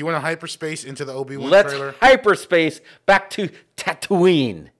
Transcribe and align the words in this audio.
Do 0.00 0.06
you 0.06 0.12
want 0.12 0.16
to 0.16 0.26
hyperspace 0.26 0.84
into 0.84 1.04
the 1.04 1.12
Obi 1.12 1.36
Wan 1.36 1.50
Let's 1.50 1.74
trailer? 1.74 1.94
hyperspace 2.00 2.80
back 3.04 3.28
to 3.32 3.50
Tatooine. 3.76 4.70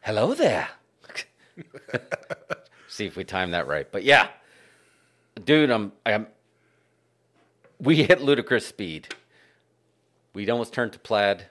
Hello 0.00 0.34
there. 0.34 0.68
See 2.88 3.06
if 3.06 3.14
we 3.14 3.22
time 3.22 3.52
that 3.52 3.68
right. 3.68 3.86
But 3.92 4.02
yeah, 4.02 4.26
dude, 5.44 5.70
I'm, 5.70 5.92
I'm. 6.04 6.26
We 7.78 8.02
hit 8.02 8.20
ludicrous 8.20 8.66
speed. 8.66 9.14
We 10.34 10.50
almost 10.50 10.72
turned 10.72 10.92
to 10.94 10.98
plaid. 10.98 11.46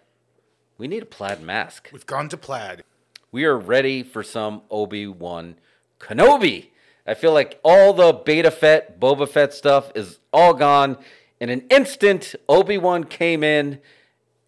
We 0.78 0.90
need 0.90 1.04
a 1.04 1.06
plaid 1.06 1.42
mask. 1.42 1.92
We've 1.94 2.06
gone 2.06 2.28
to 2.28 2.36
plaid. 2.36 2.84
We 3.32 3.44
are 3.44 3.58
ready 3.58 4.04
for 4.04 4.24
some 4.24 4.62
Obi 4.72 5.06
Wan 5.06 5.56
Kenobi. 6.00 6.68
I 7.06 7.14
feel 7.14 7.34
like 7.34 7.60
all 7.64 7.94
the 7.94 8.14
Beta 8.14 8.52
Fett, 8.52 9.00
Boba 9.00 9.28
Fett 9.28 9.54
stuff 9.54 9.92
is 9.96 10.20
all 10.32 10.54
gone. 10.54 10.98
In 11.40 11.50
an 11.50 11.66
instant, 11.70 12.36
Obi 12.48 12.78
Wan 12.78 13.04
came 13.04 13.44
in 13.44 13.80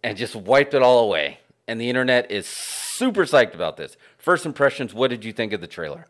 and 0.02 0.16
just 0.16 0.34
wiped 0.34 0.74
it 0.74 0.82
all 0.82 1.00
away. 1.00 1.40
And 1.68 1.80
the 1.80 1.88
internet 1.88 2.30
is 2.30 2.46
super 2.46 3.24
psyched 3.24 3.54
about 3.54 3.76
this. 3.76 3.96
First 4.18 4.46
impressions, 4.46 4.94
what 4.94 5.10
did 5.10 5.24
you 5.24 5.32
think 5.32 5.52
of 5.52 5.60
the 5.60 5.66
trailer? 5.66 6.06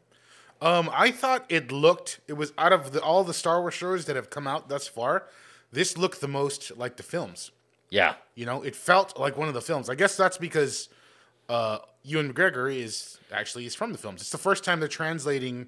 Um, 0.61 0.91
I 0.93 1.11
thought 1.11 1.45
it 1.49 1.73
looked. 1.73 2.21
It 2.29 2.35
was 2.35 2.53
out 2.57 2.73
of 2.73 2.93
the, 2.93 3.03
all 3.03 3.25
the 3.25 3.35
Star 3.35 3.61
Wars 3.61 3.75
shows 3.75 4.05
that 4.07 4.17
have 4.17 4.31
come 4.31 4.47
out 4.47 4.69
thus 4.69 4.87
far. 4.87 5.27
This 5.73 5.99
looked 5.99 6.21
the 6.21 6.29
most 6.29 6.77
like 6.77 6.97
the 6.97 7.03
films. 7.03 7.51
Yeah. 7.91 8.15
You 8.35 8.47
know, 8.47 8.63
it 8.63 8.77
felt 8.77 9.19
like 9.19 9.37
one 9.37 9.49
of 9.49 9.55
the 9.55 9.61
films. 9.61 9.91
I 9.91 9.95
guess 9.97 10.17
that's 10.17 10.39
because 10.39 10.89
uh, 11.51 11.79
Ewan 12.05 12.33
McGregor 12.33 12.75
is 12.75 13.19
actually 13.33 13.67
is 13.67 13.75
from 13.75 13.93
the 13.93 13.99
films. 13.99 14.21
It's 14.21 14.31
the 14.31 14.39
first 14.39 14.65
time 14.65 14.79
they're 14.81 14.89
translating 14.89 15.67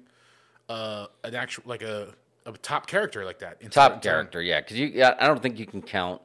uh, 0.69 1.07
an 1.23 1.35
actual 1.35 1.63
like 1.67 1.81
a, 1.81 2.13
a 2.45 2.53
top 2.53 2.87
character 2.87 3.25
like 3.25 3.39
that. 3.39 3.57
into- 3.59 3.73
Top 3.73 4.01
character, 4.01 4.41
yeah. 4.41 4.61
Because 4.61 4.79
you, 4.79 4.87
yeah, 4.87 5.13
I 5.19 5.27
don't 5.27 5.41
think 5.41 5.59
you 5.59 5.65
can 5.65 5.81
count. 5.81 6.21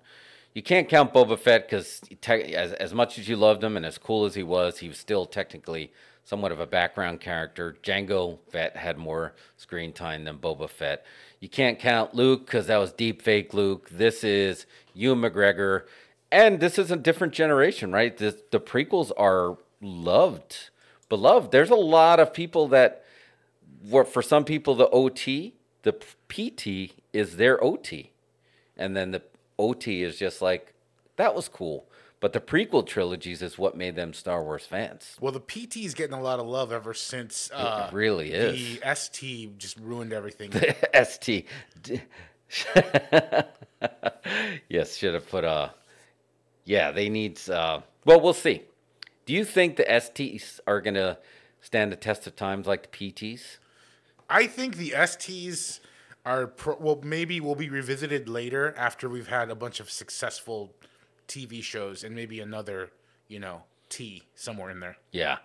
You 0.54 0.62
can't 0.62 0.88
count 0.88 1.12
Boba 1.12 1.38
Fett 1.38 1.68
because 1.68 2.00
te- 2.20 2.54
as 2.54 2.72
as 2.74 2.94
much 2.94 3.18
as 3.18 3.28
you 3.28 3.36
loved 3.36 3.62
him 3.62 3.76
and 3.76 3.84
as 3.84 3.98
cool 3.98 4.24
as 4.24 4.34
he 4.34 4.42
was, 4.42 4.78
he 4.78 4.88
was 4.88 4.98
still 4.98 5.26
technically 5.26 5.92
somewhat 6.24 6.52
of 6.52 6.60
a 6.60 6.66
background 6.66 7.20
character. 7.20 7.76
Jango 7.82 8.38
Fett 8.50 8.76
had 8.76 8.96
more 8.98 9.34
screen 9.56 9.92
time 9.92 10.24
than 10.24 10.38
Boba 10.38 10.68
Fett. 10.68 11.04
You 11.40 11.48
can't 11.48 11.78
count 11.78 12.14
Luke 12.14 12.46
because 12.46 12.66
that 12.66 12.76
was 12.78 12.92
deep 12.92 13.22
fake 13.22 13.54
Luke. 13.54 13.88
This 13.90 14.24
is 14.24 14.66
Ewan 14.94 15.20
McGregor, 15.20 15.84
and 16.30 16.60
this 16.60 16.78
is 16.78 16.90
a 16.90 16.96
different 16.96 17.32
generation, 17.32 17.92
right? 17.92 18.16
The 18.16 18.38
the 18.50 18.60
prequels 18.60 19.10
are 19.16 19.56
loved, 19.80 20.70
beloved. 21.08 21.50
There's 21.50 21.70
a 21.70 21.74
lot 21.76 22.20
of 22.20 22.32
people 22.32 22.68
that 22.68 23.04
were 23.88 24.04
for 24.04 24.22
some 24.22 24.44
people 24.44 24.74
the 24.74 24.88
OT, 24.90 25.54
the 25.82 25.92
PT 26.28 26.94
is 27.12 27.36
their 27.36 27.62
OT, 27.62 28.12
and 28.76 28.96
then 28.96 29.10
the 29.12 29.22
OT 29.58 30.02
is 30.02 30.18
just 30.18 30.42
like 30.42 30.74
that 31.16 31.34
was 31.34 31.48
cool. 31.48 31.86
But 32.20 32.32
the 32.32 32.40
prequel 32.40 32.84
trilogies 32.84 33.42
is 33.42 33.58
what 33.58 33.76
made 33.76 33.94
them 33.94 34.12
Star 34.12 34.42
Wars 34.42 34.66
fans. 34.66 35.16
Well, 35.20 35.30
the 35.30 35.38
PT 35.38 35.76
is 35.78 35.94
getting 35.94 36.14
a 36.16 36.20
lot 36.20 36.40
of 36.40 36.46
love 36.48 36.72
ever 36.72 36.92
since 36.92 37.48
uh, 37.54 37.86
it 37.88 37.94
really 37.94 38.32
is. 38.32 38.80
the 38.80 38.94
ST 38.96 39.56
just 39.56 39.78
ruined 39.78 40.12
everything. 40.12 40.50
The 40.50 41.04
ST. 41.04 41.46
Yes, 44.68 44.96
should 44.96 45.14
have 45.14 45.28
put 45.28 45.44
a. 45.44 45.70
Yeah, 46.68 46.92
they 46.92 47.08
need. 47.08 47.40
Uh, 47.48 47.80
well, 48.04 48.20
we'll 48.20 48.34
see. 48.34 48.62
Do 49.24 49.32
you 49.32 49.46
think 49.46 49.76
the 49.76 49.84
STs 49.84 50.60
are 50.66 50.82
going 50.82 50.94
to 50.94 51.16
stand 51.62 51.90
the 51.90 51.96
test 51.96 52.26
of 52.26 52.36
times 52.36 52.66
like 52.66 52.92
the 52.92 53.12
PTs? 53.12 53.56
I 54.28 54.46
think 54.46 54.76
the 54.76 54.90
STs 54.90 55.80
are 56.26 56.46
pro- 56.46 56.76
well, 56.78 57.00
maybe 57.02 57.40
will 57.40 57.54
be 57.54 57.70
revisited 57.70 58.28
later 58.28 58.74
after 58.76 59.08
we've 59.08 59.28
had 59.28 59.50
a 59.50 59.54
bunch 59.54 59.80
of 59.80 59.90
successful 59.90 60.74
TV 61.26 61.62
shows 61.62 62.04
and 62.04 62.14
maybe 62.14 62.38
another, 62.38 62.90
you 63.28 63.40
know, 63.40 63.62
T 63.88 64.24
somewhere 64.34 64.68
in 64.68 64.80
there. 64.80 64.98
Yeah, 65.10 65.38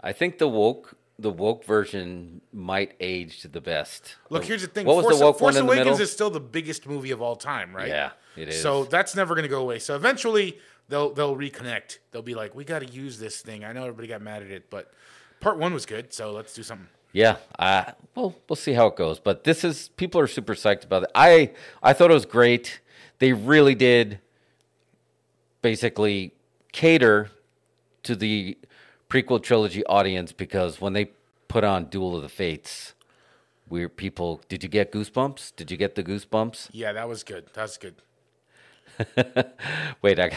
I 0.00 0.12
think 0.12 0.38
the 0.38 0.48
woke 0.48 0.96
the 1.18 1.30
woke 1.30 1.64
version 1.64 2.40
might 2.52 2.94
age 2.98 3.40
to 3.42 3.48
the 3.48 3.60
best. 3.60 4.16
Look, 4.30 4.44
here's 4.44 4.62
the 4.62 4.68
thing. 4.68 4.86
What 4.86 4.96
was 4.96 5.04
Force, 5.04 5.18
the 5.18 5.24
woke 5.24 5.38
Force 5.38 5.54
one 5.54 5.62
in 5.62 5.66
the 5.66 5.72
Awakens 5.72 5.84
middle? 5.86 6.02
is 6.02 6.12
still 6.12 6.30
the 6.30 6.40
biggest 6.40 6.86
movie 6.88 7.12
of 7.12 7.22
all 7.22 7.36
time, 7.36 7.74
right? 7.74 7.88
Yeah, 7.88 8.10
it 8.36 8.48
is. 8.48 8.60
So 8.60 8.84
that's 8.84 9.14
never 9.14 9.34
going 9.34 9.44
to 9.44 9.48
go 9.48 9.60
away. 9.60 9.78
So 9.78 9.94
eventually 9.94 10.58
they'll 10.88 11.12
they'll 11.12 11.36
reconnect. 11.36 11.98
They'll 12.10 12.22
be 12.22 12.34
like, 12.34 12.54
we 12.54 12.64
got 12.64 12.80
to 12.80 12.86
use 12.86 13.18
this 13.18 13.40
thing. 13.40 13.64
I 13.64 13.72
know 13.72 13.82
everybody 13.82 14.08
got 14.08 14.22
mad 14.22 14.42
at 14.42 14.50
it, 14.50 14.70
but 14.70 14.92
part 15.40 15.58
one 15.58 15.72
was 15.74 15.86
good. 15.86 16.12
So 16.12 16.32
let's 16.32 16.54
do 16.54 16.62
something. 16.62 16.88
Yeah, 17.12 17.36
uh, 17.60 17.92
well, 18.16 18.34
we'll 18.48 18.56
see 18.56 18.72
how 18.72 18.88
it 18.88 18.96
goes. 18.96 19.20
But 19.20 19.44
this 19.44 19.62
is 19.62 19.88
people 19.96 20.20
are 20.20 20.26
super 20.26 20.54
psyched 20.54 20.84
about 20.84 21.04
it. 21.04 21.10
I 21.14 21.52
I 21.82 21.92
thought 21.92 22.10
it 22.10 22.14
was 22.14 22.26
great. 22.26 22.80
They 23.20 23.32
really 23.32 23.76
did 23.76 24.18
basically 25.62 26.34
cater 26.72 27.30
to 28.02 28.16
the 28.16 28.58
prequel 29.08 29.40
trilogy 29.40 29.84
audience 29.86 30.32
because 30.32 30.80
when 30.80 30.92
they 30.92 31.10
put 31.46 31.62
on 31.62 31.84
Duel 31.84 32.16
of 32.16 32.22
the 32.22 32.28
Fates, 32.28 32.94
we 33.68 33.86
people. 33.86 34.40
Did 34.48 34.64
you 34.64 34.68
get 34.68 34.90
goosebumps? 34.90 35.54
Did 35.54 35.70
you 35.70 35.76
get 35.76 35.94
the 35.94 36.02
goosebumps? 36.02 36.70
Yeah, 36.72 36.92
that 36.92 37.08
was 37.08 37.22
good. 37.22 37.46
That's 37.54 37.76
good. 37.76 37.94
Wait, 40.02 40.18
I, 40.20 40.30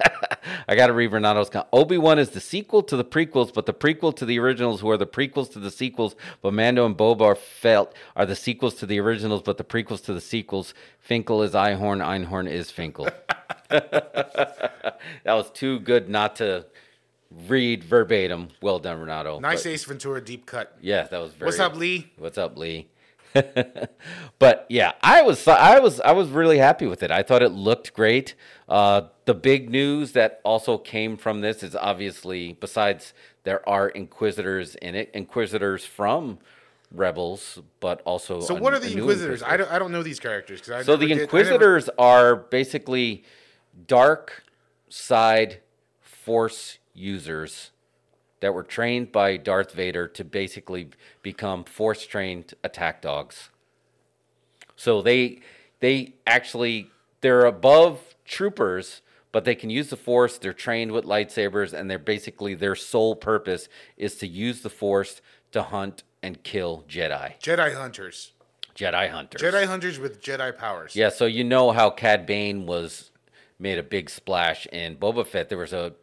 I 0.68 0.74
got 0.74 0.88
to 0.88 0.92
read 0.92 1.12
Renato's 1.12 1.48
comment. 1.50 1.68
Obi 1.72 1.98
Wan 1.98 2.18
is 2.18 2.30
the 2.30 2.40
sequel 2.40 2.82
to 2.84 2.96
the 2.96 3.04
prequels, 3.04 3.52
but 3.54 3.66
the 3.66 3.74
prequel 3.74 4.14
to 4.16 4.24
the 4.24 4.38
originals, 4.38 4.80
who 4.80 4.90
are 4.90 4.96
the 4.96 5.06
prequels 5.06 5.52
to 5.52 5.58
the 5.60 5.70
sequels. 5.70 6.16
But 6.42 6.54
Mando 6.54 6.84
and 6.86 6.96
Boba 6.96 7.22
are 7.22 7.34
felt 7.34 7.94
are 8.16 8.26
the 8.26 8.36
sequels 8.36 8.74
to 8.76 8.86
the 8.86 8.98
originals, 9.00 9.42
but 9.42 9.58
the 9.58 9.64
prequels 9.64 10.02
to 10.04 10.12
the 10.12 10.20
sequels. 10.20 10.74
Finkel 10.98 11.42
is 11.42 11.52
Einhorn, 11.52 12.00
Einhorn 12.04 12.48
is 12.50 12.70
Finkel. 12.70 13.08
that 13.68 14.98
was 15.26 15.50
too 15.50 15.78
good 15.80 16.08
not 16.08 16.36
to 16.36 16.66
read 17.48 17.84
verbatim. 17.84 18.48
Well 18.62 18.78
done, 18.78 19.00
Renato. 19.00 19.38
Nice 19.40 19.64
But- 19.64 19.70
Ace 19.70 19.84
Ventura 19.84 20.24
deep 20.24 20.46
cut. 20.46 20.76
yeah, 20.80 21.04
that 21.04 21.18
was 21.18 21.32
very. 21.34 21.48
What's 21.48 21.60
up, 21.60 21.76
Lee? 21.76 22.12
What's 22.16 22.38
up, 22.38 22.56
Lee? 22.56 22.88
but 24.38 24.66
yeah, 24.68 24.92
I 25.02 25.22
was 25.22 25.46
I 25.48 25.78
was 25.80 26.00
I 26.00 26.12
was 26.12 26.28
really 26.30 26.58
happy 26.58 26.86
with 26.86 27.02
it. 27.02 27.10
I 27.10 27.22
thought 27.22 27.42
it 27.42 27.50
looked 27.50 27.92
great. 27.94 28.34
Uh, 28.68 29.02
the 29.24 29.34
big 29.34 29.70
news 29.70 30.12
that 30.12 30.40
also 30.44 30.78
came 30.78 31.16
from 31.16 31.40
this 31.40 31.62
is 31.62 31.74
obviously 31.76 32.52
besides 32.54 33.12
there 33.44 33.66
are 33.68 33.88
inquisitors 33.88 34.74
in 34.76 34.94
it, 34.94 35.10
inquisitors 35.14 35.84
from 35.84 36.38
Rebels, 36.92 37.58
but 37.80 38.00
also 38.04 38.40
So 38.40 38.56
a- 38.56 38.60
what 38.60 38.72
are 38.72 38.78
the 38.78 38.92
Inquisitors? 38.92 39.42
I 39.42 39.56
don't 39.56 39.70
I 39.70 39.78
don't 39.78 39.90
know 39.92 40.02
these 40.02 40.20
characters 40.20 40.60
because 40.60 40.72
I 40.72 40.82
So 40.82 40.96
the 40.96 41.06
did- 41.06 41.10
never- 41.10 41.22
Inquisitors 41.24 41.88
are 41.98 42.36
basically 42.36 43.24
dark 43.86 44.44
side 44.88 45.60
force 46.00 46.78
users 46.94 47.70
that 48.44 48.52
were 48.52 48.62
trained 48.62 49.10
by 49.10 49.38
Darth 49.38 49.72
Vader 49.72 50.06
to 50.06 50.22
basically 50.22 50.90
become 51.22 51.64
force 51.64 52.04
trained 52.04 52.52
attack 52.62 53.00
dogs. 53.00 53.48
So 54.76 55.00
they 55.00 55.40
they 55.80 56.12
actually 56.26 56.90
they're 57.22 57.46
above 57.46 58.14
troopers, 58.26 59.00
but 59.32 59.46
they 59.46 59.54
can 59.54 59.70
use 59.70 59.88
the 59.88 59.96
force. 59.96 60.36
They're 60.36 60.52
trained 60.52 60.92
with 60.92 61.06
lightsabers, 61.06 61.72
and 61.72 61.90
they're 61.90 61.98
basically 61.98 62.52
their 62.52 62.74
sole 62.74 63.16
purpose 63.16 63.66
is 63.96 64.16
to 64.16 64.26
use 64.26 64.60
the 64.60 64.68
force 64.68 65.22
to 65.52 65.62
hunt 65.62 66.02
and 66.22 66.42
kill 66.42 66.84
Jedi, 66.86 67.40
Jedi 67.40 67.74
hunters. 67.74 68.32
Jedi 68.74 69.08
hunters. 69.08 69.40
Jedi 69.40 69.64
hunters 69.64 69.98
with 69.98 70.20
Jedi 70.20 70.54
powers. 70.54 70.94
Yeah, 70.94 71.08
so 71.08 71.24
you 71.24 71.44
know 71.44 71.70
how 71.70 71.88
Cad 71.88 72.26
Bane 72.26 72.66
was 72.66 73.10
made 73.58 73.78
a 73.78 73.82
big 73.82 74.10
splash 74.10 74.66
in 74.66 74.96
Boba 74.96 75.26
Fett. 75.26 75.48
There 75.48 75.56
was 75.56 75.72
a, 75.72 75.94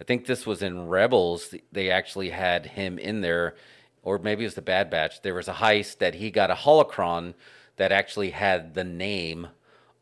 I 0.00 0.04
think 0.04 0.26
this 0.26 0.46
was 0.46 0.62
in 0.62 0.88
Rebels. 0.88 1.54
They 1.72 1.90
actually 1.90 2.30
had 2.30 2.66
him 2.66 2.98
in 2.98 3.20
there, 3.20 3.54
or 4.02 4.18
maybe 4.18 4.44
it 4.44 4.46
was 4.46 4.54
the 4.54 4.62
Bad 4.62 4.90
Batch. 4.90 5.22
There 5.22 5.34
was 5.34 5.48
a 5.48 5.54
heist 5.54 5.98
that 5.98 6.16
he 6.16 6.30
got 6.30 6.50
a 6.50 6.54
holocron 6.54 7.34
that 7.76 7.92
actually 7.92 8.30
had 8.30 8.74
the 8.74 8.84
name 8.84 9.48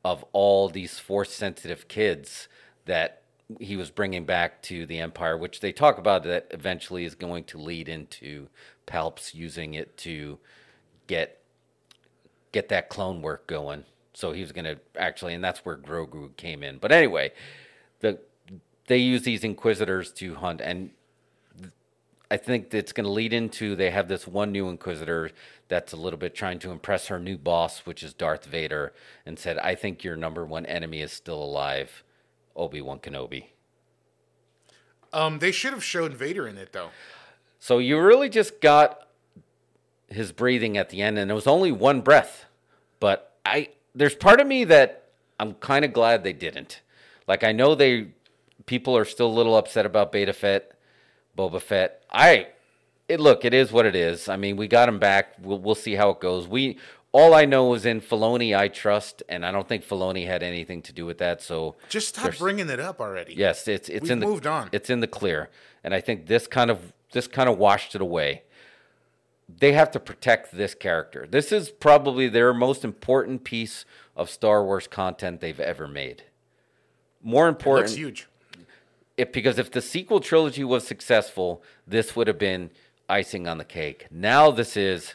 of 0.04 0.24
all 0.32 0.68
these 0.68 0.98
force 0.98 1.32
sensitive 1.32 1.88
kids 1.88 2.48
that 2.86 3.22
he 3.60 3.76
was 3.76 3.90
bringing 3.90 4.24
back 4.24 4.62
to 4.62 4.86
the 4.86 4.98
Empire, 4.98 5.36
which 5.36 5.60
they 5.60 5.72
talk 5.72 5.98
about 5.98 6.24
that 6.24 6.46
eventually 6.50 7.04
is 7.04 7.14
going 7.14 7.44
to 7.44 7.58
lead 7.58 7.88
into 7.88 8.48
Palps 8.86 9.34
using 9.34 9.74
it 9.74 9.96
to 9.98 10.38
get 11.06 11.38
get 12.52 12.68
that 12.68 12.88
clone 12.88 13.22
work 13.22 13.46
going. 13.46 13.84
So 14.14 14.32
he 14.32 14.42
was 14.42 14.52
going 14.52 14.64
to 14.64 14.78
actually, 14.96 15.34
and 15.34 15.42
that's 15.42 15.64
where 15.64 15.76
Grogu 15.76 16.36
came 16.36 16.62
in. 16.62 16.78
But 16.78 16.92
anyway, 16.92 17.32
they 18.86 18.98
use 18.98 19.22
these 19.22 19.44
inquisitors 19.44 20.12
to 20.12 20.34
hunt, 20.34 20.60
and 20.60 20.90
I 22.30 22.36
think 22.36 22.72
it's 22.72 22.92
going 22.92 23.04
to 23.04 23.10
lead 23.10 23.32
into 23.32 23.76
they 23.76 23.90
have 23.90 24.08
this 24.08 24.26
one 24.26 24.52
new 24.52 24.68
inquisitor 24.68 25.30
that's 25.68 25.92
a 25.92 25.96
little 25.96 26.18
bit 26.18 26.34
trying 26.34 26.58
to 26.60 26.70
impress 26.70 27.06
her 27.08 27.18
new 27.18 27.36
boss, 27.36 27.80
which 27.80 28.02
is 28.02 28.14
Darth 28.14 28.46
Vader, 28.46 28.92
and 29.26 29.38
said, 29.38 29.58
"I 29.58 29.74
think 29.74 30.02
your 30.02 30.16
number 30.16 30.44
one 30.44 30.66
enemy 30.66 31.00
is 31.00 31.12
still 31.12 31.42
alive, 31.42 32.02
Obi 32.56 32.80
Wan 32.80 32.98
Kenobi." 32.98 33.46
Um, 35.12 35.38
they 35.40 35.52
should 35.52 35.72
have 35.72 35.84
shown 35.84 36.12
Vader 36.12 36.48
in 36.48 36.56
it 36.56 36.72
though. 36.72 36.90
So 37.58 37.78
you 37.78 38.00
really 38.00 38.28
just 38.28 38.60
got 38.60 39.06
his 40.08 40.32
breathing 40.32 40.76
at 40.76 40.90
the 40.90 41.02
end, 41.02 41.18
and 41.18 41.30
it 41.30 41.34
was 41.34 41.46
only 41.46 41.72
one 41.72 42.00
breath. 42.00 42.46
But 43.00 43.36
I, 43.44 43.68
there's 43.94 44.14
part 44.14 44.40
of 44.40 44.46
me 44.46 44.64
that 44.64 45.10
I'm 45.38 45.54
kind 45.54 45.84
of 45.84 45.92
glad 45.92 46.24
they 46.24 46.32
didn't. 46.32 46.80
Like 47.26 47.44
I 47.44 47.52
know 47.52 47.74
they, 47.74 48.08
people 48.66 48.96
are 48.96 49.04
still 49.04 49.26
a 49.26 49.32
little 49.32 49.56
upset 49.56 49.86
about 49.86 50.12
Beta 50.12 50.32
Fett, 50.32 50.72
Boba 51.36 51.60
Fett. 51.60 52.02
I, 52.10 52.48
it 53.08 53.20
look, 53.20 53.44
it 53.44 53.54
is 53.54 53.72
what 53.72 53.86
it 53.86 53.96
is. 53.96 54.28
I 54.28 54.36
mean, 54.36 54.56
we 54.56 54.68
got 54.68 54.88
him 54.88 54.98
back. 54.98 55.34
We'll 55.40 55.58
we'll 55.58 55.74
see 55.74 55.94
how 55.94 56.10
it 56.10 56.20
goes. 56.20 56.46
We 56.46 56.78
all 57.12 57.34
I 57.34 57.44
know 57.44 57.74
is 57.74 57.84
in 57.84 58.00
Filoni, 58.00 58.56
I 58.56 58.68
trust, 58.68 59.22
and 59.28 59.44
I 59.44 59.52
don't 59.52 59.68
think 59.68 59.84
Filoni 59.86 60.26
had 60.26 60.42
anything 60.42 60.80
to 60.82 60.92
do 60.92 61.04
with 61.04 61.18
that. 61.18 61.42
So 61.42 61.76
Just 61.90 62.08
stop 62.08 62.36
bringing 62.38 62.70
it 62.70 62.80
up 62.80 63.00
already. 63.00 63.34
Yes, 63.34 63.68
it's 63.68 63.88
it's 63.88 64.04
We've 64.04 64.12
in 64.12 64.20
the 64.20 64.26
moved 64.26 64.46
on. 64.46 64.70
It's 64.72 64.90
in 64.90 65.00
the 65.00 65.06
clear, 65.06 65.50
and 65.84 65.94
I 65.94 66.00
think 66.00 66.26
this 66.26 66.46
kind 66.46 66.70
of 66.70 66.92
this 67.12 67.26
kind 67.28 67.48
of 67.48 67.58
washed 67.58 67.94
it 67.94 68.00
away. 68.00 68.42
They 69.48 69.72
have 69.72 69.90
to 69.90 70.00
protect 70.00 70.56
this 70.56 70.74
character. 70.74 71.26
This 71.28 71.52
is 71.52 71.68
probably 71.68 72.28
their 72.28 72.54
most 72.54 72.84
important 72.84 73.44
piece 73.44 73.84
of 74.16 74.30
Star 74.30 74.64
Wars 74.64 74.86
content 74.86 75.40
they've 75.40 75.60
ever 75.60 75.86
made. 75.86 76.24
More 77.22 77.48
Looks 77.48 77.60
important, 77.62 77.96
huge. 77.96 78.28
If 79.16 79.32
because 79.32 79.58
if 79.58 79.70
the 79.70 79.82
sequel 79.82 80.20
trilogy 80.20 80.64
was 80.64 80.86
successful, 80.86 81.62
this 81.86 82.16
would 82.16 82.26
have 82.26 82.38
been 82.38 82.70
icing 83.08 83.46
on 83.46 83.58
the 83.58 83.64
cake. 83.64 84.06
Now 84.10 84.50
this 84.50 84.76
is 84.76 85.14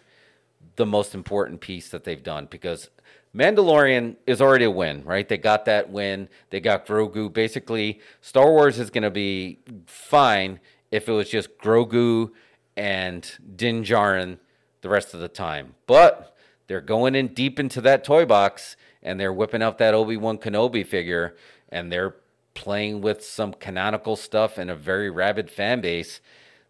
the 0.76 0.86
most 0.86 1.16
important 1.16 1.62
piece 1.62 1.90
that 1.90 2.04
they've 2.04 2.24
done 2.24 2.48
because 2.50 2.90
Mandalorian 3.36 4.16
is 4.26 4.42
already 4.42 4.66
a 4.66 4.72
win, 4.72 5.04
right? 5.04 5.28
They 5.28 5.38
got 5.38 5.66
that 5.66 5.90
win. 5.90 6.30
They 6.50 6.60
got 6.60 6.86
Grogu. 6.86 7.32
Basically, 7.32 8.00
Star 8.22 8.52
Wars 8.52 8.80
is 8.80 8.90
going 8.90 9.04
to 9.04 9.12
be 9.12 9.60
fine 9.86 10.60
if 10.92 11.08
it 11.08 11.12
was 11.12 11.30
just 11.30 11.58
Grogu 11.58 12.32
and 12.76 13.30
Din 13.56 13.84
Djarin 13.84 14.40
the 14.82 14.90
rest 14.90 15.14
of 15.14 15.20
the 15.20 15.28
time. 15.28 15.76
But 15.86 16.36
they're 16.68 16.82
going 16.82 17.16
in 17.16 17.30
deep 17.30 17.60
into 17.60 17.82
that 17.82 18.04
toy 18.04 18.26
box 18.26 18.76
and 19.04 19.20
they're 19.20 19.34
whipping 19.34 19.62
out 19.62 19.78
that 19.78 19.94
Obi-Wan 19.94 20.38
Kenobi 20.38 20.86
figure 20.86 21.36
and 21.70 21.92
they're 21.92 22.16
playing 22.58 23.02
with 23.02 23.24
some 23.24 23.54
canonical 23.54 24.16
stuff 24.16 24.58
and 24.58 24.70
a 24.70 24.76
very 24.76 25.10
rabid 25.12 25.52
fan 25.52 25.80
base. 25.80 26.20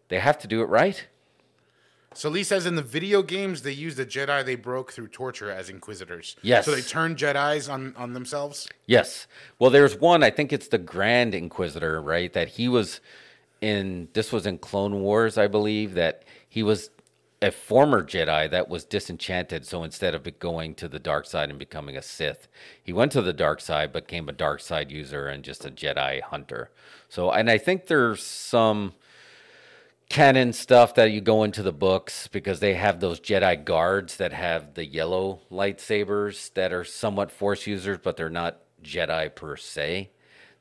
They 0.08 0.20
have 0.20 0.38
to 0.40 0.46
do 0.46 0.60
it 0.60 0.66
right. 0.66 1.06
So 2.14 2.28
Lee 2.28 2.42
says 2.42 2.66
in 2.66 2.74
the 2.76 2.82
video 2.82 3.22
games 3.22 3.62
they 3.62 3.72
used 3.72 3.96
the 3.96 4.04
Jedi 4.04 4.44
they 4.44 4.54
broke 4.54 4.92
through 4.92 5.08
torture 5.08 5.50
as 5.50 5.70
inquisitors. 5.70 6.36
Yes. 6.42 6.66
So 6.66 6.74
they 6.74 6.82
turned 6.82 7.16
Jedi's 7.16 7.68
on 7.68 7.94
on 7.96 8.12
themselves. 8.12 8.68
Yes. 8.86 9.26
Well, 9.58 9.70
there's 9.70 9.96
one. 9.96 10.22
I 10.22 10.30
think 10.30 10.52
it's 10.52 10.68
the 10.68 10.78
Grand 10.78 11.34
Inquisitor, 11.34 12.02
right? 12.02 12.32
That 12.32 12.48
he 12.48 12.68
was 12.68 13.00
in. 13.60 14.08
This 14.12 14.30
was 14.30 14.46
in 14.46 14.58
Clone 14.58 15.00
Wars, 15.00 15.38
I 15.38 15.46
believe. 15.46 15.94
That 15.94 16.24
he 16.48 16.62
was 16.62 16.90
a 17.40 17.50
former 17.50 18.02
Jedi 18.02 18.50
that 18.50 18.68
was 18.68 18.84
disenchanted. 18.84 19.64
So 19.64 19.84
instead 19.84 20.14
of 20.14 20.38
going 20.38 20.74
to 20.76 20.88
the 20.88 20.98
dark 20.98 21.26
side 21.26 21.50
and 21.50 21.58
becoming 21.58 21.96
a 21.96 22.02
Sith, 22.02 22.48
he 22.82 22.92
went 22.92 23.12
to 23.12 23.22
the 23.22 23.32
dark 23.32 23.60
side, 23.60 23.92
became 23.92 24.28
a 24.28 24.32
dark 24.32 24.60
side 24.60 24.90
user 24.90 25.28
and 25.28 25.44
just 25.44 25.64
a 25.64 25.70
Jedi 25.70 26.20
hunter. 26.20 26.70
So, 27.08 27.30
and 27.30 27.48
I 27.50 27.58
think 27.58 27.86
there's 27.86 28.22
some 28.22 28.94
canon 30.08 30.52
stuff 30.52 30.94
that 30.94 31.12
you 31.12 31.20
go 31.20 31.44
into 31.44 31.62
the 31.62 31.72
books 31.72 32.28
because 32.28 32.60
they 32.60 32.74
have 32.74 32.98
those 33.00 33.20
Jedi 33.20 33.64
guards 33.64 34.16
that 34.16 34.32
have 34.32 34.74
the 34.74 34.86
yellow 34.86 35.40
lightsabers 35.50 36.52
that 36.54 36.72
are 36.72 36.84
somewhat 36.84 37.30
Force 37.30 37.66
users, 37.66 37.98
but 38.02 38.16
they're 38.16 38.30
not 38.30 38.60
Jedi 38.82 39.34
per 39.34 39.56
se. 39.56 40.10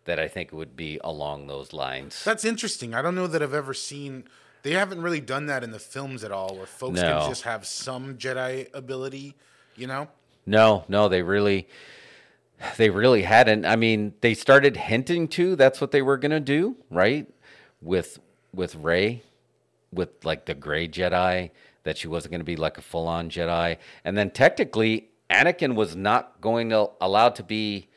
That 0.05 0.19
I 0.19 0.29
think 0.29 0.53
would 0.53 0.77
be 0.77 1.01
along 1.03 1.47
those 1.47 1.73
lines. 1.73 2.23
That's 2.23 2.45
interesting. 2.45 2.93
I 2.93 3.01
don't 3.01 3.13
know 3.13 3.27
that 3.27 3.43
I've 3.43 3.53
ever 3.53 3.73
seen. 3.73 4.23
They 4.67 4.73
haven't 4.73 5.01
really 5.01 5.21
done 5.21 5.45
that 5.45 5.63
in 5.63 5.71
the 5.71 5.79
films 5.79 6.25
at 6.25 6.31
all, 6.33 6.57
where 6.57 6.65
folks 6.65 6.99
No. 6.99 7.19
can 7.19 7.29
just 7.29 7.43
have 7.43 7.65
some 7.65 8.17
Jedi 8.17 8.67
ability. 8.73 9.33
You 9.77 9.87
know. 9.87 10.09
No, 10.45 10.83
no, 10.89 11.07
they 11.07 11.21
really, 11.21 11.69
they 12.75 12.89
really 12.89 13.21
hadn't. 13.21 13.65
I 13.65 13.77
mean, 13.77 14.15
they 14.19 14.33
started 14.33 14.75
hinting 14.75 15.29
to 15.29 15.55
that's 15.55 15.79
what 15.79 15.91
they 15.91 16.01
were 16.01 16.17
gonna 16.17 16.41
do, 16.41 16.75
right? 16.89 17.27
With 17.81 18.19
with 18.53 18.75
Rey, 18.75 19.23
with 19.93 20.25
like 20.25 20.43
the 20.47 20.53
gray 20.53 20.89
Jedi, 20.89 21.51
that 21.83 21.97
she 21.97 22.09
wasn't 22.09 22.33
gonna 22.33 22.43
be 22.43 22.57
like 22.57 22.77
a 22.77 22.81
full 22.81 23.07
on 23.07 23.29
Jedi, 23.29 23.77
and 24.03 24.17
then 24.17 24.31
technically 24.31 25.07
Anakin 25.29 25.75
was 25.75 25.95
not 25.95 26.41
going 26.41 26.71
to 26.71 26.89
allowed 26.99 27.35
to 27.35 27.43
be 27.43 27.87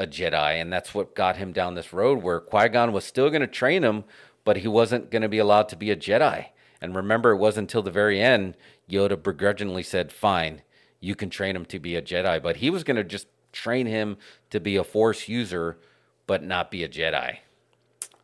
a 0.00 0.08
Jedi, 0.08 0.60
and 0.60 0.72
that's 0.72 0.92
what 0.92 1.14
got 1.14 1.36
him 1.36 1.52
down 1.52 1.74
this 1.76 1.92
road 1.92 2.20
where 2.20 2.40
Qui 2.40 2.68
Gon 2.68 2.92
was 2.92 3.04
still 3.04 3.30
gonna 3.30 3.46
train 3.46 3.84
him, 3.84 4.02
but 4.46 4.58
he 4.58 4.68
wasn't 4.68 5.10
gonna 5.10 5.28
be 5.28 5.38
allowed 5.38 5.68
to 5.68 5.76
be 5.76 5.90
a 5.90 5.96
Jedi. 5.96 6.46
And 6.80 6.96
remember, 6.96 7.32
it 7.32 7.36
wasn't 7.36 7.64
until 7.64 7.82
the 7.82 7.90
very 7.90 8.22
end 8.22 8.56
Yoda 8.90 9.22
begrudgingly 9.22 9.82
said, 9.82 10.10
"Fine." 10.10 10.62
you 11.00 11.14
can 11.14 11.30
train 11.30 11.56
him 11.56 11.64
to 11.66 11.78
be 11.78 11.96
a 11.96 12.02
Jedi, 12.02 12.42
but 12.42 12.56
he 12.56 12.70
was 12.70 12.84
going 12.84 12.96
to 12.96 13.04
just 13.04 13.28
train 13.52 13.86
him 13.86 14.16
to 14.50 14.60
be 14.60 14.76
a 14.76 14.84
Force 14.84 15.28
user, 15.28 15.78
but 16.26 16.42
not 16.42 16.70
be 16.70 16.82
a 16.84 16.88
Jedi. 16.88 17.38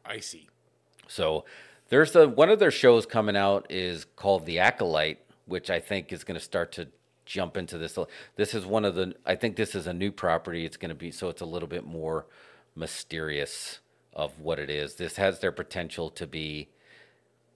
I 0.04 0.20
see. 0.20 0.48
So 1.06 1.44
there's 1.88 2.16
a 2.16 2.28
one 2.28 2.50
of 2.50 2.58
their 2.58 2.70
shows 2.70 3.06
coming 3.06 3.36
out 3.36 3.66
is 3.70 4.04
called 4.16 4.46
The 4.46 4.58
Acolyte, 4.58 5.20
which 5.46 5.70
I 5.70 5.80
think 5.80 6.12
is 6.12 6.24
going 6.24 6.38
to 6.38 6.44
start 6.44 6.72
to 6.72 6.88
jump 7.24 7.56
into 7.56 7.78
this. 7.78 7.96
This 8.36 8.54
is 8.54 8.66
one 8.66 8.84
of 8.84 8.94
the 8.94 9.14
I 9.24 9.36
think 9.36 9.56
this 9.56 9.74
is 9.74 9.86
a 9.86 9.92
new 9.92 10.10
property. 10.10 10.64
It's 10.64 10.76
going 10.76 10.88
to 10.88 10.94
be 10.94 11.10
so 11.10 11.28
it's 11.28 11.42
a 11.42 11.46
little 11.46 11.68
bit 11.68 11.84
more 11.84 12.26
mysterious 12.74 13.80
of 14.12 14.38
what 14.38 14.58
it 14.58 14.70
is. 14.70 14.94
This 14.96 15.16
has 15.16 15.40
their 15.40 15.52
potential 15.52 16.10
to 16.10 16.26
be 16.26 16.68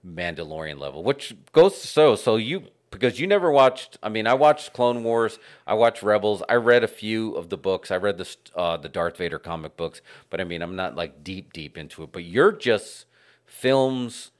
Mandalorian 0.05 0.79
level, 0.79 1.03
which 1.03 1.35
goes 1.51 1.79
to 1.81 1.87
so 1.87 2.15
so 2.15 2.35
you 2.35 2.67
because 2.91 3.19
you 3.19 3.27
never 3.27 3.51
watched. 3.51 3.97
I 4.01 4.09
mean, 4.09 4.27
I 4.27 4.33
watched 4.33 4.73
Clone 4.73 5.03
Wars, 5.03 5.39
I 5.65 5.73
watched 5.73 6.01
Rebels, 6.03 6.43
I 6.47 6.55
read 6.55 6.83
a 6.83 6.87
few 6.87 7.35
of 7.35 7.49
the 7.49 7.57
books, 7.57 7.91
I 7.91 7.97
read 7.97 8.17
the 8.17 8.35
uh, 8.55 8.77
the 8.77 8.89
Darth 8.89 9.17
Vader 9.17 9.39
comic 9.39 9.77
books, 9.77 10.01
but 10.29 10.39
I 10.41 10.43
mean, 10.43 10.61
I'm 10.61 10.75
not 10.75 10.95
like 10.95 11.23
deep 11.23 11.53
deep 11.53 11.77
into 11.77 12.03
it. 12.03 12.11
But 12.11 12.23
you're 12.23 12.51
just 12.51 13.05
films 13.45 14.31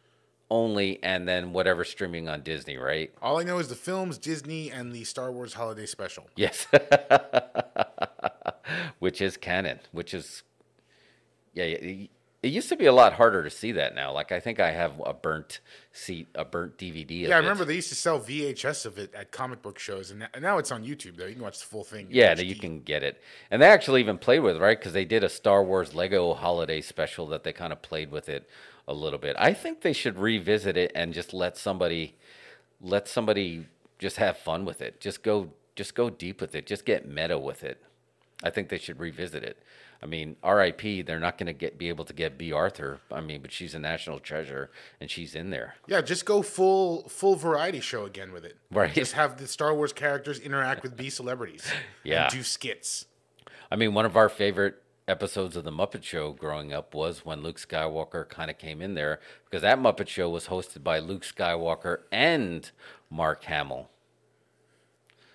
only, 0.50 1.02
and 1.04 1.28
then 1.28 1.52
whatever 1.52 1.84
streaming 1.84 2.30
on 2.30 2.42
Disney, 2.42 2.78
right? 2.78 3.12
All 3.22 3.38
I 3.38 3.44
know 3.44 3.60
is 3.60 3.68
the 3.68 3.76
films, 3.76 4.18
Disney, 4.18 4.72
and 4.72 4.94
the 4.94 5.04
Star 5.04 5.32
Wars 5.32 5.54
Holiday 5.54 5.86
Special. 5.86 6.30
Yes, 6.36 6.68
which 9.00 9.22
is 9.22 9.36
canon, 9.36 9.80
which 9.92 10.14
is 10.14 10.44
yeah. 11.66 11.76
It, 11.78 12.10
it 12.44 12.50
used 12.50 12.70
to 12.70 12.76
be 12.76 12.86
a 12.86 12.94
lot 12.94 13.14
harder 13.14 13.44
to 13.44 13.50
see 13.50 13.72
that 13.74 13.96
now. 13.96 14.14
Like 14.14 14.32
I 14.32 14.40
think 14.40 14.60
I 14.60 14.72
have 14.72 15.02
a 15.04 15.14
burnt 15.14 15.60
seat, 15.92 16.28
a 16.36 16.46
burnt 16.46 16.78
DVD. 16.78 17.24
Of 17.24 17.30
Yeah, 17.30 17.36
I 17.36 17.40
it. 17.40 17.42
remember 17.42 17.66
they 17.66 17.76
used 17.76 17.90
to 17.90 17.96
sell 17.96 18.20
VHS 18.20 18.86
of 18.86 19.00
it 19.00 19.14
at 19.16 19.32
comic 19.32 19.62
book 19.62 19.80
shows, 19.80 20.12
and 20.12 20.28
now 20.40 20.60
it's 20.60 20.72
on 20.72 20.86
YouTube 20.86 21.18
though. 21.18 21.26
You 21.26 21.34
can 21.34 21.42
watch 21.42 21.60
the 21.60 21.66
full 21.66 21.84
thing. 21.84 22.08
Yeah, 22.12 22.36
you 22.40 22.56
can 22.56 22.82
get 22.82 23.04
it. 23.04 23.22
And 23.50 23.62
they 23.62 23.68
actually 23.68 24.02
even 24.02 24.18
played 24.18 24.40
with 24.40 24.56
it, 24.56 24.62
right? 24.62 24.78
Because 24.78 24.94
they 24.94 25.06
did 25.06 25.24
a 25.24 25.30
Star 25.30 25.64
Wars 25.64 25.96
Lego 25.96 26.34
holiday 26.36 26.80
special 26.80 27.28
that 27.28 27.44
they 27.44 27.54
kind 27.54 27.74
of 27.74 27.82
played 27.82 28.12
with 28.12 28.30
it 28.30 28.48
a 28.88 28.94
little 28.94 29.20
bit. 29.20 29.36
I 29.40 29.54
think 29.54 29.82
they 29.82 29.94
should 29.94 30.18
revisit 30.18 30.78
it 30.78 30.92
and 30.96 31.14
just 31.14 31.34
let 31.34 31.58
somebody 31.58 32.16
let 32.80 33.08
somebody 33.08 33.66
just 33.98 34.18
have 34.18 34.38
fun 34.38 34.64
with 34.64 34.82
it. 34.82 35.02
Just 35.02 35.24
go 35.24 35.52
just 35.76 35.96
go 35.96 36.10
deep 36.10 36.40
with 36.40 36.56
it. 36.56 36.66
Just 36.66 36.86
get 36.86 37.08
meta 37.08 37.38
with 37.38 37.64
it. 37.64 37.82
I 38.44 38.52
think 38.52 38.70
they 38.70 38.78
should 38.78 39.00
revisit 39.00 39.44
it. 39.44 39.58
I 40.02 40.06
mean, 40.06 40.36
R.I.P. 40.44 41.02
They're 41.02 41.20
not 41.20 41.38
going 41.38 41.48
to 41.48 41.54
get 41.54 41.78
be 41.78 41.90
able 41.90 42.06
to 42.06 42.14
get 42.14 42.38
Bea 42.38 42.52
Arthur. 42.52 43.00
I 43.12 43.22
mean, 43.22 43.42
but 43.42 43.52
she's 43.52 43.74
a 43.74 43.80
national 43.80 44.20
treasure 44.20 44.70
and 45.02 45.10
she's 45.10 45.34
in 45.36 45.50
there. 45.50 45.76
Yeah, 45.88 46.02
just 46.02 46.26
go 46.26 46.42
full 46.42 47.10
full 47.10 47.36
variety 47.36 47.80
show 47.80 48.06
again 48.06 48.32
with 48.32 48.46
it. 48.46 48.58
Right. 48.72 48.94
Just 48.94 49.14
have 49.14 49.38
the 49.38 49.48
Star 49.48 49.74
Wars 49.74 49.94
characters 49.94 50.40
interact 50.40 50.84
with 50.84 50.96
B 50.96 51.10
celebrities. 51.10 51.66
Yeah. 52.04 52.24
And 52.24 52.32
do 52.32 52.44
skits. 52.44 53.06
I 53.70 53.76
mean, 53.76 53.94
one 53.94 54.06
of 54.06 54.16
our 54.16 54.30
favorite 54.30 54.82
episodes 55.10 55.58
of 55.58 55.66
the 55.66 55.72
Muppet 55.72 56.04
Show 56.04 56.32
growing 56.32 56.72
up 56.72 56.94
was 56.94 57.26
when 57.26 57.42
Luke 57.42 57.60
Skywalker 57.60 58.28
kind 58.30 58.50
of 58.50 58.58
came 58.58 58.82
in 58.82 58.94
there 58.94 59.20
because 59.46 59.62
that 59.62 59.78
Muppet 59.80 60.08
Show 60.08 60.30
was 60.30 60.48
hosted 60.48 60.84
by 60.84 61.00
Luke 61.00 61.24
Skywalker 61.24 62.00
and 62.12 62.72
Mark 63.10 63.44
Hamill. 63.46 63.90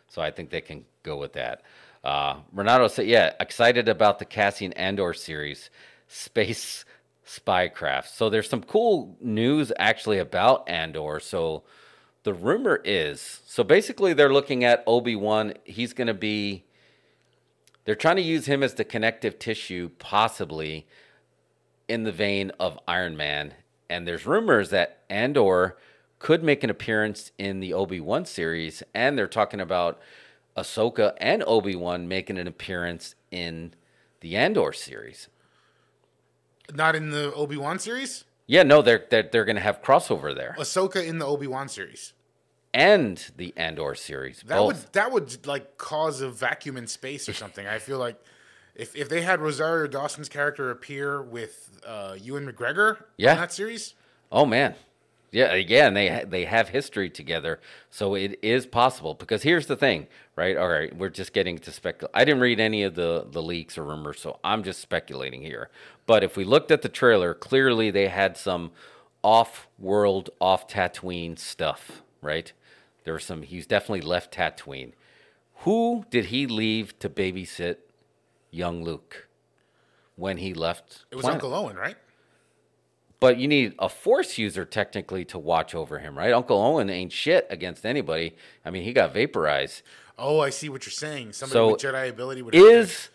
So 0.09 0.23
I 0.23 0.31
think 0.31 0.51
they 0.51 0.61
can 0.61 0.85
go 1.03 1.17
with 1.17 1.33
that. 1.35 1.63
Uh, 2.05 2.41
Renato 2.53 2.89
said, 2.89 3.07
yeah, 3.07 3.35
excited 3.39 3.89
about 3.89 4.19
the 4.19 4.25
Cassian 4.25 4.73
Andor 4.73 5.15
series, 5.15 5.71
Space 6.09 6.85
Spycraft. 7.27 8.09
So 8.09 8.29
there's 8.29 8.49
some 8.49 8.63
cool 8.63 9.17
news 9.21 9.73
actually 9.79 10.19
about 10.19 10.69
Andor. 10.69 11.21
So 11.21 11.63
the 12.25 12.35
rumor 12.35 12.81
is, 12.85 13.41
so 13.47 13.63
basically 13.63 14.13
they're 14.13 14.33
looking 14.33 14.65
at 14.65 14.83
Obi-Wan. 14.87 15.55
He's 15.65 15.93
going 15.93 16.09
to 16.09 16.15
be 16.15 16.65
they're 17.85 17.95
trying 17.95 18.17
to 18.17 18.23
use 18.23 18.47
him 18.47 18.63
as 18.63 18.75
the 18.75 18.85
connective 18.85 19.39
tissue, 19.39 19.91
possibly 19.99 20.87
in 21.89 22.05
the 22.05 22.13
vein 22.13 22.53
of 22.61 22.79
Iron 22.87 23.17
Man. 23.17 23.55
And 23.91 24.07
there's 24.07 24.27
rumors 24.27 24.71
that 24.71 25.03
Andor 25.11 25.77
could 26.19 26.45
make 26.45 26.63
an 26.63 26.71
appearance 26.71 27.33
in 27.39 27.59
the 27.59 27.73
Obi 27.73 28.01
Wan 28.01 28.25
series, 28.25 28.83
and 28.95 29.19
they're 29.19 29.27
talking 29.27 29.61
about 29.61 30.01
Ahsoka 30.57 31.15
and 31.19 31.43
Obi 31.47 31.75
Wan 31.77 32.09
making 32.09 32.39
an 32.39 32.47
appearance 32.47 33.15
in 33.31 33.75
the 34.21 34.37
Andor 34.37 34.73
series. 34.73 35.29
Not 36.75 36.95
in 36.95 37.11
the 37.11 37.33
Obi 37.35 37.57
Wan 37.57 37.79
series. 37.79 38.25
Yeah, 38.47 38.63
no, 38.63 38.83
they're 38.83 39.05
they're, 39.11 39.23
they're 39.31 39.45
going 39.45 39.57
to 39.57 39.63
have 39.63 39.83
crossover 39.83 40.35
there, 40.35 40.55
Ahsoka 40.59 41.05
in 41.07 41.19
the 41.19 41.27
Obi 41.27 41.47
Wan 41.47 41.69
series. 41.69 42.13
and 42.75 43.31
the 43.37 43.53
Andor 43.57 43.95
series. 43.95 44.43
That 44.47 44.57
both. 44.59 44.67
would 44.85 44.93
that 44.93 45.13
would 45.13 45.47
like 45.47 45.79
cause 45.79 46.21
a 46.21 46.29
vacuum 46.31 46.77
in 46.77 46.87
space 46.87 47.29
or 47.29 47.33
something. 47.33 47.67
I 47.67 47.79
feel 47.79 47.99
like 47.99 48.17
if 48.75 48.95
if 48.97 49.09
they 49.09 49.23
had 49.23 49.41
Rosario 49.41 49.87
Dawson's 49.87 50.29
character 50.29 50.71
appear 50.71 51.23
with 51.23 51.81
uh, 51.87 52.17
Ewan 52.21 52.47
McGregor 52.51 53.05
Yeah. 53.17 53.33
in 53.33 53.39
that 53.39 53.53
series, 53.53 53.95
Oh 54.31 54.47
man, 54.47 54.75
yeah, 55.31 55.53
again 55.53 55.95
they 55.95 56.09
ha- 56.09 56.25
they 56.27 56.45
have 56.45 56.71
history 56.71 57.11
together, 57.11 57.61
so 57.91 58.15
it 58.15 58.39
is 58.43 58.67
possible. 58.67 59.15
Because 59.15 59.43
here's 59.43 59.67
the 59.67 59.77
thing, 59.77 60.07
right? 60.37 60.57
All 60.57 60.69
right, 60.69 60.95
we're 60.97 61.11
just 61.11 61.33
getting 61.33 61.59
to 61.59 61.73
speculate. 61.73 62.13
I 62.15 62.25
didn't 62.25 62.41
read 62.41 62.61
any 62.61 62.83
of 62.83 62.95
the 62.95 63.27
the 63.31 63.43
leaks 63.43 63.77
or 63.77 63.85
rumors, 63.85 64.21
so 64.21 64.39
I'm 64.43 64.63
just 64.63 64.81
speculating 64.81 65.43
here. 65.43 65.71
But 66.07 66.25
if 66.25 66.37
we 66.37 66.45
looked 66.45 66.71
at 66.71 66.83
the 66.83 66.89
trailer, 66.89 67.35
clearly 67.35 67.91
they 67.91 68.09
had 68.09 68.37
some 68.37 68.73
off-world, 69.23 70.31
off 70.41 70.67
Tatooine 70.67 71.39
stuff, 71.39 72.03
right? 72.21 72.53
There 73.05 73.15
was 73.15 73.25
some. 73.25 73.43
He's 73.43 73.67
definitely 73.67 74.01
left 74.03 74.35
Tatooine. 74.35 74.93
Who 75.59 76.05
did 76.11 76.27
he 76.27 76.47
leave 76.47 76.99
to 76.99 77.09
babysit 77.09 77.77
young 78.51 78.83
Luke 78.83 79.29
when 80.17 80.39
he 80.39 80.55
left? 80.55 81.05
it 81.11 81.17
was 81.17 81.23
planet? 81.23 81.43
Uncle 81.43 81.55
Owen, 81.55 81.77
right? 81.77 81.97
But 83.21 83.39
you 83.39 83.47
need 83.47 83.75
a 83.79 83.89
force 83.89 84.37
user 84.37 84.65
technically 84.65 85.25
to 85.27 85.39
watch 85.39 85.77
over 85.77 86.01
him, 86.01 86.19
right? 86.19 86.33
Uncle 86.33 86.61
Owen 86.61 86.91
ain't 86.91 87.13
shit 87.13 87.47
against 87.51 87.87
anybody. 87.87 88.35
I 88.65 88.71
mean, 88.71 88.83
he 88.83 88.93
got 88.93 89.15
vaporized. 89.15 89.83
Oh, 90.19 90.41
I 90.41 90.51
see 90.51 90.69
what 90.69 90.85
you're 90.85 90.93
saying. 90.93 91.33
Somebody 91.33 91.57
So, 91.57 91.73
with 91.73 91.81
Jedi 91.81 92.09
ability 92.09 92.43
would 92.43 92.55
Is 92.55 93.09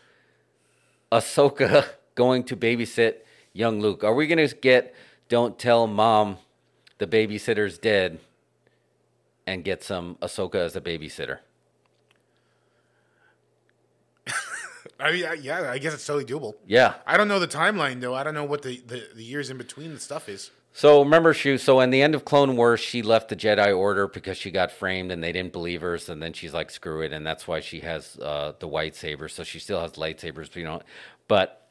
Ahsoka 1.11 1.85
going 2.15 2.43
to 2.45 2.55
babysit 2.55 3.17
young 3.53 3.79
Luke? 3.79 4.03
Are 4.03 4.13
we 4.13 4.27
going 4.27 4.45
to 4.45 4.55
get 4.55 4.93
don't 5.29 5.57
tell 5.57 5.87
mom 5.87 6.37
the 6.97 7.07
babysitter's 7.07 7.77
dead 7.77 8.19
and 9.45 9.63
get 9.63 9.83
some 9.83 10.15
Ahsoka 10.21 10.55
as 10.55 10.75
a 10.75 10.81
babysitter? 10.81 11.39
I 14.99 15.11
mean, 15.11 15.25
yeah, 15.41 15.69
I 15.71 15.77
guess 15.77 15.93
it's 15.93 16.05
totally 16.05 16.25
doable. 16.25 16.55
Yeah. 16.65 16.95
I 17.05 17.17
don't 17.17 17.27
know 17.27 17.39
the 17.39 17.47
timeline 17.47 18.01
though. 18.01 18.15
I 18.15 18.23
don't 18.23 18.33
know 18.33 18.45
what 18.45 18.63
the, 18.63 18.81
the, 18.85 19.07
the 19.15 19.23
years 19.23 19.49
in 19.49 19.57
between 19.57 19.93
the 19.93 19.99
stuff 19.99 20.27
is. 20.27 20.51
So 20.77 21.01
remember, 21.01 21.33
she. 21.33 21.57
So 21.57 21.79
in 21.79 21.89
the 21.89 22.03
end 22.03 22.13
of 22.13 22.23
Clone 22.23 22.55
Wars, 22.55 22.79
she 22.79 23.01
left 23.01 23.29
the 23.29 23.35
Jedi 23.35 23.75
Order 23.75 24.07
because 24.07 24.37
she 24.37 24.51
got 24.51 24.71
framed 24.71 25.11
and 25.11 25.23
they 25.23 25.31
didn't 25.31 25.51
believe 25.51 25.81
her. 25.81 25.97
So 25.97 26.13
then 26.13 26.33
she's 26.33 26.53
like, 26.53 26.69
"Screw 26.69 27.01
it," 27.01 27.11
and 27.11 27.25
that's 27.25 27.47
why 27.47 27.61
she 27.61 27.79
has 27.79 28.15
uh, 28.19 28.53
the 28.59 28.67
white 28.67 28.95
saber. 28.95 29.27
So 29.27 29.43
she 29.43 29.57
still 29.57 29.81
has 29.81 29.93
lightsabers, 29.93 30.49
but 30.49 30.55
you 30.55 30.65
know, 30.65 30.83
but 31.27 31.67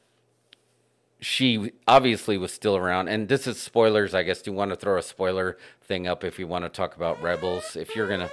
she 1.20 1.70
obviously 1.86 2.36
was 2.36 2.52
still 2.52 2.76
around. 2.76 3.06
And 3.06 3.28
this 3.28 3.46
is 3.46 3.62
spoilers, 3.62 4.12
I 4.12 4.24
guess. 4.24 4.42
Do 4.42 4.50
you 4.50 4.56
want 4.56 4.72
to 4.72 4.76
throw 4.76 4.98
a 4.98 5.02
spoiler 5.04 5.56
thing 5.82 6.08
up 6.08 6.24
if 6.24 6.40
you 6.40 6.48
want 6.48 6.64
to 6.64 6.68
talk 6.68 6.96
about 6.96 7.22
Rebels? 7.22 7.76
If 7.76 7.94
you're 7.94 8.08
gonna. 8.08 8.28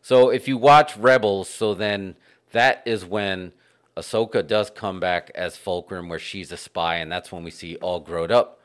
So 0.00 0.28
if 0.28 0.46
you 0.46 0.56
watch 0.56 0.96
Rebels, 0.96 1.48
so 1.48 1.74
then 1.74 2.14
that 2.52 2.84
is 2.86 3.04
when 3.04 3.52
Ahsoka 3.96 4.46
does 4.46 4.70
come 4.70 4.98
back 4.98 5.30
as 5.34 5.56
Fulcrum, 5.56 6.08
where 6.08 6.18
she's 6.18 6.50
a 6.50 6.56
spy, 6.56 6.96
and 6.96 7.10
that's 7.10 7.30
when 7.30 7.44
we 7.44 7.50
see 7.50 7.76
all 7.76 8.00
grown 8.00 8.32
up 8.32 8.60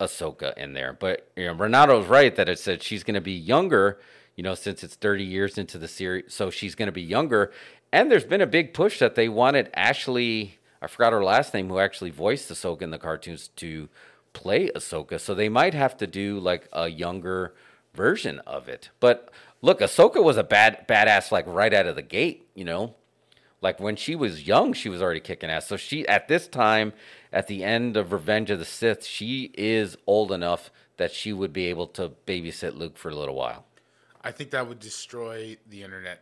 Ahsoka 0.00 0.56
in 0.56 0.72
there. 0.72 0.92
But 0.92 1.28
you 1.36 1.46
know, 1.46 1.54
Renato's 1.54 2.06
right 2.06 2.34
that 2.36 2.48
it 2.48 2.58
said 2.58 2.82
she's 2.82 3.04
going 3.04 3.14
to 3.14 3.20
be 3.20 3.32
younger. 3.32 3.98
You 4.36 4.42
know, 4.42 4.54
since 4.54 4.82
it's 4.82 4.96
30 4.96 5.24
years 5.24 5.58
into 5.58 5.78
the 5.78 5.86
series, 5.86 6.32
so 6.32 6.50
she's 6.50 6.74
going 6.74 6.86
to 6.86 6.92
be 6.92 7.02
younger. 7.02 7.52
And 7.92 8.10
there's 8.10 8.24
been 8.24 8.40
a 8.40 8.46
big 8.46 8.74
push 8.74 8.98
that 8.98 9.14
they 9.14 9.28
wanted 9.28 9.70
Ashley, 9.74 10.58
I 10.82 10.88
forgot 10.88 11.12
her 11.12 11.22
last 11.22 11.54
name, 11.54 11.68
who 11.68 11.78
actually 11.78 12.10
voiced 12.10 12.50
Ahsoka 12.50 12.82
in 12.82 12.90
the 12.90 12.98
cartoons, 12.98 13.48
to 13.56 13.88
play 14.32 14.70
Ahsoka. 14.70 15.20
So 15.20 15.34
they 15.34 15.48
might 15.48 15.74
have 15.74 15.96
to 15.98 16.08
do 16.08 16.40
like 16.40 16.68
a 16.72 16.88
younger 16.88 17.54
version 17.94 18.40
of 18.40 18.68
it. 18.68 18.90
But 18.98 19.30
look, 19.62 19.78
Ahsoka 19.78 20.22
was 20.22 20.36
a 20.36 20.42
bad 20.42 20.88
badass 20.88 21.30
like 21.30 21.46
right 21.46 21.72
out 21.72 21.86
of 21.86 21.94
the 21.94 22.02
gate, 22.02 22.48
you 22.54 22.64
know. 22.64 22.96
Like 23.64 23.80
when 23.80 23.96
she 23.96 24.14
was 24.14 24.46
young, 24.46 24.74
she 24.74 24.90
was 24.90 25.00
already 25.00 25.20
kicking 25.20 25.48
ass. 25.48 25.66
So 25.66 25.78
she 25.78 26.06
at 26.06 26.28
this 26.28 26.46
time, 26.46 26.92
at 27.32 27.46
the 27.46 27.64
end 27.64 27.96
of 27.96 28.12
Revenge 28.12 28.50
of 28.50 28.58
the 28.58 28.64
Sith, 28.66 29.06
she 29.06 29.50
is 29.54 29.96
old 30.06 30.30
enough 30.30 30.70
that 30.98 31.10
she 31.10 31.32
would 31.32 31.50
be 31.50 31.64
able 31.68 31.86
to 31.88 32.12
babysit 32.26 32.76
Luke 32.76 32.98
for 32.98 33.08
a 33.08 33.16
little 33.16 33.34
while. 33.34 33.64
I 34.22 34.32
think 34.32 34.50
that 34.50 34.68
would 34.68 34.80
destroy 34.80 35.56
the 35.66 35.82
internet. 35.82 36.20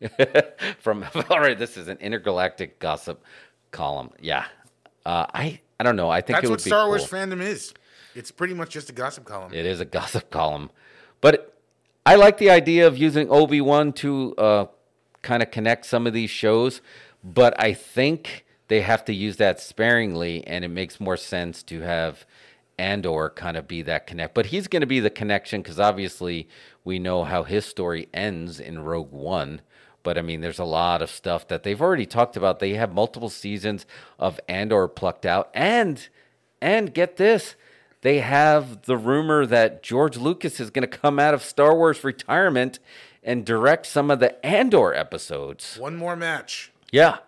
From 0.78 1.04
all 1.30 1.40
right, 1.40 1.58
this 1.58 1.76
is 1.76 1.88
an 1.88 1.98
intergalactic 1.98 2.78
gossip 2.78 3.24
column. 3.72 4.12
Yeah, 4.20 4.46
uh, 5.04 5.26
I 5.34 5.60
I 5.80 5.82
don't 5.82 5.96
know. 5.96 6.08
I 6.08 6.20
think 6.20 6.36
That's 6.36 6.44
it 6.44 6.46
would 6.46 6.60
what 6.60 6.64
be 6.64 6.70
Star 6.70 6.86
Wars 6.86 7.08
cool. 7.08 7.18
fandom 7.18 7.42
is. 7.42 7.74
It's 8.14 8.30
pretty 8.30 8.54
much 8.54 8.70
just 8.70 8.88
a 8.88 8.92
gossip 8.92 9.24
column. 9.24 9.52
It 9.52 9.66
is 9.66 9.80
a 9.80 9.84
gossip 9.84 10.30
column, 10.30 10.70
but 11.20 11.58
I 12.06 12.14
like 12.14 12.38
the 12.38 12.50
idea 12.50 12.86
of 12.86 12.96
using 12.96 13.28
Obi 13.30 13.60
Wan 13.60 13.92
to 13.94 14.36
uh, 14.38 14.66
kind 15.22 15.42
of 15.42 15.50
connect 15.50 15.86
some 15.86 16.06
of 16.06 16.12
these 16.12 16.30
shows. 16.30 16.80
But 17.22 17.60
I 17.60 17.72
think 17.72 18.44
they 18.68 18.82
have 18.82 19.04
to 19.06 19.14
use 19.14 19.36
that 19.36 19.60
sparingly, 19.60 20.46
and 20.46 20.64
it 20.64 20.68
makes 20.68 21.00
more 21.00 21.16
sense 21.16 21.62
to 21.64 21.80
have 21.80 22.26
Andor 22.78 23.30
kind 23.30 23.56
of 23.56 23.66
be 23.66 23.82
that 23.82 24.06
connect. 24.06 24.34
But 24.34 24.46
he's 24.46 24.68
going 24.68 24.80
to 24.80 24.86
be 24.86 25.00
the 25.00 25.10
connection 25.10 25.62
because 25.62 25.80
obviously 25.80 26.48
we 26.84 26.98
know 26.98 27.24
how 27.24 27.42
his 27.42 27.64
story 27.64 28.08
ends 28.14 28.60
in 28.60 28.80
Rogue 28.80 29.12
One. 29.12 29.62
But 30.02 30.16
I 30.16 30.22
mean, 30.22 30.40
there's 30.40 30.60
a 30.60 30.64
lot 30.64 31.02
of 31.02 31.10
stuff 31.10 31.48
that 31.48 31.64
they've 31.64 31.80
already 31.80 32.06
talked 32.06 32.36
about. 32.36 32.60
They 32.60 32.74
have 32.74 32.94
multiple 32.94 33.28
seasons 33.28 33.84
of 34.18 34.38
Andor 34.48 34.86
plucked 34.86 35.26
out, 35.26 35.50
and 35.52 36.08
and 36.60 36.94
get 36.94 37.16
this, 37.16 37.56
they 38.00 38.20
have 38.20 38.82
the 38.82 38.96
rumor 38.96 39.44
that 39.46 39.82
George 39.82 40.16
Lucas 40.16 40.60
is 40.60 40.70
going 40.70 40.88
to 40.88 40.98
come 40.98 41.18
out 41.18 41.34
of 41.34 41.42
Star 41.42 41.74
Wars 41.74 42.04
retirement 42.04 42.78
and 43.28 43.44
direct 43.44 43.84
some 43.84 44.10
of 44.10 44.20
the 44.20 44.44
Andor 44.44 44.94
episodes. 44.94 45.76
One 45.78 45.96
more 45.96 46.16
match. 46.16 46.72
Yeah, 46.90 47.18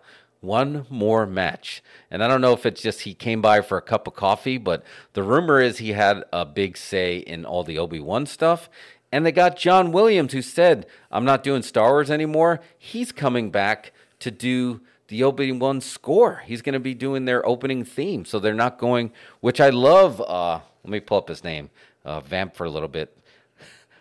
one 0.41 0.87
more 0.89 1.27
match. 1.27 1.83
And 2.11 2.25
I 2.25 2.27
don't 2.27 2.41
know 2.41 2.55
if 2.55 2.65
it's 2.65 2.81
just 2.81 3.03
he 3.03 3.13
came 3.13 3.43
by 3.43 3.61
for 3.61 3.77
a 3.77 3.83
cup 3.83 4.07
of 4.07 4.15
coffee, 4.15 4.57
but 4.57 4.83
the 5.13 5.23
rumor 5.23 5.61
is 5.61 5.77
he 5.77 5.93
had 5.93 6.25
a 6.33 6.47
big 6.47 6.79
say 6.79 7.19
in 7.19 7.45
all 7.45 7.65
the 7.65 7.79
Obi 7.79 8.01
Wan 8.01 8.25
stuff. 8.25 8.71
And 9.13 9.27
they 9.27 9.33
got 9.33 9.59
John 9.59 9.93
Williams, 9.93 10.33
who 10.33 10.41
said, 10.41 10.87
I'm 11.11 11.27
not 11.27 11.45
doing 11.45 11.61
Star 11.61 11.91
Wars 11.91 12.11
anymore. 12.11 12.61
He's 12.79 13.13
coming 13.13 13.51
back 13.51 13.93
to 14.21 14.31
do 14.31 14.81
the 15.09 15.23
Obi 15.23 15.53
Wan 15.53 15.83
score. 15.83 16.43
He's 16.47 16.63
going 16.63 16.73
to 16.73 16.81
be 16.81 16.95
doing 16.95 17.27
their 17.27 17.47
opening 17.47 17.85
theme. 17.85 18.25
So 18.25 18.39
they're 18.39 18.55
not 18.55 18.79
going, 18.79 19.13
which 19.41 19.61
I 19.61 19.69
love. 19.69 20.19
Uh, 20.23 20.61
let 20.83 20.91
me 20.91 21.01
pull 21.01 21.19
up 21.19 21.29
his 21.29 21.45
name, 21.45 21.69
uh, 22.07 22.21
vamp 22.21 22.55
for 22.55 22.65
a 22.65 22.71
little 22.71 22.89
bit. 22.89 23.15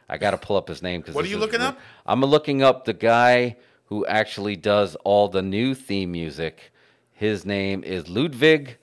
I 0.09 0.17
got 0.17 0.31
to 0.31 0.37
pull 0.37 0.57
up 0.57 0.67
his 0.67 0.81
name 0.81 1.01
because 1.01 1.15
What 1.15 1.25
are 1.25 1.29
you 1.29 1.37
looking 1.37 1.61
up? 1.61 1.77
I'm 2.05 2.21
looking 2.21 2.63
up 2.63 2.85
the 2.85 2.93
guy 2.93 3.57
who 3.85 4.05
actually 4.07 4.55
does 4.55 4.95
all 5.03 5.27
the 5.27 5.41
new 5.41 5.75
theme 5.75 6.11
music. 6.11 6.71
His 7.13 7.45
name 7.45 7.83
is 7.83 8.07
Ludwig 8.09 8.77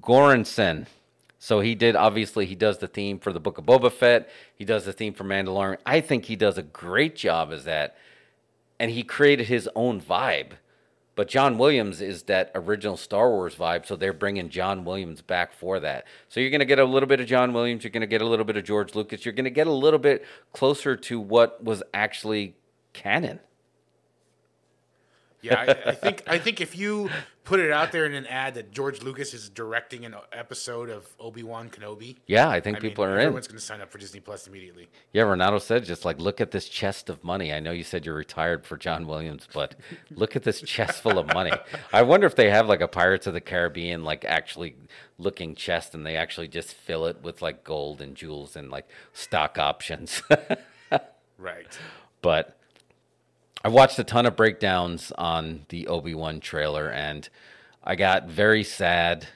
Göransson. 0.00 0.86
So 1.38 1.60
he 1.60 1.74
did 1.74 1.96
obviously 1.96 2.46
he 2.46 2.54
does 2.54 2.78
the 2.78 2.86
theme 2.86 3.18
for 3.18 3.32
the 3.32 3.40
Book 3.40 3.58
of 3.58 3.64
Boba 3.64 3.90
Fett. 3.90 4.28
He 4.54 4.64
does 4.64 4.84
the 4.84 4.92
theme 4.92 5.14
for 5.14 5.24
Mandalorian. 5.24 5.78
I 5.86 6.00
think 6.00 6.26
he 6.26 6.36
does 6.36 6.58
a 6.58 6.62
great 6.62 7.16
job 7.16 7.50
as 7.50 7.64
that, 7.64 7.96
and 8.78 8.90
he 8.90 9.02
created 9.02 9.46
his 9.46 9.68
own 9.74 10.00
vibe. 10.00 10.52
But 11.20 11.28
John 11.28 11.58
Williams 11.58 12.00
is 12.00 12.22
that 12.22 12.50
original 12.54 12.96
Star 12.96 13.28
Wars 13.28 13.54
vibe, 13.54 13.84
so 13.84 13.94
they're 13.94 14.14
bringing 14.14 14.48
John 14.48 14.86
Williams 14.86 15.20
back 15.20 15.52
for 15.52 15.78
that. 15.78 16.06
So 16.30 16.40
you're 16.40 16.48
going 16.48 16.60
to 16.60 16.64
get 16.64 16.78
a 16.78 16.84
little 16.86 17.06
bit 17.06 17.20
of 17.20 17.26
John 17.26 17.52
Williams, 17.52 17.84
you're 17.84 17.90
going 17.90 18.00
to 18.00 18.06
get 18.06 18.22
a 18.22 18.26
little 18.26 18.46
bit 18.46 18.56
of 18.56 18.64
George 18.64 18.94
Lucas, 18.94 19.26
you're 19.26 19.34
going 19.34 19.44
to 19.44 19.50
get 19.50 19.66
a 19.66 19.70
little 19.70 19.98
bit 19.98 20.24
closer 20.54 20.96
to 20.96 21.20
what 21.20 21.62
was 21.62 21.82
actually 21.92 22.54
canon. 22.94 23.38
Yeah, 25.42 25.58
I, 25.58 25.90
I 25.90 25.94
think 25.94 26.22
I 26.26 26.38
think 26.38 26.60
if 26.60 26.76
you 26.76 27.08
put 27.44 27.60
it 27.60 27.72
out 27.72 27.90
there 27.92 28.04
in 28.06 28.12
an 28.14 28.26
ad 28.26 28.54
that 28.54 28.70
George 28.70 29.02
Lucas 29.02 29.32
is 29.34 29.48
directing 29.48 30.04
an 30.04 30.14
episode 30.32 30.90
of 30.90 31.06
Obi 31.18 31.42
Wan 31.42 31.68
Kenobi, 31.70 32.16
Yeah, 32.26 32.48
I 32.48 32.60
think 32.60 32.76
I 32.76 32.80
people 32.80 33.04
mean, 33.04 33.14
are 33.14 33.18
in. 33.18 33.26
everyone's 33.26 33.48
going 33.48 33.58
to 33.58 33.64
sign 33.64 33.80
up 33.80 33.90
for 33.90 33.98
Disney 33.98 34.20
Plus 34.20 34.46
immediately. 34.46 34.88
Yeah, 35.12 35.22
Renato 35.22 35.58
said 35.58 35.84
just 35.84 36.04
like 36.04 36.18
look 36.20 36.40
at 36.40 36.50
this 36.50 36.68
chest 36.68 37.08
of 37.08 37.24
money. 37.24 37.52
I 37.52 37.58
know 37.60 37.70
you 37.72 37.82
said 37.84 38.04
you're 38.04 38.14
retired 38.14 38.66
for 38.66 38.76
John 38.76 39.06
Williams, 39.06 39.48
but 39.52 39.74
look 40.10 40.36
at 40.36 40.42
this 40.42 40.60
chest 40.60 41.00
full 41.02 41.18
of 41.18 41.26
money. 41.28 41.52
I 41.92 42.02
wonder 42.02 42.26
if 42.26 42.36
they 42.36 42.50
have 42.50 42.68
like 42.68 42.82
a 42.82 42.88
Pirates 42.88 43.26
of 43.26 43.32
the 43.34 43.40
Caribbean 43.40 44.04
like 44.04 44.24
actually 44.26 44.76
looking 45.18 45.54
chest 45.54 45.94
and 45.94 46.04
they 46.06 46.16
actually 46.16 46.48
just 46.48 46.74
fill 46.74 47.06
it 47.06 47.22
with 47.22 47.40
like 47.42 47.64
gold 47.64 48.00
and 48.02 48.14
jewels 48.14 48.56
and 48.56 48.70
like 48.70 48.88
stock 49.12 49.58
options. 49.58 50.22
Right. 51.38 51.66
but 52.20 52.58
I 53.62 53.68
watched 53.68 53.98
a 53.98 54.04
ton 54.04 54.24
of 54.24 54.36
breakdowns 54.36 55.12
on 55.18 55.66
the 55.68 55.86
Obi-Wan 55.86 56.40
trailer 56.40 56.88
and 56.90 57.28
I 57.84 57.94
got 57.94 58.26
very 58.26 58.64
sad 58.64 59.28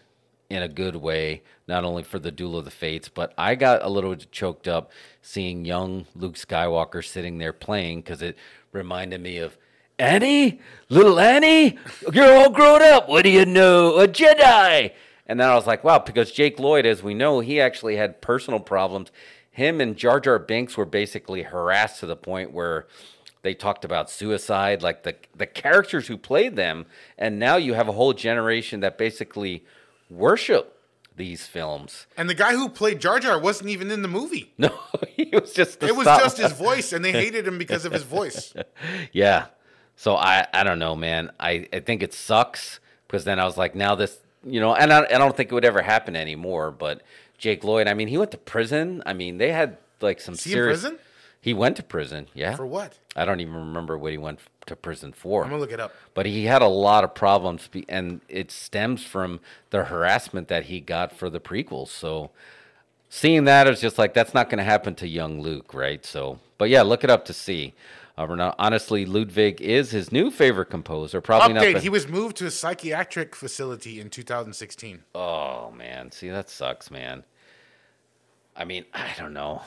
in 0.49 0.63
a 0.63 0.69
good 0.69 0.97
way, 0.97 1.43
not 1.69 1.85
only 1.85 2.03
for 2.03 2.19
the 2.19 2.31
Duel 2.31 2.57
of 2.57 2.65
the 2.65 2.71
Fates, 2.71 3.11
but 3.11 3.35
I 3.37 3.55
got 3.55 3.85
a 3.85 3.91
little 3.91 4.17
choked 4.17 4.67
up 4.67 4.91
seeing 5.21 5.67
young 5.67 6.07
Luke 6.15 6.37
Skywalker 6.37 7.05
sitting 7.05 7.37
there 7.37 7.53
playing 7.53 8.01
because 8.01 8.23
it 8.23 8.39
reminded 8.73 9.21
me 9.21 9.37
of 9.37 9.59
Annie, 9.99 10.59
little 10.89 11.21
Annie, 11.21 11.79
you're 12.11 12.35
all 12.35 12.51
grown 12.51 12.81
up. 12.83 13.11
What 13.11 13.25
do 13.25 13.31
you 13.31 13.45
know? 13.45 13.99
A 14.01 14.09
Jedi. 14.09 14.93
And 15.27 15.39
then 15.39 15.51
I 15.51 15.55
was 15.55 15.67
like, 15.67 15.85
wow, 15.85 15.99
because 15.99 16.33
Jake 16.33 16.59
Lloyd, 16.59 16.87
as 16.87 17.03
we 17.03 17.13
know, 17.13 17.41
he 17.41 17.61
actually 17.61 17.97
had 17.97 18.23
personal 18.23 18.61
problems. 18.61 19.13
Him 19.51 19.83
and 19.83 19.97
Jar 19.97 20.19
Jar 20.19 20.39
Binks 20.39 20.79
were 20.79 20.87
basically 20.87 21.43
harassed 21.43 22.01
to 22.01 22.07
the 22.07 22.17
point 22.17 22.53
where 22.53 22.87
they 23.45 23.55
talked 23.55 23.85
about 23.85 24.11
suicide, 24.11 24.83
like 24.83 25.05
the 25.05 25.15
the 25.37 25.47
characters 25.47 26.09
who 26.09 26.17
played 26.17 26.57
them, 26.57 26.87
and 27.17 27.39
now 27.39 27.55
you 27.57 27.75
have 27.75 27.87
a 27.89 27.93
whole 27.93 28.13
generation 28.13 28.81
that 28.81 28.99
basically 28.99 29.65
worship 30.11 30.77
these 31.17 31.47
films. 31.47 32.07
And 32.17 32.29
the 32.29 32.35
guy 32.35 32.55
who 32.55 32.69
played 32.69 33.01
Jar 33.01 33.21
Jar 33.21 33.39
wasn't 33.39 33.71
even 33.71 33.91
in 33.91 34.03
the 34.03 34.09
movie. 34.09 34.53
No, 34.59 34.71
he 35.17 35.31
was 35.33 35.53
just. 35.53 35.83
It 35.83 35.95
was 35.95 36.07
stop- 36.07 36.23
just 36.23 36.39
his 36.39 36.53
voice, 36.53 36.93
and 36.93 37.05
they 37.05 37.13
hated 37.13 37.47
him 37.47 37.59
because 37.59 37.85
of 37.85 37.93
his 37.93 38.03
voice. 38.03 38.53
Yeah. 39.13 39.47
So 39.97 40.17
I 40.17 40.47
I 40.53 40.65
don't 40.65 40.81
know, 40.81 40.97
man. 40.97 41.31
I 41.39 41.69
I 41.73 41.81
think 41.81 42.03
it 42.03 42.13
sucks 42.13 42.81
because 43.07 43.25
then 43.25 43.39
I 43.39 43.45
was 43.45 43.57
like, 43.57 43.75
now 43.77 43.95
this, 43.95 44.19
you 44.45 44.59
know, 44.59 44.75
and 44.75 44.93
I, 44.93 45.05
I 45.05 45.19
don't 45.19 45.37
think 45.37 45.53
it 45.53 45.55
would 45.55 45.65
ever 45.65 45.83
happen 45.83 46.17
anymore. 46.17 46.73
But 46.73 47.03
Jake 47.39 47.63
Lloyd, 47.63 47.87
I 47.87 47.95
mean, 47.95 48.09
he 48.09 48.19
went 48.19 48.33
to 48.33 48.39
prison. 48.39 49.03
I 49.07 49.13
mean, 49.13 49.39
they 49.39 49.53
had 49.53 49.77
like 50.01 50.21
some 50.21 50.35
Is 50.35 50.43
he 50.43 50.51
in 50.51 50.55
serious. 50.57 50.81
prison? 50.81 50.99
He 51.45 51.53
went 51.53 51.77
to 51.77 51.83
prison. 51.83 52.29
Yeah. 52.33 52.57
For 52.57 52.65
what? 52.65 52.99
I 53.15 53.27
don't 53.27 53.41
even 53.41 53.55
remember 53.55 53.99
what 53.99 54.13
he 54.13 54.17
went 54.17 54.41
to 54.65 54.75
prison 54.75 55.13
for. 55.13 55.45
I'm 55.45 55.51
gonna 55.51 55.61
look 55.61 55.73
it 55.73 55.79
up. 55.79 55.93
But 56.15 56.25
he 56.25 56.47
had 56.47 56.63
a 56.63 56.69
lot 56.69 57.05
of 57.05 57.15
problems, 57.15 57.69
and 57.87 58.23
it 58.31 58.51
stems 58.51 59.05
from 59.05 59.41
the 59.69 59.85
harassment 59.85 60.49
that 60.49 60.65
he 60.65 60.81
got 60.81 61.13
for 61.13 61.29
the 61.29 61.41
prequels. 61.41 61.89
So 61.89 62.31
seeing 63.11 63.45
that 63.45 63.69
is 63.69 63.79
just 63.79 63.99
like 63.99 64.15
that's 64.15 64.33
not 64.33 64.49
going 64.49 64.57
to 64.57 64.65
happen 64.65 64.95
to 64.95 65.07
young 65.07 65.43
Luke, 65.43 65.75
right? 65.75 66.03
So, 66.03 66.39
but 66.57 66.71
yeah, 66.71 66.81
look 66.81 67.05
it 67.05 67.11
up 67.11 67.27
to 67.27 67.35
see. 67.35 67.75
Uh, 68.17 68.25
we're 68.27 68.37
not- 68.37 68.55
honestly, 68.59 69.05
Ludwig 69.05 69.61
is 69.61 69.91
his 69.91 70.11
new 70.11 70.31
favorite 70.31 70.71
composer. 70.71 71.21
Probably 71.21 71.55
Update: 71.55 71.75
not. 71.75 71.83
He 71.83 71.91
was 71.91 72.09
moved 72.09 72.39
to 72.39 72.47
a 72.47 72.51
psychiatric 72.51 73.37
facility 73.37 74.01
in 74.01 74.09
2016. 74.09 75.03
oh 75.15 75.71
man, 75.73 76.11
see 76.11 76.31
that 76.31 76.49
sucks, 76.49 76.91
man. 76.91 77.23
I 78.57 78.65
mean, 78.65 78.87
I 78.95 79.13
don't 79.19 79.35
know. 79.35 79.61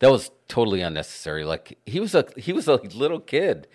That 0.00 0.10
was 0.10 0.30
totally 0.46 0.80
unnecessary. 0.80 1.44
Like 1.44 1.78
he 1.86 2.00
was 2.00 2.14
a 2.14 2.26
he 2.36 2.52
was 2.52 2.68
a 2.68 2.76
little 2.76 3.20
kid. 3.20 3.66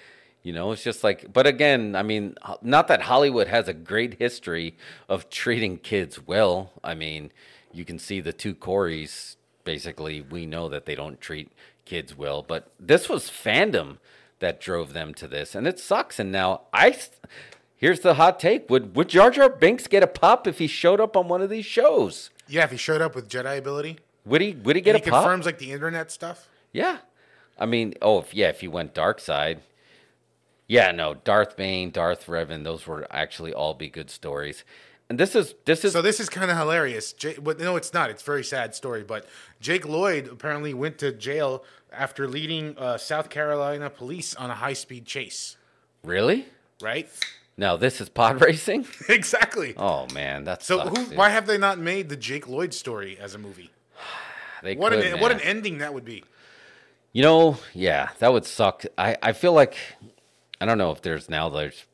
You 0.44 0.52
know, 0.52 0.74
it's 0.74 0.84
just 0.84 1.06
like, 1.06 1.32
but 1.32 1.48
again, 1.48 1.96
I 1.96 2.04
mean, 2.04 2.36
not 2.62 2.90
that 2.90 3.04
Hollywood 3.04 3.48
has 3.48 3.70
a 3.70 3.74
great 3.74 4.16
history 4.16 4.76
of 5.08 5.30
treating 5.30 5.78
kids 5.78 6.28
well. 6.28 6.74
I 6.84 6.96
mean, 6.96 7.32
you 7.72 7.86
can 7.86 7.98
see 7.98 8.20
the 8.20 8.34
two 8.34 8.54
Corys, 8.54 9.38
basically, 9.64 10.20
we 10.20 10.46
know 10.46 10.68
that 10.68 10.86
they 10.86 10.96
don't 10.96 11.22
treat 11.22 11.50
kids 11.86 12.18
well, 12.18 12.42
but 12.42 12.72
this 12.78 13.08
was 13.08 13.30
fandom 13.30 14.00
that 14.40 14.60
drove 14.60 14.92
them 14.92 15.14
to 15.14 15.30
this, 15.30 15.56
and 15.56 15.66
it 15.66 15.80
sucks. 15.80 16.20
And 16.20 16.30
now, 16.30 16.64
I, 16.74 16.98
here's 17.78 18.02
the 18.02 18.16
hot 18.16 18.38
take 18.38 18.70
would, 18.70 18.98
would 18.98 19.08
Jar 19.08 19.32
Jar 19.32 19.48
Binks 19.50 19.88
get 19.88 20.04
a 20.04 20.08
pop 20.08 20.46
if 20.46 20.60
he 20.60 20.68
showed 20.68 21.00
up 21.00 21.16
on 21.16 21.30
one 21.30 21.42
of 21.42 21.50
these 21.50 21.66
shows? 21.66 22.30
Yeah, 22.50 22.66
if 22.66 22.72
he 22.72 22.78
showed 22.78 23.02
up 23.02 23.16
with 23.16 23.30
Jedi 23.30 23.58
ability, 23.58 24.00
Would 24.26 24.42
he, 24.42 24.54
would 24.54 24.76
he 24.76 24.82
get 24.82 24.96
and 24.96 25.04
he 25.04 25.10
a 25.10 25.12
pop? 25.12 25.24
confirms 25.24 25.46
like 25.46 25.58
the 25.60 25.72
internet 25.72 26.12
stuff. 26.12 26.48
Yeah. 26.72 26.98
I 27.58 27.66
mean, 27.66 27.94
oh, 28.02 28.20
if, 28.20 28.34
yeah, 28.34 28.50
if 28.50 28.62
he 28.62 28.68
went 28.68 28.94
dark 28.94 29.20
side. 29.20 29.62
Yeah, 30.68 30.92
no, 30.92 31.14
Darth 31.14 31.56
Bane, 31.58 31.92
Darth 31.92 32.26
Revan, 32.26 32.64
those 32.64 32.88
were 32.88 33.06
actually 33.12 33.54
all 33.54 33.74
be 33.74 33.90
good 33.90 34.10
stories. 34.10 34.64
And 35.10 35.20
this 35.20 35.36
is 35.36 35.54
this 35.66 35.84
is 35.84 35.92
So 35.92 36.02
this 36.02 36.20
is 36.20 36.30
kind 36.30 36.50
of 36.50 36.58
hilarious. 36.58 37.14
Jake, 37.14 37.44
but 37.44 37.60
no, 37.60 37.76
it's 37.76 37.94
not. 37.94 38.10
It's 38.10 38.24
a 38.24 38.26
very 38.26 38.44
sad 38.44 38.74
story. 38.74 39.04
But 39.04 39.28
Jake 39.60 39.86
Lloyd 39.88 40.28
apparently 40.28 40.74
went 40.74 40.98
to 41.00 41.12
jail 41.12 41.64
after 41.92 42.28
leading 42.28 42.78
uh, 42.78 42.98
South 42.98 43.30
Carolina 43.30 43.90
police 43.90 44.34
on 44.34 44.50
a 44.50 44.56
high-speed 44.56 45.06
chase. 45.06 45.58
really? 46.04 46.48
Right? 46.82 47.10
Now 47.58 47.76
this 47.78 48.02
is 48.02 48.10
pod 48.10 48.42
racing? 48.42 48.88
exactly. 49.10 49.76
Oh 49.78 50.08
man, 50.14 50.44
that's 50.46 50.66
so 50.66 50.80
who? 50.80 51.16
Why 51.16 51.30
have 51.30 51.46
they 51.46 51.58
not 51.58 51.78
made 51.78 52.10
the 52.10 52.18
Jake 52.18 52.48
Lloyd 52.48 52.74
story 52.74 53.18
as 53.20 53.36
a 53.36 53.38
movie? 53.38 53.70
They 54.64 54.76
What 54.76 54.94
could, 54.94 55.04
an 55.04 55.20
what 55.20 55.32
an 55.32 55.42
ending 55.42 55.80
that 55.80 55.94
would 55.94 56.06
be. 56.06 56.24
You 57.12 57.22
know, 57.22 57.58
yeah, 57.74 58.10
that 58.20 58.34
would 58.34 58.46
suck. 58.46 58.86
I, 58.98 59.18
I 59.22 59.34
feel 59.34 59.54
like 59.54 59.76
I 60.60 60.66
don't 60.66 60.78
know 60.78 60.92
if 60.92 61.02
there's 61.02 61.30
now 61.30 61.50
there's 61.50 61.86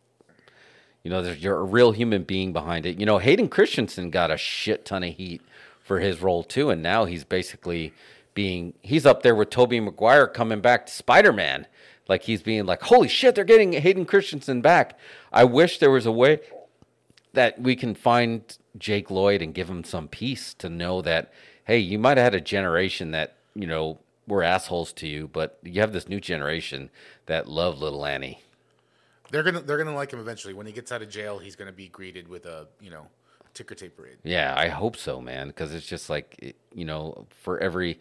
you 1.03 1.11
know, 1.11 1.21
there's 1.21 1.41
you're 1.41 1.57
a 1.57 1.63
real 1.63 1.91
human 1.91 2.23
being 2.23 2.53
behind 2.53 2.85
it. 2.85 2.99
You 2.99 3.05
know, 3.05 3.17
Hayden 3.17 3.49
Christensen 3.49 4.09
got 4.09 4.31
a 4.31 4.37
shit 4.37 4.85
ton 4.85 5.03
of 5.03 5.15
heat 5.15 5.41
for 5.83 5.99
his 5.99 6.21
role 6.21 6.43
too, 6.43 6.69
and 6.69 6.83
now 6.83 7.05
he's 7.05 7.23
basically 7.23 7.93
being 8.33 8.73
he's 8.81 9.05
up 9.05 9.23
there 9.23 9.35
with 9.35 9.49
Tobey 9.49 9.79
Maguire 9.79 10.27
coming 10.27 10.61
back 10.61 10.85
to 10.85 10.93
Spider 10.93 11.33
Man. 11.33 11.67
Like 12.07 12.23
he's 12.23 12.41
being 12.41 12.65
like, 12.65 12.83
Holy 12.83 13.07
shit, 13.07 13.35
they're 13.35 13.43
getting 13.43 13.73
Hayden 13.73 14.05
Christensen 14.05 14.61
back. 14.61 14.97
I 15.31 15.45
wish 15.45 15.79
there 15.79 15.91
was 15.91 16.05
a 16.05 16.11
way 16.11 16.41
that 17.33 17.61
we 17.61 17.75
can 17.75 17.95
find 17.95 18.57
Jake 18.77 19.09
Lloyd 19.09 19.41
and 19.41 19.53
give 19.53 19.69
him 19.69 19.83
some 19.83 20.07
peace 20.07 20.53
to 20.55 20.69
know 20.69 21.01
that, 21.01 21.31
hey, 21.69 21.77
you 21.77 21.99
might 21.99 22.17
have 22.17 22.23
had 22.23 22.33
a 22.33 22.41
generation 22.41 23.11
that, 23.11 23.35
you 23.53 23.67
know, 23.67 23.99
were 24.25 24.41
assholes 24.41 24.91
to 24.91 25.07
you, 25.07 25.27
but 25.27 25.59
you 25.61 25.79
have 25.81 25.93
this 25.93 26.09
new 26.09 26.19
generation 26.19 26.89
that 27.27 27.47
love 27.47 27.79
little 27.79 28.07
Annie. 28.07 28.41
They're 29.29 29.43
gonna 29.43 29.61
they're 29.61 29.77
gonna 29.77 29.93
like 29.93 30.11
him 30.11 30.19
eventually. 30.19 30.55
When 30.55 30.65
he 30.65 30.71
gets 30.71 30.91
out 30.91 31.03
of 31.03 31.09
jail, 31.09 31.37
he's 31.37 31.55
gonna 31.55 31.71
be 31.71 31.87
greeted 31.87 32.27
with 32.27 32.47
a 32.47 32.67
you 32.81 32.89
know 32.89 33.05
ticker 33.53 33.75
tape 33.75 33.95
parade. 33.95 34.17
Yeah, 34.23 34.55
I 34.57 34.69
hope 34.69 34.97
so, 34.97 35.21
man, 35.21 35.49
because 35.49 35.71
it's 35.71 35.85
just 35.85 36.09
like, 36.09 36.55
you 36.73 36.85
know, 36.85 37.27
for 37.43 37.59
every, 37.59 37.99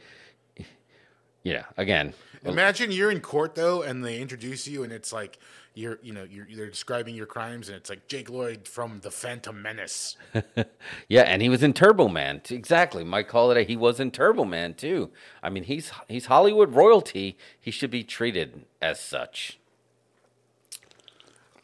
yeah, 1.42 1.64
again, 1.76 2.14
Imagine 2.44 2.90
you're 2.90 3.11
in 3.11 3.20
court 3.20 3.54
though, 3.54 3.83
and 3.83 4.04
they 4.04 4.18
introduce 4.18 4.66
you, 4.66 4.85
and 4.85 4.92
it's 4.92 5.12
like 5.12 5.38
you're 5.78 5.98
you 6.02 6.12
know 6.12 6.26
you're 6.28 6.46
they're 6.54 6.68
describing 6.68 7.14
your 7.14 7.26
crimes, 7.26 7.68
and 7.68 7.76
it's 7.76 7.88
like 7.88 8.08
Jake 8.08 8.28
Lloyd 8.28 8.66
from 8.66 9.00
the 9.00 9.12
Phantom 9.12 9.62
Menace. 9.62 10.16
yeah, 11.08 11.22
and 11.22 11.40
he 11.40 11.48
was 11.48 11.62
in 11.62 11.72
Turbo 11.72 12.08
Man. 12.08 12.42
Exactly, 12.50 13.04
Mike 13.04 13.30
Holiday. 13.30 13.64
He 13.64 13.76
was 13.76 14.00
in 14.00 14.10
Turbo 14.10 14.44
Man 14.44 14.74
too. 14.74 15.10
I 15.40 15.50
mean, 15.50 15.62
he's 15.62 15.92
he's 16.08 16.26
Hollywood 16.26 16.74
royalty. 16.74 17.38
He 17.60 17.70
should 17.70 17.92
be 17.92 18.02
treated 18.02 18.64
as 18.82 18.98
such. 18.98 19.60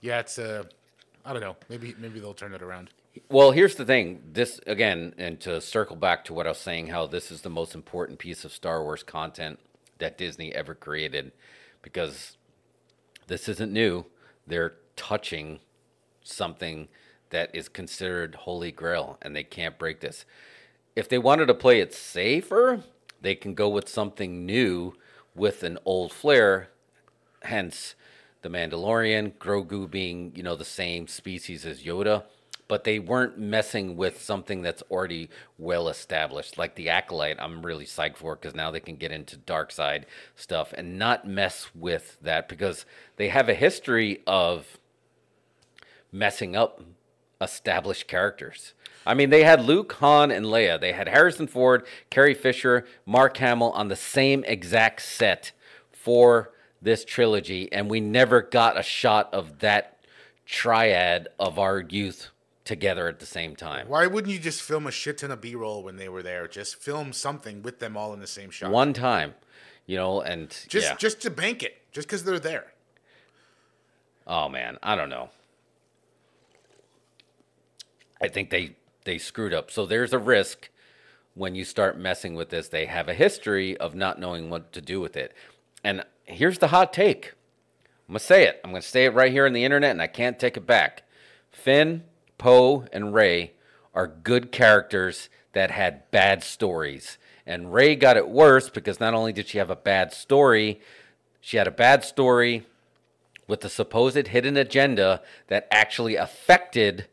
yeah, 0.01 0.21
it's 0.21 0.39
uh, 0.39 0.63
I 1.25 1.33
don't 1.33 1.43
know. 1.43 1.57
Maybe 1.69 1.97
maybe 1.99 2.21
they'll 2.21 2.35
turn 2.35 2.55
it 2.55 2.63
around. 2.63 2.91
Well, 3.29 3.51
here's 3.51 3.75
the 3.75 3.85
thing. 3.85 4.23
This 4.33 4.61
again, 4.67 5.15
and 5.19 5.41
to 5.41 5.61
circle 5.61 5.97
back 5.97 6.25
to 6.27 6.35
what 6.35 6.47
I 6.47 6.51
was 6.51 6.59
saying, 6.59 6.87
how 6.89 7.07
this 7.09 7.33
is 7.33 7.43
the 7.43 7.51
most 7.51 7.75
important 7.75 8.21
piece 8.21 8.45
of 8.45 8.53
Star 8.53 8.81
Wars 8.81 9.03
content 9.03 9.59
that 9.99 10.17
Disney 10.17 10.55
ever 10.55 10.75
created, 10.75 11.33
because 11.83 12.37
this 13.27 13.49
isn't 13.49 13.73
new. 13.73 14.07
They're 14.47 14.75
touching 14.97 15.61
something 16.23 16.89
that 17.31 17.51
is 17.55 17.69
considered 17.69 18.35
holy 18.35 18.71
grail, 18.71 19.19
and 19.23 19.35
they 19.35 19.45
can't 19.45 19.79
break 19.79 20.01
this. 20.01 20.25
If 20.95 21.09
they 21.09 21.19
wanted 21.19 21.47
to 21.47 21.55
play 21.55 21.81
it 21.81 21.93
safer, 21.93 22.83
they 23.21 23.35
can 23.35 23.55
go 23.55 23.69
with 23.69 23.89
something 23.89 24.47
new 24.47 24.95
with 25.35 25.63
an 25.63 25.79
old 25.85 26.13
flair. 26.13 26.69
Hence, 27.43 27.95
the 28.43 28.49
Mandalorian, 28.49 29.33
Grogu 29.39 29.91
being 29.91 30.33
you 30.37 30.43
know 30.43 30.55
the 30.55 30.65
same 30.65 31.09
species 31.09 31.67
as 31.67 31.83
Yoda, 31.83 32.25
but 32.69 32.85
they 32.85 32.99
weren't 32.99 33.39
messing 33.39 33.97
with 33.97 34.23
something 34.23 34.63
that's 34.63 34.83
already 34.91 35.29
well 35.59 35.89
established, 35.89 36.57
like 36.57 36.75
the 36.75 36.89
Acolyte. 36.89 37.37
I'm 37.39 37.65
really 37.65 37.85
psyched 37.85 38.17
for 38.17 38.37
because 38.37 38.55
now 38.55 38.71
they 38.71 38.81
can 38.81 38.97
get 38.97 39.13
into 39.13 39.37
dark 39.37 39.71
side 39.71 40.07
stuff 40.35 40.73
and 40.77 40.99
not 40.99 41.27
mess 41.27 41.69
with 41.75 42.17
that 42.23 42.49
because 42.49 42.87
they 43.17 43.29
have 43.29 43.49
a 43.49 43.55
history 43.55 44.23
of 44.27 44.79
messing 46.11 46.57
up 46.57 46.81
established 47.41 48.07
characters. 48.07 48.73
I 49.07 49.13
mean, 49.13 49.29
they 49.29 49.45
had 49.45 49.65
Luke, 49.65 49.93
Han, 49.95 50.31
and 50.31 50.47
Leia. 50.47 50.81
They 50.81 50.93
had 50.93 51.09
Harrison 51.09 51.47
Ford, 51.47 51.85
Carrie 52.09 52.35
Fisher, 52.35 52.87
Mark 53.05 53.37
Hamill 53.37 53.73
on 53.73 53.89
the 53.89 53.97
same 53.97 54.45
exact 54.45 55.03
set 55.03 55.53
for 55.93 56.53
this 56.81 57.05
trilogy, 57.05 57.71
and 57.73 57.91
we 57.91 58.01
never 58.01 58.41
got 58.41 58.79
a 58.79 58.83
shot 58.83 59.33
of 59.33 59.59
that 59.59 59.99
triad 60.47 61.29
of 61.39 61.59
our 61.59 61.81
youth 61.81 62.29
together 62.65 63.09
at 63.09 63.21
the 63.21 63.27
same 63.27 63.57
time. 63.57 63.89
Why 63.89 64.07
wouldn't 64.07 64.33
you 64.33 64.39
just 64.39 64.63
film 64.63 64.87
a 64.87 64.91
shit 64.91 65.19
ton 65.19 65.31
of 65.31 65.41
B 65.41 65.55
roll 65.55 65.83
when 65.83 65.97
they 65.97 66.09
were 66.09 66.23
there? 66.23 66.49
Just 66.49 66.77
film 66.77 67.13
something 67.13 67.63
with 67.63 67.79
them 67.79 67.97
all 67.97 68.13
in 68.13 68.21
the 68.21 68.27
same 68.27 68.51
shot. 68.51 68.71
One 68.71 68.93
time, 68.93 69.35
you 69.87 69.97
know, 69.97 70.21
and 70.21 70.51
just 70.69 70.89
yeah. 70.89 70.97
just 70.97 71.21
to 71.23 71.31
bank 71.31 71.63
it, 71.63 71.77
just 71.93 72.09
because 72.09 72.25
they're 72.25 72.39
there. 72.39 72.73
Oh 74.27 74.49
man, 74.49 74.79
I 74.83 74.97
don't 74.97 75.11
know. 75.11 75.31
I 78.21 78.29
think 78.29 78.51
they 78.51 78.77
they 79.05 79.19
screwed 79.19 79.53
up. 79.53 79.71
So 79.71 79.85
there's 79.85 80.13
a 80.13 80.19
risk 80.19 80.71
when 81.35 81.55
you 81.55 81.65
start 81.65 81.99
messing 81.99 82.35
with 82.35 82.49
this. 82.49 82.69
They 82.69 82.87
have 82.87 83.09
a 83.09 83.15
history 83.15 83.77
of 83.77 83.95
not 83.95 84.19
knowing 84.19 84.49
what 84.49 84.73
to 84.73 84.81
do 84.81 85.01
with 85.01 85.17
it. 85.17 85.35
And 85.83 86.05
here's 86.25 86.59
the 86.59 86.69
hot 86.69 86.93
take. 86.93 87.35
I'm 88.09 88.13
gonna 88.13 88.21
say 88.21 88.47
it. 88.47 88.61
I'm 88.65 88.71
gonna 88.71 88.83
say 88.83 89.05
it 89.05 89.15
right 89.15 89.33
here 89.33 89.47
on 89.47 89.53
the 89.53 89.65
internet, 89.65 89.91
and 89.91 90.03
I 90.03 90.07
can't 90.07 90.39
take 90.39 90.57
it 90.57 90.67
back. 90.67 91.03
Finn, 91.51 92.05
Poe, 92.39 92.87
and 92.93 93.15
Rey 93.15 93.53
are 93.95 94.07
good 94.07 94.53
characters 94.53 95.29
that 95.53 95.71
had 95.71 96.11
bad 96.11 96.43
stories. 96.43 97.19
And 97.47 97.73
Rey 97.73 97.95
got 97.95 98.17
it 98.17 98.29
worse 98.29 98.71
because 98.71 99.01
not 99.01 99.15
only 99.15 99.33
did 99.33 99.49
she 99.49 99.59
have 99.59 99.71
a 99.71 99.77
bad 99.77 100.13
story, 100.13 100.81
she 101.41 101.57
had 101.57 101.69
a 101.69 101.73
bad 101.73 102.05
story 102.05 102.67
with 103.47 103.61
the 103.61 103.69
supposed 103.69 104.29
hidden 104.29 104.57
agenda 104.57 105.23
that 105.49 105.69
actually 105.71 106.17
affected 106.17 107.07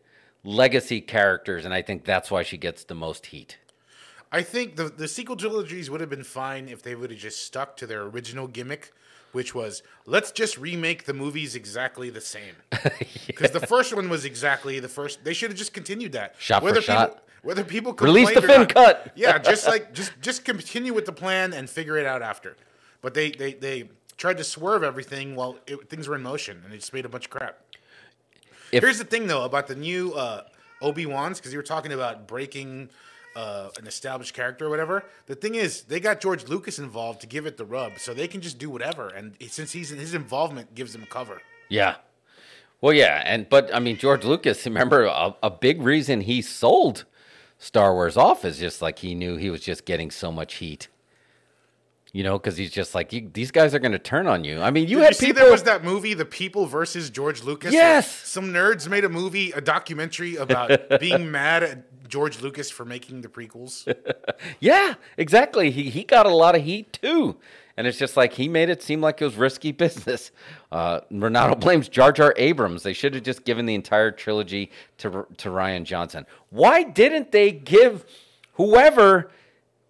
legacy 0.44 1.02
characters, 1.02 1.66
and 1.66 1.74
I 1.74 1.82
think 1.82 2.06
that's 2.06 2.32
why 2.32 2.44
she 2.44 2.58
gets 2.58 2.84
the 2.84 2.96
most 2.96 3.28
heat. 3.28 3.58
I 4.32 4.42
think 4.44 4.76
the 4.76 4.86
the 4.86 5.08
sequel 5.08 5.36
trilogies 5.36 5.90
would 5.90 6.02
have 6.02 6.10
been 6.10 6.24
fine 6.24 6.70
if 6.70 6.82
they 6.82 6.96
would 6.96 7.12
have 7.12 7.20
just 7.20 7.44
stuck 7.46 7.76
to 7.78 7.88
their 7.88 8.04
original 8.04 8.48
gimmick, 8.48 8.94
which 9.32 9.54
was 9.54 9.84
let's 10.06 10.32
just 10.32 10.58
remake 10.58 11.06
the 11.06 11.14
movies 11.14 11.56
exactly 11.56 12.10
the 12.10 12.22
same. 12.22 12.56
Because 13.28 13.52
the 13.52 13.66
first 13.66 13.96
one 13.96 14.10
was 14.10 14.26
exactly 14.26 14.80
the 14.80 14.90
first. 14.90 15.24
They 15.24 15.34
should 15.34 15.50
have 15.52 15.58
just 15.58 15.74
continued 15.74 16.12
that. 16.12 16.36
Shot 16.38 16.60
for 16.60 16.66
whether 16.66 16.82
shot. 16.82 17.10
People, 17.10 17.24
whether 17.44 17.64
people 17.64 17.94
Release 17.94 18.32
the 18.34 18.42
fin 18.42 18.66
cut. 18.68 19.12
yeah, 19.16 19.38
just 19.40 19.68
like 19.68 19.94
just 19.94 20.12
just 20.22 20.44
continue 20.46 20.94
with 20.94 21.06
the 21.06 21.12
plan 21.14 21.54
and 21.54 21.70
figure 21.70 21.98
it 21.98 22.06
out 22.06 22.22
after. 22.22 22.58
But 23.02 23.14
they 23.14 23.32
they 23.32 23.54
they 23.54 23.90
tried 24.18 24.38
to 24.38 24.44
swerve 24.44 24.84
everything 24.84 25.36
while 25.36 25.58
it, 25.66 25.90
things 25.90 26.08
were 26.08 26.16
in 26.16 26.22
motion, 26.22 26.62
and 26.64 26.74
it 26.74 26.78
just 26.78 26.94
made 26.94 27.06
a 27.06 27.10
bunch 27.10 27.26
of 27.26 27.32
crap. 27.32 27.58
If- 28.72 28.84
Here's 28.84 29.00
the 29.00 29.06
thing, 29.06 29.28
though, 29.28 29.44
about 29.44 29.68
the 29.68 29.76
new 29.76 30.14
uh, 30.14 30.44
Obi 30.82 31.06
Wan's, 31.06 31.40
because 31.40 31.52
you 31.52 31.58
were 31.58 31.64
talking 31.64 31.92
about 31.94 32.28
breaking 32.28 32.90
uh, 33.36 33.70
an 33.80 33.88
established 33.88 34.34
character 34.34 34.66
or 34.66 34.70
whatever. 34.70 35.06
The 35.28 35.36
thing 35.36 35.56
is, 35.56 35.84
they 35.84 36.00
got 36.00 36.22
George 36.22 36.48
Lucas 36.48 36.80
involved 36.80 37.22
to 37.22 37.28
give 37.28 37.46
it 37.46 37.58
the 37.58 37.66
rub, 37.66 38.00
so 38.00 38.14
they 38.14 38.28
can 38.28 38.42
just 38.42 38.58
do 38.58 38.70
whatever. 38.70 39.08
And 39.10 39.36
since 39.50 39.72
he's 39.72 39.90
his 39.90 40.14
involvement 40.14 40.76
gives 40.76 40.94
them 40.94 41.06
cover. 41.10 41.42
Yeah. 41.70 41.96
Well, 42.82 42.94
yeah, 42.94 43.22
and 43.26 43.48
but 43.48 43.74
I 43.74 43.80
mean 43.80 43.98
George 43.98 44.24
Lucas. 44.26 44.66
Remember, 44.66 45.06
a, 45.06 45.36
a 45.44 45.50
big 45.50 45.82
reason 45.82 46.22
he 46.22 46.42
sold 46.42 47.06
Star 47.58 47.94
Wars 47.94 48.18
off 48.18 48.44
is 48.44 48.58
just 48.58 48.82
like 48.82 49.00
he 49.00 49.14
knew 49.14 49.38
he 49.38 49.50
was 49.50 49.62
just 49.62 49.86
getting 49.86 50.10
so 50.12 50.32
much 50.32 50.56
heat. 50.56 50.88
You 52.14 52.24
know, 52.24 52.38
because 52.38 52.58
he's 52.58 52.72
just 52.72 52.94
like 52.94 53.34
these 53.34 53.52
guys 53.52 53.74
are 53.74 53.80
going 53.80 53.94
to 53.94 54.00
turn 54.00 54.28
on 54.28 54.44
you. 54.44 54.60
I 54.60 54.70
mean, 54.70 54.90
you 54.90 54.98
Did 54.98 55.04
had 55.04 55.14
you 55.14 55.18
see 55.20 55.26
people. 55.28 55.44
there 55.44 55.52
was 55.52 55.64
that 55.64 55.86
movie, 55.86 56.14
The 56.14 56.26
People 56.26 56.66
versus 56.66 57.10
George 57.10 57.42
Lucas? 57.44 57.72
Yes! 57.72 58.12
Some 58.28 58.52
nerds 58.52 58.90
made 58.90 59.06
a 59.06 59.10
movie, 59.10 59.52
a 59.54 59.62
documentary 59.62 60.36
about 60.36 60.72
being 61.00 61.32
mad 61.32 61.64
at 61.64 61.91
George 62.12 62.42
Lucas 62.42 62.70
for 62.70 62.86
making 62.86 63.22
the 63.22 63.28
prequels. 63.30 63.88
Yeah, 64.60 64.96
exactly. 65.18 65.72
He 65.72 65.90
he 65.90 66.04
got 66.04 66.26
a 66.26 66.34
lot 66.34 66.56
of 66.56 66.64
heat 66.64 66.94
too, 66.94 67.38
and 67.78 67.86
it's 67.88 67.98
just 67.98 68.18
like 68.18 68.34
he 68.34 68.48
made 68.50 68.70
it 68.70 68.82
seem 68.82 69.00
like 69.00 69.22
it 69.22 69.26
was 69.26 69.36
risky 69.36 69.72
business. 69.86 70.32
Uh, 70.72 71.02
Renato 71.12 71.56
blames 71.56 71.88
Jar 71.88 72.12
Jar 72.12 72.34
Abrams. 72.38 72.82
They 72.84 72.94
should 72.94 73.14
have 73.14 73.24
just 73.24 73.46
given 73.46 73.66
the 73.68 73.76
entire 73.76 74.12
trilogy 74.12 74.72
to 74.98 75.26
to 75.38 75.50
Rian 75.50 75.84
Johnson. 75.84 76.26
Why 76.50 76.84
didn't 76.84 77.32
they 77.32 77.52
give 77.52 78.04
whoever? 78.54 79.32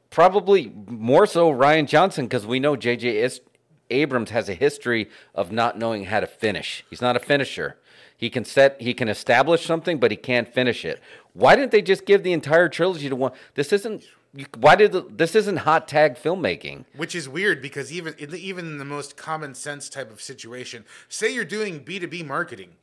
Probably 0.10 0.74
more 0.88 1.26
so 1.26 1.50
Rian 1.52 1.88
Johnson 1.88 2.26
because 2.26 2.46
we 2.46 2.60
know 2.60 2.76
J.J. 2.76 3.18
Is- 3.18 3.42
Abrams 3.90 4.32
has 4.32 4.50
a 4.50 4.54
history 4.54 5.10
of 5.34 5.52
not 5.54 5.78
knowing 5.80 6.06
how 6.06 6.20
to 6.20 6.28
finish. 6.28 6.84
He's 6.90 7.02
not 7.02 7.16
a 7.16 7.20
finisher. 7.20 7.78
He 8.18 8.30
can 8.30 8.46
set, 8.46 8.80
he 8.82 8.94
can 8.94 9.08
establish 9.08 9.66
something, 9.66 10.00
but 10.00 10.12
he 10.12 10.18
can't 10.18 10.48
finish 10.54 10.86
it. 10.86 11.02
Why 11.34 11.56
didn't 11.56 11.72
they 11.72 11.82
just 11.82 12.06
give 12.06 12.24
the 12.24 12.34
entire 12.34 12.70
trilogy 12.70 13.10
to 13.10 13.15
one? 13.15 13.32
This 13.56 13.72
isn't. 13.74 14.04
Why 14.58 14.76
did 14.76 14.94
the, 14.94 15.02
this 15.02 15.36
isn't 15.36 15.58
hot 15.58 15.89
tag 15.89 16.15
filmmaking? 16.15 16.86
Which 16.96 17.15
is 17.15 17.28
weird 17.28 17.62
because 17.62 17.91
even 17.91 18.15
in 18.17 18.32
the, 18.32 18.38
even 18.38 18.65
in 18.65 18.78
the 18.78 18.86
most 18.86 19.17
common 19.17 19.54
sense 19.56 19.89
type 19.89 20.10
of 20.10 20.22
situation, 20.22 20.86
say 21.10 21.34
you're 21.34 21.44
doing 21.44 21.80
B 21.80 22.00
two 22.00 22.08
B 22.08 22.24
marketing, 22.24 22.76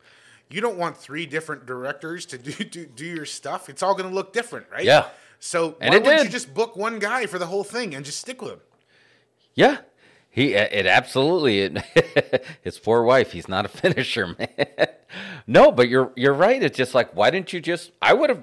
you 0.50 0.61
don't 0.61 0.76
want 0.76 0.96
three 0.96 1.24
different 1.24 1.64
directors 1.64 2.26
to 2.26 2.38
do 2.38 2.52
do, 2.64 2.87
do 2.87 3.06
your 3.06 3.24
stuff. 3.24 3.68
It's 3.68 3.82
all 3.82 3.94
going 3.94 4.08
to 4.08 4.14
look 4.14 4.32
different, 4.32 4.66
right? 4.70 4.84
Yeah. 4.84 5.08
So 5.40 5.76
And 5.80 5.92
why 5.94 6.00
wouldn't 6.00 6.24
you 6.24 6.30
just 6.30 6.52
book 6.52 6.76
one 6.76 6.98
guy 6.98 7.26
for 7.26 7.38
the 7.38 7.46
whole 7.46 7.64
thing 7.64 7.94
and 7.94 8.04
just 8.04 8.20
stick 8.20 8.42
with 8.42 8.52
him? 8.52 8.61
Yeah, 9.54 9.78
he 10.30 10.54
it 10.54 10.87
absolutely 10.87 11.61
it, 11.61 12.44
his 12.62 12.78
poor 12.78 13.02
wife. 13.02 13.32
He's 13.32 13.48
not 13.48 13.64
a 13.64 13.68
finisher, 13.82 14.37
man. 14.38 14.88
No, 15.46 15.72
but 15.72 15.88
you're 15.88 16.12
you're 16.16 16.34
right. 16.34 16.62
It's 16.62 16.76
just 16.76 16.94
like 16.94 17.14
why 17.14 17.30
didn't 17.30 17.52
you 17.52 17.60
just? 17.60 17.92
I 18.00 18.14
would 18.14 18.30
have. 18.30 18.42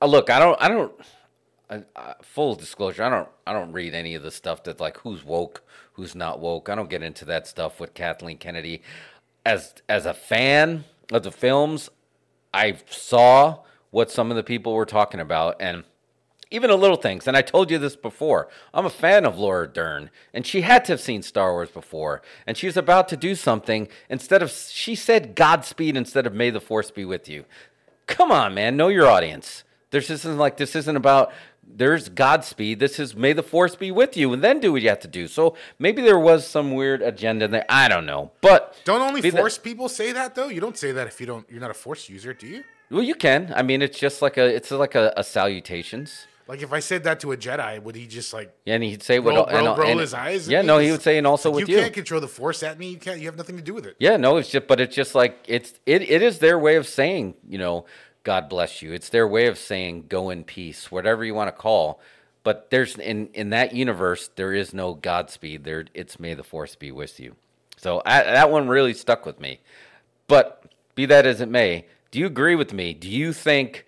Uh, 0.00 0.06
look, 0.06 0.30
I 0.30 0.38
don't 0.38 0.60
I 0.60 0.68
don't. 0.68 0.92
Uh, 1.70 1.80
uh, 1.96 2.14
full 2.22 2.54
disclosure, 2.54 3.02
I 3.02 3.10
don't 3.10 3.28
I 3.46 3.52
don't 3.52 3.72
read 3.72 3.94
any 3.94 4.14
of 4.14 4.22
the 4.22 4.30
stuff 4.30 4.64
that's 4.64 4.80
like 4.80 4.98
who's 4.98 5.24
woke, 5.24 5.62
who's 5.92 6.14
not 6.14 6.40
woke. 6.40 6.68
I 6.68 6.74
don't 6.74 6.88
get 6.88 7.02
into 7.02 7.24
that 7.26 7.46
stuff 7.46 7.78
with 7.78 7.94
Kathleen 7.94 8.38
Kennedy. 8.38 8.82
As 9.44 9.74
as 9.88 10.06
a 10.06 10.14
fan 10.14 10.84
of 11.12 11.22
the 11.22 11.30
films, 11.30 11.90
I 12.54 12.78
saw 12.88 13.60
what 13.90 14.10
some 14.10 14.30
of 14.30 14.36
the 14.36 14.42
people 14.42 14.74
were 14.74 14.86
talking 14.86 15.20
about 15.20 15.56
and 15.60 15.84
even 16.50 16.70
the 16.70 16.76
little 16.76 16.96
things. 16.96 17.26
And 17.26 17.36
I 17.36 17.42
told 17.42 17.70
you 17.70 17.78
this 17.78 17.96
before. 17.96 18.48
I'm 18.72 18.86
a 18.86 18.90
fan 18.90 19.24
of 19.26 19.38
Laura 19.38 19.68
Dern, 19.68 20.10
and 20.32 20.46
she 20.46 20.62
had 20.62 20.84
to 20.86 20.92
have 20.92 21.00
seen 21.00 21.22
Star 21.22 21.52
Wars 21.52 21.70
before. 21.70 22.22
And 22.46 22.56
she 22.56 22.66
was 22.66 22.76
about 22.76 23.08
to 23.08 23.16
do 23.16 23.34
something. 23.34 23.88
Instead 24.08 24.42
of, 24.42 24.50
she 24.50 24.94
said 24.94 25.34
Godspeed 25.34 25.96
instead 25.96 26.26
of 26.26 26.34
May 26.34 26.50
the 26.50 26.60
Force 26.60 26.90
be 26.90 27.04
with 27.04 27.28
you. 27.28 27.44
Come 28.06 28.32
on, 28.32 28.54
man. 28.54 28.76
Know 28.76 28.88
your 28.88 29.06
audience. 29.06 29.64
This 29.90 30.10
isn't 30.10 30.38
like, 30.38 30.56
this 30.56 30.74
isn't 30.74 30.96
about, 30.96 31.32
there's 31.66 32.08
Godspeed. 32.08 32.78
This 32.78 32.98
is 32.98 33.14
May 33.14 33.34
the 33.34 33.42
Force 33.42 33.76
be 33.76 33.90
with 33.90 34.16
you, 34.16 34.32
and 34.32 34.42
then 34.42 34.60
do 34.60 34.72
what 34.72 34.80
you 34.80 34.88
have 34.88 35.00
to 35.00 35.08
do. 35.08 35.28
So 35.28 35.54
maybe 35.78 36.00
there 36.00 36.18
was 36.18 36.46
some 36.46 36.72
weird 36.72 37.02
agenda 37.02 37.46
there. 37.48 37.66
I 37.68 37.88
don't 37.88 38.06
know. 38.06 38.30
But 38.40 38.74
Don't 38.84 39.02
only 39.02 39.20
be 39.20 39.28
that- 39.30 39.38
force 39.38 39.58
people 39.58 39.88
say 39.90 40.12
that 40.12 40.34
though. 40.34 40.48
You 40.48 40.60
don't 40.62 40.78
say 40.78 40.92
that 40.92 41.06
if 41.06 41.20
you 41.20 41.26
don't. 41.26 41.46
You're 41.50 41.60
not 41.60 41.70
a 41.70 41.74
force 41.74 42.08
user, 42.08 42.32
do 42.32 42.46
you? 42.46 42.64
well, 42.90 43.02
you 43.02 43.14
can. 43.14 43.52
I 43.54 43.60
mean, 43.62 43.82
it's 43.82 43.98
just 43.98 44.22
like 44.22 44.38
a, 44.38 44.46
it's 44.46 44.70
like 44.70 44.94
a, 44.94 45.12
a 45.14 45.22
salutations. 45.22 46.26
Like 46.48 46.62
if 46.62 46.72
I 46.72 46.80
said 46.80 47.04
that 47.04 47.20
to 47.20 47.32
a 47.32 47.36
Jedi, 47.36 47.82
would 47.82 47.94
he 47.94 48.06
just 48.06 48.32
like 48.32 48.50
Yeah, 48.64 48.74
and 48.76 48.82
he'd 48.82 49.02
say 49.02 49.18
what 49.18 49.34
roll, 49.34 49.44
and, 49.44 49.66
roll, 49.66 49.76
roll 49.76 49.90
and- 49.90 50.00
his 50.00 50.14
eyes? 50.14 50.48
Yeah, 50.48 50.62
no, 50.62 50.78
he 50.78 50.90
would 50.90 51.02
say, 51.02 51.18
and 51.18 51.26
also 51.26 51.50
like, 51.50 51.60
with 51.60 51.68
you 51.68 51.76
you. 51.76 51.82
can't 51.82 51.92
control 51.92 52.22
the 52.22 52.28
force 52.28 52.62
at 52.62 52.78
me. 52.78 52.90
You 52.90 52.96
can't. 52.96 53.20
You 53.20 53.26
have 53.26 53.36
nothing 53.36 53.56
to 53.56 53.62
do 53.62 53.74
with 53.74 53.84
it. 53.84 53.96
Yeah, 53.98 54.16
no, 54.16 54.38
it's 54.38 54.48
just, 54.48 54.66
but 54.66 54.80
it's 54.80 54.96
just 54.96 55.14
like 55.14 55.38
it's 55.46 55.74
it, 55.84 56.02
it 56.02 56.22
is 56.22 56.38
their 56.38 56.58
way 56.58 56.76
of 56.76 56.86
saying, 56.88 57.34
you 57.46 57.58
know, 57.58 57.84
God 58.24 58.48
bless 58.48 58.80
you. 58.80 58.92
It's 58.92 59.10
their 59.10 59.28
way 59.28 59.46
of 59.46 59.58
saying 59.58 60.06
go 60.08 60.30
in 60.30 60.42
peace, 60.42 60.90
whatever 60.90 61.22
you 61.24 61.34
want 61.34 61.48
to 61.48 61.52
call. 61.52 62.00
But 62.44 62.70
there's 62.70 62.96
in 62.96 63.28
in 63.34 63.50
that 63.50 63.74
universe 63.74 64.30
there 64.36 64.54
is 64.54 64.72
no 64.72 64.94
Godspeed. 64.94 65.64
There, 65.64 65.84
it's 65.92 66.18
May 66.18 66.32
the 66.32 66.42
Force 66.44 66.74
be 66.76 66.90
with 66.90 67.20
you. 67.20 67.36
So 67.76 68.00
I, 68.06 68.22
that 68.22 68.50
one 68.50 68.68
really 68.68 68.94
stuck 68.94 69.26
with 69.26 69.38
me. 69.38 69.60
But 70.28 70.64
be 70.94 71.04
that 71.06 71.26
as 71.26 71.40
it 71.42 71.48
may, 71.48 71.84
do 72.10 72.18
you 72.18 72.26
agree 72.26 72.54
with 72.54 72.72
me? 72.72 72.94
Do 72.94 73.08
you 73.08 73.32
think 73.34 73.86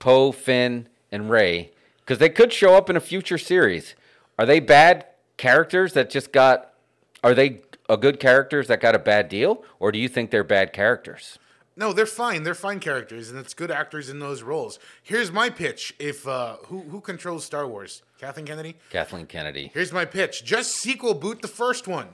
Poe, 0.00 0.32
Finn, 0.32 0.88
and 1.12 1.30
Rey, 1.30 1.70
because 2.10 2.18
they 2.18 2.28
could 2.28 2.52
show 2.52 2.74
up 2.74 2.90
in 2.90 2.96
a 2.96 3.00
future 3.00 3.38
series, 3.38 3.94
are 4.36 4.44
they 4.44 4.58
bad 4.58 5.06
characters 5.36 5.92
that 5.92 6.10
just 6.10 6.32
got? 6.32 6.74
Are 7.22 7.34
they 7.34 7.60
a 7.88 7.96
good 7.96 8.18
characters 8.18 8.66
that 8.66 8.80
got 8.80 8.96
a 8.96 8.98
bad 8.98 9.28
deal, 9.28 9.62
or 9.78 9.92
do 9.92 9.98
you 10.00 10.08
think 10.08 10.32
they're 10.32 10.42
bad 10.42 10.72
characters? 10.72 11.38
No, 11.76 11.92
they're 11.92 12.06
fine. 12.06 12.42
They're 12.42 12.56
fine 12.56 12.80
characters, 12.80 13.30
and 13.30 13.38
it's 13.38 13.54
good 13.54 13.70
actors 13.70 14.08
in 14.08 14.18
those 14.18 14.42
roles. 14.42 14.80
Here's 15.04 15.30
my 15.30 15.50
pitch: 15.50 15.94
If 16.00 16.26
uh, 16.26 16.56
who 16.64 16.80
who 16.80 17.00
controls 17.00 17.44
Star 17.44 17.64
Wars? 17.68 18.02
Kathleen 18.18 18.44
Kennedy. 18.44 18.74
Kathleen 18.90 19.26
Kennedy. 19.26 19.70
Here's 19.72 19.92
my 19.92 20.04
pitch: 20.04 20.44
Just 20.44 20.72
sequel 20.72 21.14
boot 21.14 21.42
the 21.42 21.48
first 21.48 21.86
one, 21.86 22.08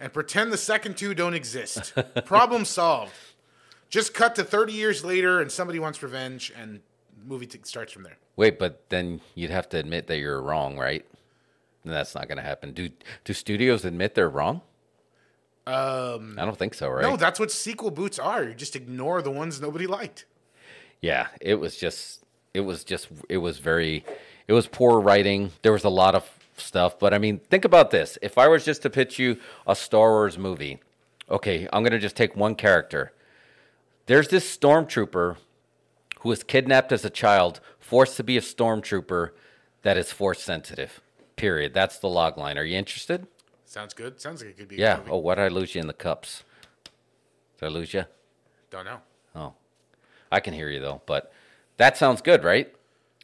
and 0.00 0.14
pretend 0.14 0.50
the 0.50 0.56
second 0.56 0.96
two 0.96 1.12
don't 1.12 1.34
exist. 1.34 1.92
Problem 2.24 2.64
solved. 2.64 3.12
Just 3.90 4.14
cut 4.14 4.34
to 4.36 4.44
30 4.44 4.72
years 4.72 5.04
later, 5.04 5.42
and 5.42 5.52
somebody 5.52 5.78
wants 5.78 6.02
revenge, 6.02 6.50
and 6.56 6.80
movie 7.26 7.46
t- 7.46 7.60
starts 7.62 7.92
from 7.92 8.02
there. 8.02 8.16
Wait, 8.36 8.58
but 8.58 8.88
then 8.88 9.20
you'd 9.34 9.50
have 9.50 9.68
to 9.70 9.78
admit 9.78 10.06
that 10.06 10.18
you're 10.18 10.40
wrong, 10.40 10.78
right? 10.78 11.04
And 11.84 11.92
that's 11.92 12.14
not 12.14 12.28
going 12.28 12.38
to 12.38 12.44
happen. 12.44 12.72
Do 12.72 12.90
do 13.24 13.32
studios 13.32 13.84
admit 13.84 14.14
they're 14.14 14.28
wrong? 14.28 14.62
Um, 15.66 16.36
I 16.38 16.44
don't 16.44 16.58
think 16.58 16.74
so, 16.74 16.88
right? 16.88 17.02
No, 17.02 17.16
that's 17.16 17.38
what 17.38 17.52
sequel 17.52 17.90
boots 17.90 18.18
are. 18.18 18.42
You 18.42 18.54
just 18.54 18.74
ignore 18.74 19.22
the 19.22 19.30
ones 19.30 19.60
nobody 19.60 19.86
liked. 19.86 20.24
Yeah, 21.00 21.28
it 21.40 21.56
was 21.56 21.76
just 21.76 22.24
it 22.54 22.60
was 22.60 22.84
just 22.84 23.08
it 23.28 23.38
was 23.38 23.58
very 23.58 24.04
it 24.48 24.52
was 24.52 24.66
poor 24.66 25.00
writing. 25.00 25.52
There 25.62 25.72
was 25.72 25.84
a 25.84 25.88
lot 25.88 26.14
of 26.14 26.28
stuff, 26.56 26.98
but 26.98 27.14
I 27.14 27.18
mean, 27.18 27.38
think 27.38 27.64
about 27.64 27.90
this. 27.90 28.18
If 28.22 28.38
I 28.38 28.48
was 28.48 28.64
just 28.64 28.82
to 28.82 28.90
pitch 28.90 29.18
you 29.18 29.38
a 29.66 29.74
Star 29.74 30.10
Wars 30.10 30.38
movie, 30.38 30.80
okay, 31.30 31.68
I'm 31.72 31.82
going 31.82 31.92
to 31.92 31.98
just 31.98 32.16
take 32.16 32.36
one 32.36 32.54
character. 32.54 33.12
There's 34.06 34.28
this 34.28 34.56
stormtrooper 34.56 35.36
who 36.22 36.28
was 36.28 36.44
kidnapped 36.44 36.92
as 36.92 37.04
a 37.04 37.10
child, 37.10 37.60
forced 37.80 38.16
to 38.16 38.24
be 38.24 38.36
a 38.36 38.40
stormtrooper 38.40 39.30
that 39.82 39.96
is 39.96 40.12
force 40.12 40.40
sensitive. 40.40 41.00
Period. 41.34 41.74
That's 41.74 41.98
the 41.98 42.08
log 42.08 42.38
line. 42.38 42.56
Are 42.56 42.64
you 42.64 42.78
interested? 42.78 43.26
Sounds 43.64 43.92
good. 43.92 44.20
Sounds 44.20 44.40
like 44.40 44.50
it 44.50 44.56
could 44.56 44.68
be. 44.68 44.76
A 44.76 44.78
Yeah. 44.78 45.00
Oh, 45.08 45.18
what 45.18 45.34
did 45.34 45.44
I 45.44 45.48
lose 45.48 45.74
you 45.74 45.80
in 45.80 45.88
the 45.88 45.92
cups? 45.92 46.44
Did 47.58 47.66
I 47.66 47.68
lose 47.70 47.92
you? 47.92 48.04
Don't 48.70 48.84
know. 48.84 49.00
Oh, 49.34 49.54
I 50.30 50.40
can 50.40 50.54
hear 50.54 50.68
you 50.68 50.78
though. 50.78 51.02
But 51.06 51.32
that 51.76 51.96
sounds 51.96 52.22
good, 52.22 52.44
right? 52.44 52.72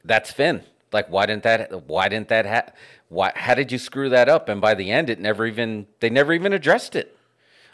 That's 0.05 0.33
Finn. 0.33 0.63
Like, 0.91 1.09
why 1.09 1.27
didn't 1.27 1.45
that? 1.45 1.87
Why 1.87 2.09
didn't 2.09 2.29
that? 2.29 2.47
Ha- 2.47 2.73
why? 3.09 3.33
How 3.37 3.55
did 3.55 3.71
you 3.71 3.79
screw 3.79 4.09
that 4.09 4.29
up? 4.29 4.49
And 4.49 4.61
by 4.61 4.75
the 4.75 4.91
end, 4.91 5.09
it 5.09 5.21
never 5.21 5.47
even. 5.47 5.87
They 6.01 6.11
never 6.11 6.33
even 6.33 6.53
addressed 6.53 6.97
it. 6.97 7.17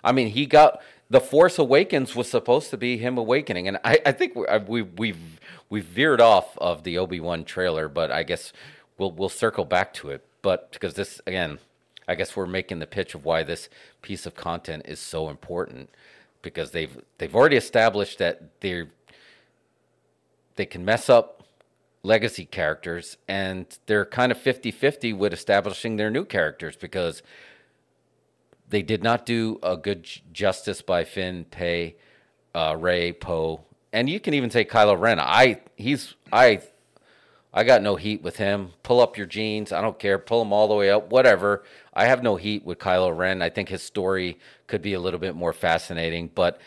I 0.02 0.12
mean, 0.12 0.28
he 0.28 0.44
got 0.44 0.82
the 1.10 1.20
Force 1.20 1.58
Awakens 1.58 2.16
was 2.16 2.30
supposed 2.30 2.70
to 2.70 2.76
be 2.76 2.96
him 2.96 3.18
awakening, 3.18 3.68
and 3.68 3.78
I, 3.84 3.98
I 4.06 4.12
think 4.12 4.34
we 4.34 4.46
we 4.66 4.82
we've 4.82 5.40
we've 5.68 5.84
veered 5.84 6.20
off 6.20 6.56
of 6.58 6.82
the 6.84 6.98
Obi 6.98 7.20
Wan 7.20 7.44
trailer, 7.44 7.88
but 7.88 8.10
I 8.10 8.22
guess 8.22 8.52
we'll 8.98 9.12
we'll 9.12 9.28
circle 9.28 9.64
back 9.64 9.92
to 9.94 10.10
it. 10.10 10.24
But 10.42 10.72
because 10.72 10.94
this 10.94 11.20
again, 11.26 11.58
I 12.08 12.14
guess 12.14 12.36
we're 12.36 12.46
making 12.46 12.78
the 12.78 12.86
pitch 12.86 13.14
of 13.14 13.24
why 13.24 13.42
this 13.42 13.68
piece 14.02 14.26
of 14.26 14.34
content 14.34 14.84
is 14.86 15.00
so 15.00 15.28
important 15.28 15.90
because 16.42 16.70
they've 16.70 16.96
they've 17.18 17.34
already 17.34 17.56
established 17.56 18.18
that 18.18 18.60
they're 18.60 18.88
they 20.56 20.66
can 20.66 20.84
mess 20.84 21.08
up 21.08 21.42
legacy 22.02 22.44
characters 22.44 23.16
and 23.26 23.78
they're 23.86 24.04
kind 24.04 24.30
of 24.30 24.38
50-50 24.38 25.16
with 25.16 25.32
establishing 25.32 25.96
their 25.96 26.10
new 26.10 26.24
characters 26.24 26.76
because 26.76 27.22
they 28.74 28.82
did 28.82 29.02
not 29.02 29.24
do 29.24 29.58
a 29.62 29.76
good 29.76 30.08
justice 30.32 30.82
by 30.82 31.04
Finn, 31.04 31.44
Pay, 31.50 31.96
uh, 32.54 32.76
Rey, 32.78 33.12
Poe, 33.12 33.60
and 33.92 34.10
you 34.10 34.18
can 34.18 34.34
even 34.34 34.50
say 34.50 34.64
Kylo 34.64 34.98
Ren. 34.98 35.20
I 35.20 35.60
he's 35.76 36.14
I 36.32 36.60
I 37.52 37.62
got 37.62 37.82
no 37.82 37.94
heat 37.94 38.22
with 38.22 38.36
him. 38.36 38.70
Pull 38.82 39.00
up 39.00 39.16
your 39.16 39.26
jeans. 39.26 39.70
I 39.70 39.80
don't 39.80 39.98
care. 39.98 40.18
Pull 40.18 40.40
them 40.40 40.52
all 40.52 40.66
the 40.66 40.74
way 40.74 40.90
up. 40.90 41.10
Whatever. 41.10 41.62
I 41.94 42.06
have 42.06 42.22
no 42.22 42.34
heat 42.34 42.64
with 42.64 42.80
Kylo 42.80 43.16
Ren. 43.16 43.40
I 43.40 43.50
think 43.50 43.68
his 43.68 43.82
story 43.82 44.38
could 44.66 44.82
be 44.82 44.94
a 44.94 45.00
little 45.00 45.20
bit 45.20 45.36
more 45.36 45.52
fascinating, 45.52 46.30
but 46.34 46.60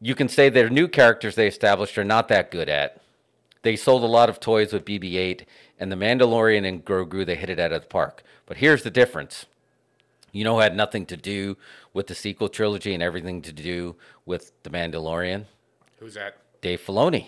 you 0.00 0.16
can 0.16 0.28
say 0.28 0.48
their 0.48 0.68
new 0.68 0.88
characters 0.88 1.36
they 1.36 1.46
established 1.46 1.96
are 1.96 2.02
not 2.02 2.26
that 2.26 2.50
good 2.50 2.68
at. 2.68 3.00
They 3.62 3.76
sold 3.76 4.02
a 4.02 4.06
lot 4.06 4.28
of 4.28 4.40
toys 4.40 4.72
with 4.72 4.84
BB-8, 4.84 5.44
and 5.78 5.92
the 5.92 5.96
Mandalorian 5.96 6.66
and 6.66 6.84
Grogu 6.84 7.24
they 7.24 7.36
hit 7.36 7.50
it 7.50 7.60
out 7.60 7.70
of 7.70 7.82
the 7.82 7.88
park. 7.88 8.24
But 8.46 8.56
here's 8.56 8.82
the 8.82 8.90
difference. 8.90 9.46
You 10.32 10.44
know, 10.44 10.58
had 10.60 10.74
nothing 10.74 11.06
to 11.06 11.16
do 11.16 11.56
with 11.92 12.06
the 12.06 12.14
sequel 12.14 12.48
trilogy 12.48 12.94
and 12.94 13.02
everything 13.02 13.42
to 13.42 13.52
do 13.52 13.96
with 14.24 14.52
the 14.62 14.70
Mandalorian. 14.70 15.44
Who's 15.98 16.14
that? 16.14 16.38
Dave 16.62 16.80
Filoni. 16.80 17.26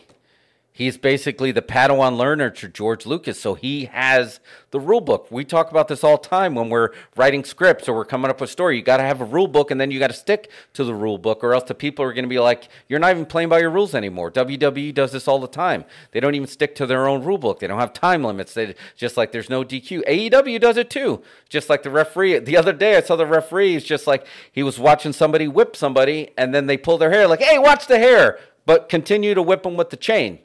He's 0.76 0.98
basically 0.98 1.52
the 1.52 1.62
Padawan 1.62 2.16
learner 2.16 2.50
to 2.50 2.66
George 2.66 3.06
Lucas, 3.06 3.38
so 3.38 3.54
he 3.54 3.84
has 3.84 4.40
the 4.72 4.80
rule 4.80 5.00
book. 5.00 5.28
We 5.30 5.44
talk 5.44 5.70
about 5.70 5.87
this 5.87 6.02
all 6.02 6.16
the 6.16 6.28
time 6.28 6.56
when 6.56 6.68
we're 6.68 6.90
writing 7.14 7.44
scripts 7.44 7.88
or 7.88 7.94
we're 7.94 8.04
coming 8.04 8.28
up 8.28 8.40
with 8.40 8.50
story. 8.50 8.78
You 8.78 8.82
got 8.82 8.96
to 8.96 9.04
have 9.04 9.20
a 9.20 9.24
rule 9.24 9.46
book, 9.46 9.70
and 9.70 9.80
then 9.80 9.92
you 9.92 10.00
got 10.00 10.08
to 10.08 10.16
stick 10.16 10.50
to 10.72 10.82
the 10.82 10.92
rule 10.92 11.16
book, 11.16 11.44
or 11.44 11.54
else 11.54 11.62
the 11.68 11.76
people 11.76 12.04
are 12.04 12.12
going 12.12 12.24
to 12.24 12.28
be 12.28 12.40
like, 12.40 12.66
"You're 12.88 12.98
not 12.98 13.12
even 13.12 13.24
playing 13.24 13.50
by 13.50 13.60
your 13.60 13.70
rules 13.70 13.94
anymore." 13.94 14.32
WWE 14.32 14.92
does 14.92 15.12
this 15.12 15.28
all 15.28 15.38
the 15.38 15.46
time. 15.46 15.84
They 16.10 16.18
don't 16.18 16.34
even 16.34 16.48
stick 16.48 16.74
to 16.74 16.87
their 16.87 17.06
own 17.06 17.22
rule 17.22 17.38
book. 17.38 17.60
They 17.60 17.68
don't 17.68 17.78
have 17.78 17.92
time 17.92 18.24
limits. 18.24 18.52
They 18.52 18.74
just 18.96 19.16
like 19.16 19.30
there's 19.30 19.48
no 19.48 19.62
DQ. 19.62 20.02
AEW 20.08 20.60
does 20.60 20.76
it 20.76 20.90
too. 20.90 21.22
Just 21.48 21.70
like 21.70 21.84
the 21.84 21.90
referee. 21.90 22.40
The 22.40 22.56
other 22.56 22.72
day, 22.72 22.96
I 22.96 23.00
saw 23.00 23.14
the 23.14 23.26
referee. 23.26 23.78
Just 23.78 24.08
like 24.08 24.26
he 24.50 24.64
was 24.64 24.80
watching 24.80 25.12
somebody 25.12 25.46
whip 25.46 25.76
somebody, 25.76 26.30
and 26.37 26.52
then 26.52 26.66
they 26.66 26.76
pull 26.76 26.98
their 26.98 27.12
hair, 27.12 27.28
like, 27.28 27.42
"Hey, 27.42 27.60
watch 27.60 27.87
the 27.87 28.00
hair," 28.00 28.40
but 28.66 28.88
continue 28.88 29.34
to 29.34 29.42
whip 29.42 29.62
them 29.62 29.76
with 29.76 29.90
the 29.90 29.96
chain 29.96 30.40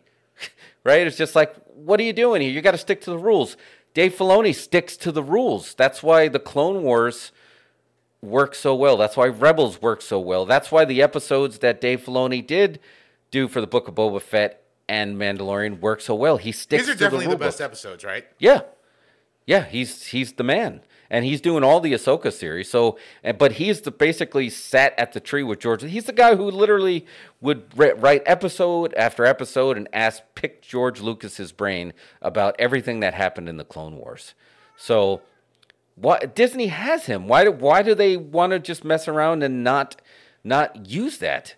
right? 0.84 1.06
It's 1.06 1.18
just 1.18 1.36
like, 1.36 1.56
what 1.74 2.00
are 2.00 2.04
you 2.04 2.14
doing 2.14 2.42
here? 2.42 2.52
You 2.52 2.62
got 2.62 2.72
to 2.72 2.78
stick 2.78 3.02
to 3.02 3.10
the 3.12 3.18
rules. 3.18 3.58
Dave 3.94 4.16
Filoni 4.16 4.54
sticks 4.54 4.98
to 4.98 5.12
the 5.12 5.24
rules. 5.24 5.74
That's 5.74 6.04
why 6.04 6.28
the 6.28 6.40
Clone 6.40 6.84
Wars 6.84 7.32
work 8.22 8.54
so 8.56 8.76
well. 8.76 8.98
That's 8.98 9.18
why 9.18 9.28
Rebels 9.28 9.82
work 9.82 10.02
so 10.02 10.20
well. 10.20 10.46
That's 10.46 10.72
why 10.72 10.86
the 10.86 11.02
episodes 11.02 11.60
that 11.60 11.82
Dave 11.82 12.04
Filoni 12.04 12.46
did 12.46 12.80
do 13.32 13.48
for 13.48 13.62
the 13.62 13.68
Book 13.68 13.88
of 13.88 13.96
Boba 13.96 14.22
Fett 14.22 14.64
and 14.88 15.18
Mandalorian 15.18 15.80
work 15.80 16.02
so 16.02 16.16
well. 16.16 16.38
He 16.38 16.52
sticks 16.52 16.84
These 16.84 16.90
are 16.90 16.94
to 16.94 16.98
the 17.00 17.06
definitely 17.06 17.28
the, 17.28 17.38
best 17.38 17.62
episodes, 17.62 18.04
right? 18.04 18.26
Yeah, 18.40 18.62
yeah, 19.50 19.66
he's 19.66 20.06
he's 20.06 20.34
the 20.34 20.44
man, 20.44 20.82
and 21.10 21.26
he's 21.26 21.42
doing 21.42 21.64
all 21.64 21.80
the 21.80 21.94
Ahsoka 21.94 22.32
series. 22.32 22.70
So, 22.70 23.00
but 23.40 23.54
he's 23.54 23.82
the 23.82 23.90
basically 23.90 24.48
sat 24.48 24.94
at 24.96 25.14
the 25.14 25.20
tree 25.20 25.42
with 25.42 25.58
George. 25.58 25.82
He's 25.82 26.06
the 26.06 26.14
guy 26.14 26.36
who 26.36 26.52
literally 26.52 27.08
would 27.42 27.64
write 27.76 28.22
episode 28.28 28.94
after 28.94 29.26
episode 29.26 29.76
and 29.76 29.90
ask, 29.92 30.22
pick 30.36 30.62
George 30.62 31.02
Lucas's 31.02 31.52
brain 31.52 31.94
about 32.22 32.56
everything 32.60 33.00
that 33.00 33.16
happened 33.16 33.50
in 33.50 33.58
the 33.58 33.64
Clone 33.64 33.98
Wars. 33.98 34.36
So, 34.78 35.24
what 35.96 36.36
Disney 36.36 36.68
has 36.68 37.08
him? 37.08 37.28
Why 37.28 37.46
do 37.46 37.52
why 37.52 37.82
do 37.82 37.96
they 37.96 38.18
want 38.18 38.52
to 38.52 38.60
just 38.60 38.86
mess 38.86 39.08
around 39.08 39.42
and 39.42 39.64
not 39.64 40.00
not 40.44 40.88
use 40.88 41.18
that? 41.18 41.56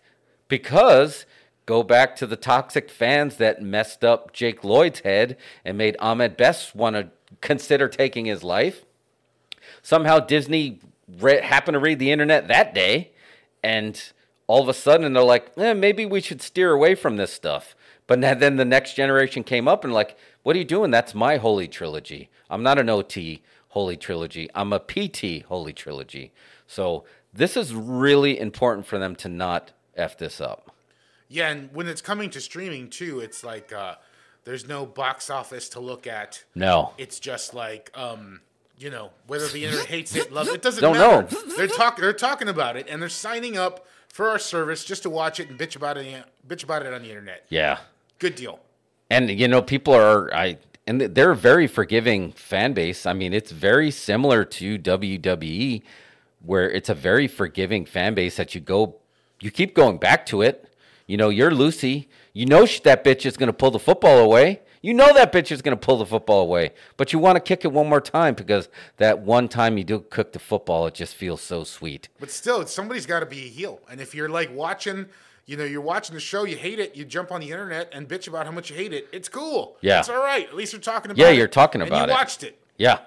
Because 0.47 1.25
go 1.65 1.83
back 1.83 2.15
to 2.15 2.25
the 2.25 2.37
toxic 2.37 2.89
fans 2.89 3.35
that 3.35 3.61
messed 3.61 4.05
up 4.05 4.31
Jake 4.31 4.63
Lloyd's 4.63 5.01
head 5.01 5.35
and 5.65 5.77
made 5.77 5.97
Ahmed 5.99 6.37
Best 6.37 6.73
want 6.73 6.95
to 6.95 7.09
consider 7.41 7.87
taking 7.87 8.25
his 8.25 8.43
life. 8.43 8.85
Somehow 9.81 10.19
Disney 10.19 10.79
re- 11.19 11.41
happened 11.41 11.75
to 11.75 11.79
read 11.79 11.99
the 11.99 12.11
internet 12.11 12.47
that 12.47 12.73
day, 12.73 13.11
and 13.63 14.01
all 14.47 14.61
of 14.61 14.69
a 14.69 14.73
sudden 14.73 15.13
they're 15.13 15.23
like, 15.23 15.51
eh, 15.57 15.73
maybe 15.73 16.05
we 16.05 16.21
should 16.21 16.41
steer 16.41 16.71
away 16.71 16.95
from 16.95 17.17
this 17.17 17.33
stuff. 17.33 17.75
But 18.07 18.19
then 18.21 18.57
the 18.57 18.65
next 18.65 18.95
generation 18.95 19.43
came 19.43 19.67
up 19.67 19.83
and 19.83 19.93
like, 19.93 20.17
what 20.43 20.55
are 20.55 20.59
you 20.59 20.65
doing? 20.65 20.91
That's 20.91 21.15
my 21.15 21.37
holy 21.37 21.67
trilogy. 21.67 22.29
I'm 22.49 22.63
not 22.63 22.77
an 22.77 22.89
OT 22.89 23.41
holy 23.69 23.95
trilogy. 23.95 24.49
I'm 24.53 24.73
a 24.73 24.79
PT 24.79 25.43
holy 25.43 25.71
trilogy. 25.71 26.33
So 26.67 27.05
this 27.33 27.55
is 27.55 27.73
really 27.73 28.37
important 28.39 28.85
for 28.85 28.99
them 28.99 29.15
to 29.17 29.29
not 29.29 29.71
f 29.95 30.17
this 30.17 30.41
up. 30.41 30.75
Yeah, 31.29 31.49
and 31.49 31.69
when 31.73 31.87
it's 31.87 32.01
coming 32.01 32.29
to 32.31 32.41
streaming 32.41 32.89
too, 32.89 33.21
it's 33.21 33.43
like 33.43 33.71
uh, 33.71 33.95
there's 34.43 34.67
no 34.67 34.85
box 34.85 35.29
office 35.29 35.69
to 35.69 35.79
look 35.79 36.07
at. 36.07 36.43
No. 36.55 36.93
It's 36.97 37.19
just 37.19 37.53
like 37.53 37.91
um, 37.95 38.41
you 38.77 38.89
know, 38.89 39.11
whether 39.27 39.47
the 39.47 39.63
internet 39.65 39.85
hates 39.85 40.15
it, 40.15 40.31
loves 40.31 40.49
it, 40.49 40.55
it 40.55 40.61
doesn't 40.61 40.81
Don't 40.81 40.97
matter. 40.97 41.27
know. 41.33 41.55
They're 41.55 41.67
talking 41.67 42.01
they're 42.01 42.13
talking 42.13 42.47
about 42.49 42.77
it 42.77 42.87
and 42.89 43.01
they're 43.01 43.09
signing 43.09 43.57
up 43.57 43.85
for 44.07 44.29
our 44.29 44.39
service 44.39 44.83
just 44.83 45.03
to 45.03 45.09
watch 45.09 45.39
it 45.39 45.49
and 45.49 45.57
bitch 45.59 45.75
about 45.75 45.97
it 45.97 46.25
bitch 46.47 46.63
about 46.63 46.85
it 46.85 46.93
on 46.93 47.01
the 47.03 47.09
internet. 47.09 47.45
Yeah. 47.49 47.79
Good 48.19 48.35
deal. 48.35 48.59
And 49.09 49.29
you 49.29 49.47
know, 49.47 49.61
people 49.61 49.93
are 49.93 50.33
I 50.33 50.57
and 50.87 51.01
they're 51.01 51.31
a 51.31 51.35
very 51.35 51.67
forgiving 51.67 52.31
fan 52.31 52.73
base. 52.73 53.05
I 53.05 53.13
mean, 53.13 53.33
it's 53.33 53.51
very 53.51 53.91
similar 53.91 54.43
to 54.43 54.79
WWE, 54.79 55.83
where 56.43 56.69
it's 56.69 56.89
a 56.89 56.95
very 56.95 57.27
forgiving 57.27 57.85
fan 57.85 58.15
base 58.15 58.37
that 58.37 58.55
you 58.55 58.61
go, 58.61 58.95
you 59.39 59.51
keep 59.51 59.75
going 59.75 59.97
back 59.97 60.25
to 60.27 60.41
it. 60.41 60.67
You 61.11 61.17
know, 61.17 61.27
you're 61.27 61.51
Lucy. 61.53 62.07
You 62.31 62.45
know 62.45 62.65
sh- 62.65 62.79
that 62.85 63.03
bitch 63.03 63.25
is 63.25 63.35
going 63.35 63.47
to 63.47 63.53
pull 63.53 63.69
the 63.71 63.79
football 63.79 64.19
away. 64.19 64.61
You 64.81 64.93
know 64.93 65.13
that 65.13 65.33
bitch 65.33 65.51
is 65.51 65.61
going 65.61 65.77
to 65.77 65.85
pull 65.85 65.97
the 65.97 66.05
football 66.05 66.39
away, 66.39 66.71
but 66.95 67.11
you 67.11 67.19
want 67.19 67.35
to 67.35 67.41
kick 67.41 67.65
it 67.65 67.67
one 67.73 67.89
more 67.89 67.99
time 67.99 68.33
because 68.33 68.69
that 68.95 69.19
one 69.19 69.49
time 69.49 69.77
you 69.77 69.83
do 69.83 69.99
cook 70.09 70.31
the 70.31 70.39
football, 70.39 70.87
it 70.87 70.93
just 70.93 71.13
feels 71.15 71.41
so 71.41 71.65
sweet. 71.65 72.07
But 72.17 72.31
still, 72.31 72.65
somebody's 72.65 73.05
got 73.05 73.19
to 73.19 73.25
be 73.25 73.39
a 73.39 73.49
heel. 73.49 73.81
And 73.89 73.99
if 73.99 74.15
you're 74.15 74.29
like 74.29 74.55
watching, 74.55 75.07
you 75.45 75.57
know, 75.57 75.65
you're 75.65 75.81
watching 75.81 76.13
the 76.13 76.21
show, 76.21 76.45
you 76.45 76.55
hate 76.55 76.79
it, 76.79 76.95
you 76.95 77.03
jump 77.03 77.29
on 77.33 77.41
the 77.41 77.51
internet 77.51 77.89
and 77.91 78.07
bitch 78.07 78.29
about 78.29 78.45
how 78.45 78.53
much 78.53 78.69
you 78.69 78.77
hate 78.77 78.93
it. 78.93 79.09
It's 79.11 79.27
cool. 79.27 79.75
Yeah. 79.81 79.99
it's 79.99 80.07
all 80.07 80.23
right. 80.23 80.47
At 80.47 80.55
least 80.55 80.71
you're 80.71 80.81
talking 80.81 81.11
about 81.11 81.19
Yeah, 81.21 81.31
it. 81.31 81.37
you're 81.37 81.49
talking 81.49 81.81
and 81.81 81.89
about 81.89 81.97
you 81.97 82.03
it. 82.05 82.07
You 82.07 82.13
watched 82.13 82.43
it. 82.43 82.57
Yeah. 82.77 82.99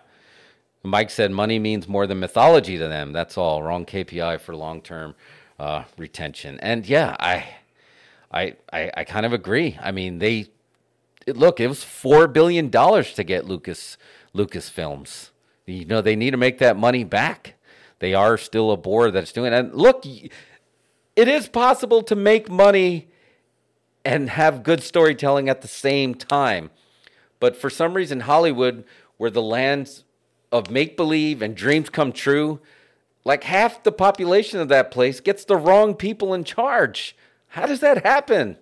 Mike 0.83 1.09
said 1.09 1.31
money 1.31 1.59
means 1.59 1.89
more 1.89 2.07
than 2.07 2.21
mythology 2.21 2.77
to 2.77 2.87
them. 2.87 3.15
That's 3.15 3.39
all. 3.39 3.63
Wrong 3.63 3.87
KPI 3.87 4.41
for 4.41 4.55
long 4.55 4.83
term 4.83 5.15
uh, 5.59 5.85
retention. 5.97 6.61
And 6.61 6.87
yeah, 6.87 7.17
I, 7.19 7.47
I, 8.35 8.57
I, 8.73 8.91
I 8.99 9.05
kind 9.05 9.25
of 9.25 9.33
agree. 9.33 9.79
I 9.81 9.93
mean, 9.93 10.19
they 10.19 10.49
it, 11.27 11.37
look. 11.37 11.61
It 11.61 11.69
was 11.69 11.85
four 11.85 12.27
billion 12.27 12.69
dollars 12.69 13.15
to 13.15 13.25
get 13.25 13.47
Lucas 13.47 13.97
Lucasfilms. 14.35 15.31
You 15.67 15.87
know, 15.87 16.03
they 16.03 16.17
need 16.17 16.33
to 16.33 16.37
make 16.37 16.59
that 16.59 16.77
money 16.77 17.05
back. 17.05 17.55
They 18.01 18.13
are 18.13 18.37
still 18.37 18.71
a 18.71 18.77
board 18.77 19.15
that's 19.15 19.33
doing. 19.33 19.53
It. 19.53 19.57
And 19.57 19.75
look, 19.75 20.05
it 20.05 21.29
is 21.29 21.49
possible 21.49 22.03
to 22.03 22.17
make 22.17 22.51
money 22.51 23.09
and 24.05 24.29
have 24.31 24.63
good 24.63 24.83
storytelling 24.83 25.49
at 25.49 25.63
the 25.63 25.69
same 25.69 26.15
time. 26.15 26.71
But 27.41 27.57
for 27.57 27.71
some 27.71 27.95
reason, 27.95 28.21
Hollywood, 28.21 28.85
where 29.17 29.31
the 29.31 29.41
lands 29.41 30.05
of 30.53 30.71
make 30.71 30.97
believe 30.97 31.41
and 31.41 31.57
dreams 31.57 31.89
come 31.89 32.13
true, 32.13 32.61
like 33.25 33.45
half 33.45 33.83
the 33.83 33.93
population 33.93 34.61
of 34.61 34.69
that 34.69 34.91
place 34.91 35.21
gets 35.21 35.45
the 35.45 35.57
wrong 35.57 35.95
people 35.95 36.35
in 36.35 36.45
charge. 36.45 37.17
How 37.55 37.67
does 37.67 37.79
that 37.81 38.05
happen? 38.05 38.59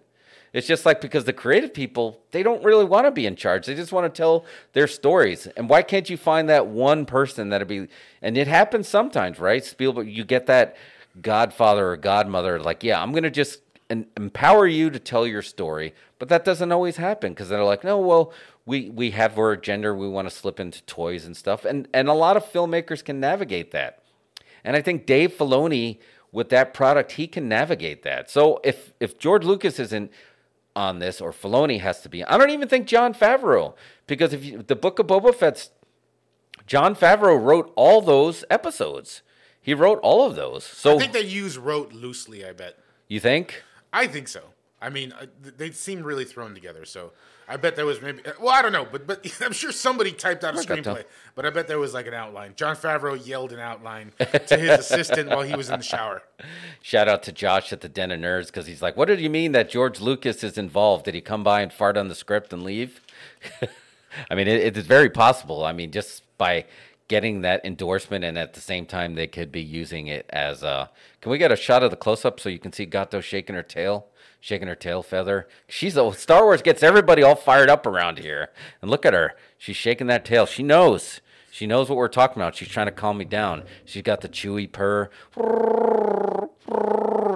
It's 0.53 0.67
just 0.67 0.85
like 0.85 1.01
because 1.01 1.25
the 1.25 1.33
creative 1.33 1.73
people, 1.73 2.21
they 2.31 2.43
don't 2.43 2.63
really 2.63 2.85
want 2.85 3.07
to 3.07 3.11
be 3.11 3.25
in 3.25 3.37
charge. 3.37 3.65
They 3.65 3.75
just 3.75 3.91
want 3.91 4.13
to 4.13 4.15
tell 4.15 4.45
their 4.75 4.87
stories. 4.87 5.47
And 5.57 5.67
why 5.67 5.81
can't 5.81 6.11
you 6.11 6.19
find 6.19 6.47
that 6.51 6.67
one 6.67 7.07
person 7.07 7.49
that'd 7.49 7.69
be 7.69 7.89
and 8.21 8.37
it 8.37 8.47
happens 8.47 8.89
sometimes, 8.89 9.39
right? 9.39 9.65
Spielberg, 9.65 10.11
you 10.11 10.25
get 10.25 10.45
that 10.47 10.77
godfather 11.23 11.93
or 11.93 11.97
godmother, 11.97 12.61
like, 12.61 12.85
yeah, 12.85 13.03
I'm 13.03 13.13
gonna 13.13 13.31
just 13.31 13.61
empower 13.89 14.67
you 14.67 14.91
to 14.91 14.99
tell 14.99 15.27
your 15.27 15.41
story. 15.41 15.95
But 16.19 16.29
that 16.29 16.45
doesn't 16.45 16.71
always 16.71 16.99
happen 16.99 17.33
because 17.33 17.49
they're 17.49 17.65
like, 17.65 17.85
no, 17.85 17.99
well, 17.99 18.35
we 18.67 18.91
we 18.91 19.13
have 19.13 19.39
our 19.39 19.57
gender, 19.57 19.95
we 19.95 20.07
want 20.07 20.29
to 20.29 20.35
slip 20.35 20.61
into 20.61 20.83
toys 20.83 21.25
and 21.25 21.35
stuff. 21.35 21.65
And 21.65 21.89
and 21.95 22.09
a 22.11 22.13
lot 22.13 22.37
of 22.37 22.45
filmmakers 22.45 23.03
can 23.03 23.21
navigate 23.21 23.71
that. 23.71 24.03
And 24.65 24.77
I 24.77 24.83
think 24.83 25.07
Dave 25.07 25.33
Filoni 25.33 25.99
with 26.33 26.49
that 26.49 26.75
product, 26.75 27.13
he 27.13 27.27
can 27.27 27.49
navigate 27.49 28.03
that. 28.03 28.31
So 28.31 28.61
if 28.65 28.93
if 28.99 29.19
George 29.19 29.45
Lucas 29.45 29.79
isn't 29.79 30.11
on 30.75 30.99
this 30.99 31.21
or 31.21 31.31
Filoni 31.31 31.81
has 31.81 32.01
to 32.01 32.09
be, 32.09 32.25
I 32.25 32.39
don't 32.39 32.51
even 32.51 32.69
think 32.69 32.87
Jon 32.87 33.15
Favreau 33.15 33.75
because 34.07 34.33
if 34.33 34.45
you, 34.45 34.63
the 34.63 34.75
Book 34.75 34.99
of 34.99 35.07
Boba 35.07 35.35
Fett's 35.35 35.71
Jon 36.67 36.97
Favreau 36.97 37.41
wrote 37.41 37.73
all 37.77 38.01
those 38.01 38.45
episodes. 38.51 39.23
He 39.61 39.75
wrote 39.75 40.01
all 40.03 40.27
of 40.27 40.35
those. 40.35 40.65
So 40.65 40.97
I 40.97 40.99
think 40.99 41.13
they 41.13 41.21
use 41.21 41.59
wrote 41.59 41.93
loosely. 41.93 42.45
I 42.45 42.53
bet. 42.53 42.79
you 43.07 43.21
think? 43.21 43.63
I 43.93 44.07
think 44.07 44.27
so. 44.27 44.43
I 44.81 44.89
mean, 44.89 45.13
uh, 45.13 45.27
they 45.57 45.71
seem 45.71 46.03
really 46.03 46.25
thrown 46.25 46.55
together. 46.55 46.85
So 46.85 47.13
I 47.53 47.57
bet 47.59 47.77
there 47.77 47.85
was 47.85 48.01
maybe. 48.01 48.23
Well, 48.41 48.49
I 48.49 48.63
don't 48.63 48.73
know, 48.73 48.87
but 48.91 49.07
but 49.07 49.27
I'm 49.43 49.53
sure 49.53 49.73
somebody 49.73 50.13
typed 50.13 50.43
out 50.43 50.55
a 50.55 50.59
screenplay. 50.59 51.05
But 51.35 51.45
I 51.45 51.51
bet 51.51 51.69
there 51.69 51.79
was 51.79 51.93
like 51.93 52.07
an 52.07 52.15
outline. 52.15 52.55
Jon 52.57 52.77
Favreau 52.77 53.15
yelled 53.25 53.53
an 53.53 53.59
outline 53.59 54.13
to 54.19 54.57
his 54.57 54.79
assistant 54.81 55.29
while 55.29 55.43
he 55.43 55.55
was 55.55 55.69
in 55.69 55.79
the 55.79 55.85
shower. 55.85 56.23
Shout 56.81 57.09
out 57.09 57.23
to 57.25 57.33
Josh 57.33 57.71
at 57.73 57.83
the 57.83 57.91
Den 57.91 58.11
of 58.11 58.21
Nerds 58.21 58.47
because 58.47 58.67
he's 58.67 58.81
like, 58.81 58.97
"What 58.97 59.07
did 59.07 59.21
you 59.21 59.29
mean 59.29 59.53
that 59.53 59.69
George 59.69 60.01
Lucas 60.01 60.43
is 60.43 60.57
involved? 60.57 61.05
Did 61.05 61.15
he 61.15 61.21
come 61.21 61.45
by 61.45 61.61
and 61.61 61.71
fart 61.71 61.99
on 61.99 62.09
the 62.09 62.15
script 62.15 62.55
and 62.55 62.63
leave?" 62.63 63.03
I 64.31 64.35
mean, 64.35 64.49
it, 64.49 64.77
it's 64.77 64.87
very 64.87 65.11
possible. 65.11 65.63
I 65.63 65.73
mean, 65.73 65.91
just 65.91 66.23
by 66.39 66.65
getting 67.09 67.43
that 67.43 67.65
endorsement, 67.65 68.25
and 68.25 68.39
at 68.39 68.55
the 68.55 68.61
same 68.61 68.87
time, 68.87 69.15
they 69.15 69.27
could 69.27 69.53
be 69.53 69.63
using 69.63 70.07
it 70.07 70.27
as 70.31 70.63
a. 70.63 70.91
Can 71.21 71.31
we 71.31 71.39
get 71.39 71.53
a 71.53 71.57
shot 71.57 71.83
of 71.83 71.91
the 71.91 71.97
close 71.97 72.25
up 72.25 72.41
so 72.41 72.49
you 72.49 72.59
can 72.59 72.73
see 72.73 72.87
Gato 72.87 73.21
shaking 73.21 73.55
her 73.55 73.63
tail, 73.63 74.07
shaking 74.41 74.69
her 74.69 74.75
tail 74.75 75.03
feather? 75.03 75.49
She's 75.69 75.97
a 75.97 76.13
Star 76.13 76.45
Wars 76.45 76.63
gets 76.63 76.83
everybody 76.83 77.23
all 77.23 77.35
fired 77.35 77.71
up 77.71 77.87
around 77.87 78.19
here, 78.19 78.51
and 78.81 78.91
look 78.91 79.05
at 79.05 79.15
her. 79.15 79.35
She's 79.59 79.77
shaking 79.77 80.07
that 80.09 80.25
tail. 80.25 80.47
She 80.47 80.63
knows. 80.63 81.21
She 81.53 81.67
knows 81.67 81.91
what 81.91 81.99
we're 81.99 82.09
talking 82.09 82.41
about. 82.41 82.57
She's 82.57 82.69
trying 82.69 82.87
to 82.87 82.93
calm 82.93 83.19
me 83.19 83.27
down. 83.27 83.65
She's 83.85 84.03
got 84.03 84.23
the 84.23 84.29
chewy 84.29 84.73
purr, 84.73 85.11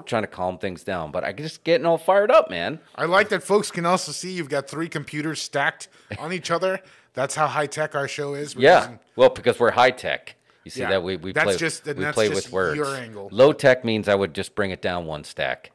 trying 0.07 0.22
to 0.22 0.26
calm 0.26 0.57
things 0.57 0.83
down. 0.85 1.11
But 1.11 1.22
I'm 1.22 1.37
just 1.37 1.64
getting 1.64 1.85
all 1.85 1.98
fired 1.98 2.31
up, 2.31 2.48
man. 2.48 2.81
I 2.94 3.05
like 3.05 3.29
that 3.29 3.42
folks 3.42 3.70
can 3.70 3.85
also 3.85 4.12
see 4.12 4.33
you've 4.33 4.48
got 4.48 4.70
three 4.70 4.88
computers 4.88 5.42
stacked 5.42 5.88
on 6.18 6.33
each 6.33 6.50
other. 6.50 6.81
That's 7.16 7.35
how 7.35 7.46
high 7.46 7.66
tech 7.66 7.94
our 7.96 8.07
show 8.07 8.35
is. 8.35 8.55
We're 8.55 8.62
Yeah. 8.62 8.81
using- 8.83 8.98
Well, 9.16 9.31
because 9.31 9.59
we're 9.59 9.70
high 9.72 9.90
tech. 9.90 10.37
You 10.64 10.70
see 10.70 10.81
Yeah. 10.83 10.90
that 10.90 11.02
we 11.02 11.16
we 11.16 11.33
That's 11.33 11.44
play 11.44 11.57
just- 11.57 11.87
we 11.87 11.94
play 12.12 12.29
just 12.29 12.44
with 12.46 12.52
words. 12.52 12.76
your 12.76 12.94
angle. 12.94 13.29
Low 13.33 13.52
tech 13.55 13.85
means 13.85 14.07
I 14.09 14.14
would 14.14 14.35
just 14.35 14.55
bring 14.55 14.70
it 14.70 14.83
down 14.83 15.07
one 15.07 15.24
stack. 15.24 15.70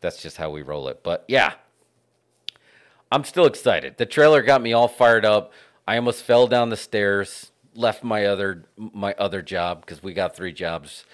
That's 0.00 0.22
just 0.22 0.38
how 0.38 0.50
we 0.50 0.62
roll 0.62 0.88
it. 0.88 1.02
But 1.02 1.24
yeah. 1.28 1.52
I'm 3.12 3.24
still 3.24 3.44
excited. 3.46 3.98
The 3.98 4.06
trailer 4.06 4.42
got 4.42 4.62
me 4.62 4.72
all 4.72 4.88
fired 4.88 5.24
up. 5.24 5.52
I 5.86 5.96
almost 5.96 6.22
fell 6.24 6.46
down 6.48 6.70
the 6.70 6.76
stairs, 6.76 7.52
left 7.74 8.02
my 8.02 8.24
other 8.24 8.64
my 8.76 9.14
other 9.18 9.42
job 9.42 9.82
because 9.82 10.02
we 10.02 10.14
got 10.14 10.34
three 10.34 10.52
jobs 10.52 11.04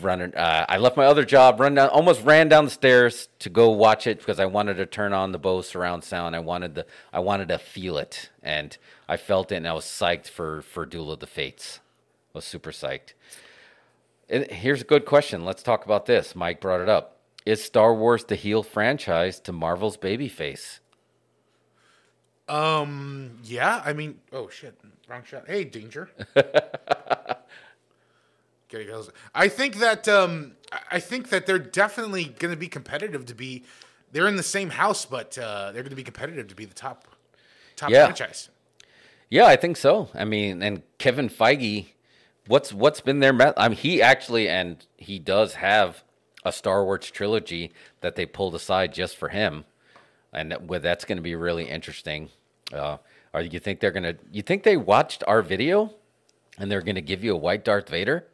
running. 0.00 0.34
Uh, 0.34 0.66
I 0.68 0.78
left 0.78 0.96
my 0.96 1.04
other 1.04 1.24
job, 1.24 1.60
run 1.60 1.74
down, 1.74 1.88
almost 1.88 2.22
ran 2.22 2.48
down 2.48 2.64
the 2.64 2.70
stairs 2.70 3.28
to 3.40 3.50
go 3.50 3.70
watch 3.70 4.06
it 4.06 4.18
because 4.18 4.40
I 4.40 4.46
wanted 4.46 4.74
to 4.74 4.86
turn 4.86 5.12
on 5.12 5.32
the 5.32 5.38
Bose 5.38 5.68
surround 5.68 6.04
sound. 6.04 6.34
I 6.34 6.40
wanted 6.40 6.74
the, 6.74 6.86
I 7.12 7.20
wanted 7.20 7.48
to 7.48 7.58
feel 7.58 7.98
it, 7.98 8.30
and 8.42 8.76
I 9.08 9.16
felt 9.16 9.52
it, 9.52 9.56
and 9.56 9.68
I 9.68 9.72
was 9.72 9.84
psyched 9.84 10.28
for 10.28 10.62
for 10.62 10.86
Duel 10.86 11.12
of 11.12 11.20
the 11.20 11.26
Fates. 11.26 11.80
I 12.34 12.38
was 12.38 12.44
super 12.44 12.72
psyched. 12.72 13.14
And 14.28 14.50
here's 14.50 14.80
a 14.82 14.86
good 14.86 15.04
question. 15.04 15.44
Let's 15.44 15.62
talk 15.62 15.84
about 15.84 16.06
this. 16.06 16.34
Mike 16.34 16.60
brought 16.60 16.80
it 16.80 16.88
up. 16.88 17.18
Is 17.44 17.62
Star 17.62 17.94
Wars 17.94 18.24
the 18.24 18.36
heel 18.36 18.62
franchise 18.62 19.38
to 19.40 19.52
Marvel's 19.52 19.96
babyface? 19.96 20.80
Um. 22.48 23.38
Yeah. 23.44 23.82
I 23.84 23.92
mean. 23.92 24.20
Oh 24.32 24.48
shit. 24.48 24.78
Wrong 25.08 25.22
shot. 25.24 25.44
Hey, 25.46 25.64
danger. 25.64 26.10
Getting. 28.68 28.88
I 29.34 29.48
think 29.48 29.76
that. 29.76 30.08
Um. 30.08 30.56
I- 30.90 31.00
think 31.00 31.28
that 31.28 31.46
they're 31.46 31.58
definitely 31.58 32.24
going 32.24 32.52
to 32.52 32.58
be 32.58 32.68
competitive 32.68 33.26
to 33.26 33.34
be. 33.34 33.64
They're 34.12 34.26
in 34.26 34.36
the 34.36 34.42
same 34.42 34.70
house, 34.70 35.04
but 35.04 35.36
uh, 35.38 35.72
they're 35.72 35.82
going 35.82 35.90
to 35.90 35.96
be 35.96 36.02
competitive 36.04 36.48
to 36.48 36.54
be 36.54 36.64
the 36.64 36.74
top. 36.74 37.06
Top 37.76 37.90
Yeah. 37.90 38.04
franchise. 38.06 38.48
Yeah, 39.28 39.46
I 39.46 39.56
think 39.56 39.76
so. 39.76 40.08
I 40.14 40.24
mean, 40.24 40.62
and 40.62 40.82
Kevin 40.98 41.28
Feige, 41.28 41.86
what's 42.46 42.72
what's 42.72 43.00
been 43.00 43.20
their 43.20 43.32
met? 43.32 43.54
I 43.56 43.68
mean, 43.68 43.76
he 43.78 44.00
actually 44.02 44.48
and 44.48 44.84
he 44.96 45.18
does 45.18 45.54
have 45.54 46.04
a 46.44 46.52
Star 46.52 46.84
Wars 46.84 47.10
trilogy 47.10 47.72
that 48.00 48.16
they 48.16 48.26
pulled 48.26 48.54
aside 48.54 48.92
just 48.92 49.16
for 49.16 49.30
him, 49.30 49.64
and 50.32 50.52
that, 50.52 50.82
that's 50.82 51.04
going 51.04 51.16
to 51.16 51.22
be 51.22 51.34
really 51.34 51.64
interesting. 51.64 52.28
Uh, 52.72 52.98
or 53.32 53.40
you 53.42 53.58
think 53.58 53.80
they're 53.80 53.90
gonna? 53.90 54.14
You 54.30 54.42
think 54.42 54.62
they 54.62 54.76
watched 54.76 55.24
our 55.26 55.42
video, 55.42 55.94
and 56.58 56.70
they're 56.70 56.82
going 56.82 56.94
to 56.94 57.00
give 57.02 57.24
you 57.24 57.34
a 57.34 57.38
white 57.38 57.64
Darth 57.64 57.88
Vader? 57.88 58.26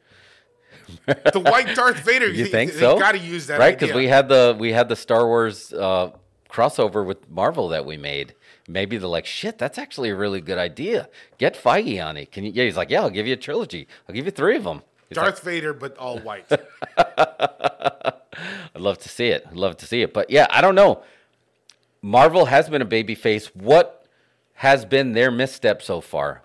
The 1.32 1.40
white 1.40 1.74
Darth 1.74 2.00
Vader. 2.00 2.28
You 2.28 2.44
they- 2.44 2.50
think 2.50 2.72
they 2.72 2.78
so? 2.80 2.98
Got 2.98 3.12
to 3.12 3.18
use 3.18 3.46
that, 3.48 3.58
right? 3.58 3.78
Because 3.78 3.94
we 3.94 4.08
had 4.08 4.28
the 4.28 4.56
we 4.58 4.72
had 4.72 4.88
the 4.88 4.96
Star 4.96 5.26
Wars 5.26 5.72
uh, 5.72 6.10
crossover 6.48 7.04
with 7.04 7.28
Marvel 7.30 7.68
that 7.68 7.84
we 7.84 7.96
made. 7.96 8.34
Maybe 8.68 8.98
they're 8.98 9.08
like, 9.08 9.26
shit, 9.26 9.58
that's 9.58 9.78
actually 9.78 10.10
a 10.10 10.14
really 10.16 10.40
good 10.40 10.58
idea. 10.58 11.08
Get 11.38 11.54
Feige 11.56 12.04
on 12.04 12.16
it. 12.16 12.30
Can 12.30 12.44
you? 12.44 12.52
Yeah, 12.54 12.64
he's 12.64 12.76
like, 12.76 12.90
yeah, 12.90 13.00
I'll 13.02 13.10
give 13.10 13.26
you 13.26 13.32
a 13.34 13.36
trilogy. 13.36 13.88
I'll 14.08 14.14
give 14.14 14.26
you 14.26 14.30
three 14.30 14.56
of 14.56 14.64
them. 14.64 14.82
Darth 15.12 15.42
Vader, 15.42 15.72
but 15.72 15.96
all 15.96 16.18
white. 16.20 16.46
I'd 16.96 18.80
love 18.80 18.98
to 18.98 19.08
see 19.08 19.26
it. 19.28 19.44
I'd 19.48 19.56
love 19.56 19.76
to 19.78 19.86
see 19.86 20.02
it. 20.02 20.14
But 20.14 20.30
yeah, 20.30 20.46
I 20.50 20.60
don't 20.60 20.74
know. 20.76 21.02
Marvel 22.02 22.46
has 22.46 22.68
been 22.68 22.80
a 22.80 22.86
baby 22.86 23.14
face. 23.14 23.48
What 23.54 24.06
has 24.54 24.84
been 24.84 25.12
their 25.12 25.30
misstep 25.30 25.82
so 25.82 26.00
far? 26.00 26.42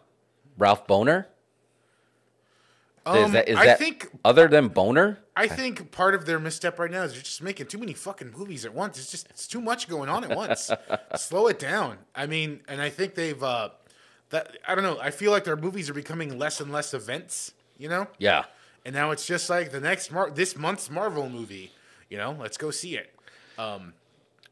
Ralph 0.58 0.88
Boner? 0.88 1.28
Is 3.08 3.26
Um, 3.26 3.32
that, 3.34 3.48
is 3.48 3.58
I 3.58 3.66
that 3.68 3.80
think 3.80 4.10
other 4.24 4.48
than 4.48 4.68
Boner? 4.70 5.20
I 5.36 5.48
think 5.48 5.92
part 5.92 6.16
of 6.16 6.26
their 6.26 6.40
misstep 6.40 6.80
right 6.80 6.90
now 6.90 7.04
is 7.04 7.14
they're 7.14 7.22
just 7.22 7.42
making 7.44 7.68
too 7.68 7.78
many 7.78 7.94
fucking 7.94 8.32
movies 8.32 8.66
at 8.66 8.74
once. 8.74 8.98
It's 8.98 9.12
just 9.12 9.30
it's 9.30 9.48
too 9.48 9.62
much 9.62 9.88
going 9.88 10.10
on 10.10 10.24
at 10.24 10.36
once. 10.36 10.72
Slow 11.16 11.48
it 11.48 11.60
down. 11.60 11.98
I 12.16 12.26
mean, 12.26 12.62
and 12.68 12.82
I 12.82 12.90
think 12.90 13.16
they've 13.16 13.42
uh 13.44 13.70
that 14.30 14.58
I 14.68 14.74
don't 14.76 14.84
know. 14.84 14.98
I 15.00 15.12
feel 15.12 15.32
like 15.32 15.44
their 15.44 15.58
movies 15.58 15.90
are 15.90 15.94
becoming 15.94 16.38
less 16.40 16.60
and 16.60 16.72
less 16.72 16.94
events, 16.94 17.54
you 17.78 17.90
know? 17.90 18.08
Yeah. 18.18 18.46
And 18.86 18.96
now 18.96 19.12
it's 19.12 19.26
just 19.26 19.50
like 19.50 19.72
the 19.72 19.80
next 19.80 20.12
Mar- 20.12 20.32
this 20.32 20.56
month's 20.56 20.90
Marvel 20.90 21.30
movie, 21.30 21.72
you 22.10 22.18
know? 22.18 22.36
Let's 22.40 22.58
go 22.58 22.72
see 22.72 22.96
it. 22.98 23.14
Um 23.58 23.94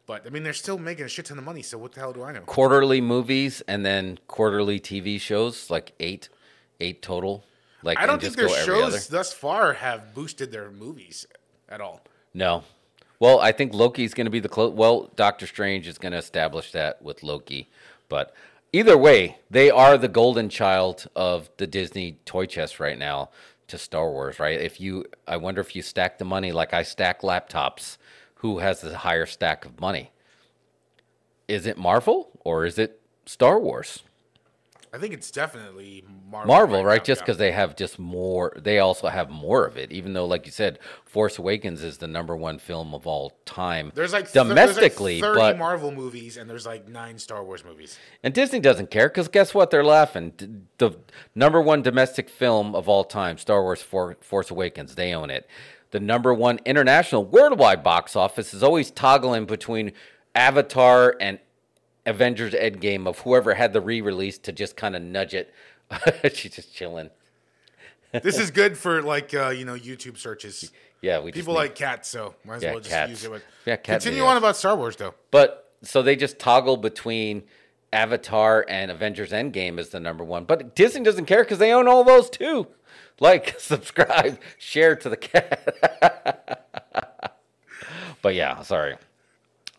but 0.05 0.27
I 0.27 0.29
mean, 0.29 0.43
they're 0.43 0.51
still 0.53 0.77
making 0.77 1.05
a 1.05 1.07
shit 1.07 1.25
ton 1.27 1.37
of 1.37 1.45
money, 1.45 1.61
so 1.61 1.77
what 1.77 1.93
the 1.93 2.01
hell 2.01 2.11
do 2.11 2.23
I 2.23 2.33
know? 2.33 2.41
Quarterly 2.41 2.99
movies 2.99 3.61
and 3.69 3.85
then 3.85 4.19
quarterly 4.27 4.77
TV 4.79 5.19
shows, 5.19 5.69
like 5.69 5.93
eight, 6.01 6.27
eight 6.81 7.01
total. 7.01 7.45
Like 7.83 7.99
I 7.99 8.05
don't 8.05 8.21
think 8.21 8.35
their 8.35 8.49
shows 8.49 9.07
thus 9.07 9.33
far 9.33 9.73
have 9.73 10.13
boosted 10.13 10.51
their 10.51 10.71
movies 10.71 11.27
at 11.69 11.81
all. 11.81 12.01
No. 12.33 12.63
Well, 13.19 13.39
I 13.39 13.51
think 13.51 13.73
Loki's 13.73 14.13
going 14.13 14.25
to 14.25 14.31
be 14.31 14.39
the 14.39 14.49
close. 14.49 14.73
Well, 14.73 15.11
Doctor 15.15 15.47
Strange 15.47 15.87
is 15.87 15.97
going 15.97 16.11
to 16.11 16.17
establish 16.17 16.71
that 16.71 17.01
with 17.01 17.23
Loki, 17.23 17.69
but 18.09 18.33
either 18.71 18.97
way, 18.97 19.37
they 19.49 19.69
are 19.69 19.97
the 19.97 20.07
golden 20.07 20.49
child 20.49 21.07
of 21.15 21.49
the 21.57 21.67
Disney 21.67 22.17
toy 22.25 22.45
chest 22.45 22.79
right 22.79 22.97
now 22.97 23.29
to 23.67 23.77
Star 23.77 24.09
Wars. 24.09 24.39
Right? 24.39 24.59
If 24.59 24.81
you, 24.81 25.05
I 25.27 25.37
wonder 25.37 25.61
if 25.61 25.75
you 25.75 25.81
stack 25.81 26.17
the 26.17 26.25
money 26.25 26.51
like 26.51 26.73
I 26.73 26.83
stack 26.83 27.21
laptops. 27.21 27.97
Who 28.35 28.59
has 28.59 28.81
the 28.81 28.97
higher 28.97 29.25
stack 29.25 29.63
of 29.63 29.79
money? 29.79 30.11
Is 31.47 31.65
it 31.65 31.77
Marvel 31.77 32.29
or 32.43 32.65
is 32.65 32.77
it 32.77 32.99
Star 33.25 33.57
Wars? 33.57 34.03
I 34.93 34.99
think 34.99 35.15
it's 35.15 35.31
definitely 35.31 36.05
Marvel. 36.29 36.47
Marvel, 36.53 36.85
right? 36.85 37.01
now, 37.01 37.03
Just 37.03 37.21
yeah. 37.21 37.25
because 37.25 37.37
they 37.39 37.51
have 37.51 37.75
just 37.75 37.97
more, 37.97 38.55
they 38.61 38.77
also 38.77 39.07
have 39.07 39.27
more 39.31 39.65
of 39.65 39.75
it. 39.75 39.91
Even 39.91 40.13
though, 40.13 40.25
like 40.27 40.45
you 40.45 40.51
said, 40.51 40.77
Force 41.03 41.39
Awakens 41.39 41.81
is 41.83 41.97
the 41.97 42.07
number 42.07 42.35
one 42.35 42.59
film 42.59 42.93
of 42.93 43.07
all 43.07 43.31
time. 43.45 43.91
There's 43.95 44.13
like 44.13 44.31
domestically, 44.31 45.19
there's 45.19 45.35
like 45.35 45.53
30 45.53 45.53
but 45.53 45.57
Marvel 45.57 45.91
movies 45.91 46.37
and 46.37 46.47
there's 46.47 46.67
like 46.67 46.87
nine 46.87 47.17
Star 47.17 47.43
Wars 47.43 47.65
movies. 47.65 47.97
and 48.21 48.35
Disney 48.35 48.59
doesn't 48.59 48.91
care 48.91 49.09
because 49.09 49.27
guess 49.29 49.55
what? 49.55 49.71
They're 49.71 49.83
laughing. 49.83 50.33
D- 50.37 50.47
The 50.77 50.95
number 51.33 51.59
one 51.59 51.81
domestic 51.81 52.29
film 52.29 52.75
of 52.75 52.87
all 52.87 53.03
time, 53.03 53.39
Star 53.39 53.63
Wars: 53.63 53.81
For- 53.81 54.17
Force 54.21 54.51
Awakens, 54.51 54.93
they 54.93 55.13
own 55.15 55.31
it. 55.31 55.49
The 55.89 55.99
number 55.99 56.33
one 56.35 56.59
international 56.65 57.25
worldwide 57.25 57.83
box 57.83 58.15
office 58.15 58.53
is 58.53 58.61
always 58.61 58.91
toggling 58.91 59.45
between 59.45 59.91
Avatar 60.35 61.15
and 61.19 61.39
Avengers 62.05 62.53
Endgame 62.53 63.07
of 63.07 63.19
whoever 63.19 63.53
had 63.53 63.73
the 63.73 63.81
re-release 63.81 64.37
to 64.39 64.51
just 64.51 64.75
kind 64.75 64.95
of 64.95 65.01
nudge 65.01 65.33
it. 65.33 65.53
She's 66.33 66.55
just 66.55 66.73
chilling. 66.75 67.09
This 68.11 68.37
is 68.37 68.51
good 68.51 68.77
for 68.77 69.01
like 69.01 69.33
uh, 69.33 69.49
you 69.49 69.65
know 69.65 69.73
YouTube 69.75 70.17
searches. 70.17 70.71
Yeah, 71.01 71.19
we 71.19 71.31
People 71.31 71.53
need- 71.53 71.59
like 71.59 71.75
cats, 71.75 72.09
so 72.09 72.35
might 72.45 72.55
as 72.57 72.63
Yeah, 72.63 72.71
well 72.71 72.79
just 72.79 72.91
cats. 72.91 73.09
use 73.09 73.23
it. 73.25 73.31
With. 73.31 73.43
Yeah, 73.65 73.75
cat 73.77 74.01
Continue 74.01 74.23
videos. 74.23 74.27
on 74.29 74.37
about 74.37 74.55
Star 74.55 74.75
Wars 74.75 74.95
though. 74.95 75.13
But 75.31 75.71
so 75.81 76.01
they 76.01 76.15
just 76.15 76.37
toggle 76.39 76.77
between 76.77 77.43
Avatar 77.91 78.65
and 78.69 78.89
Avengers 78.91 79.31
Endgame 79.31 79.79
as 79.79 79.89
the 79.89 79.99
number 79.99 80.23
one. 80.23 80.45
But 80.45 80.75
Disney 80.75 81.03
doesn't 81.03 81.25
care 81.25 81.43
because 81.43 81.57
they 81.57 81.73
own 81.73 81.87
all 81.87 82.03
those 82.03 82.29
too. 82.29 82.67
Like, 83.19 83.55
subscribe, 83.59 84.39
share 84.57 84.95
to 84.95 85.09
the 85.09 85.17
cat. 85.17 86.63
but 88.21 88.35
yeah, 88.35 88.61
sorry. 88.61 88.95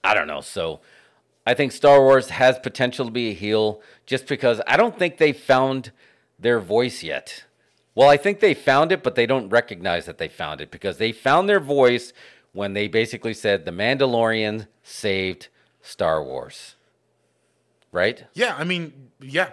I 0.03 0.15
don't 0.15 0.27
know. 0.27 0.41
So 0.41 0.81
I 1.47 1.55
think 1.55 1.73
Star 1.73 2.01
Wars 2.01 2.31
has 2.31 2.59
potential 2.59 3.07
to 3.07 3.11
be 3.11 3.31
a 3.31 3.35
heel 3.35 3.83
just 4.07 4.27
because 4.27 4.61
I 4.67 4.77
don't 4.77 4.99
think 4.99 5.19
they 5.19 5.33
found 5.33 5.93
their 6.39 6.59
voice 6.59 7.03
yet. 7.03 7.45
Well, 7.95 8.09
I 8.09 8.17
think 8.17 8.41
they 8.41 8.55
found 8.55 8.91
it, 8.91 9.03
but 9.03 9.15
they 9.15 9.27
don't 9.27 9.51
recognize 9.51 10.07
that 10.07 10.19
they 10.19 10.29
found 10.29 10.61
it 10.61 10.71
because 10.71 10.99
they 10.99 11.13
found 11.13 11.49
their 11.49 11.61
voice 11.61 12.13
when 12.53 12.73
they 12.73 12.89
basically 12.89 13.35
said 13.35 13.65
The 13.65 13.71
Mandalorian 13.71 14.69
saved 14.83 15.49
Star 15.83 16.23
Wars. 16.23 16.75
Right? 17.93 18.25
Yeah, 18.35 18.57
I 18.59 18.65
mean, 18.65 19.11
yeah. 19.21 19.51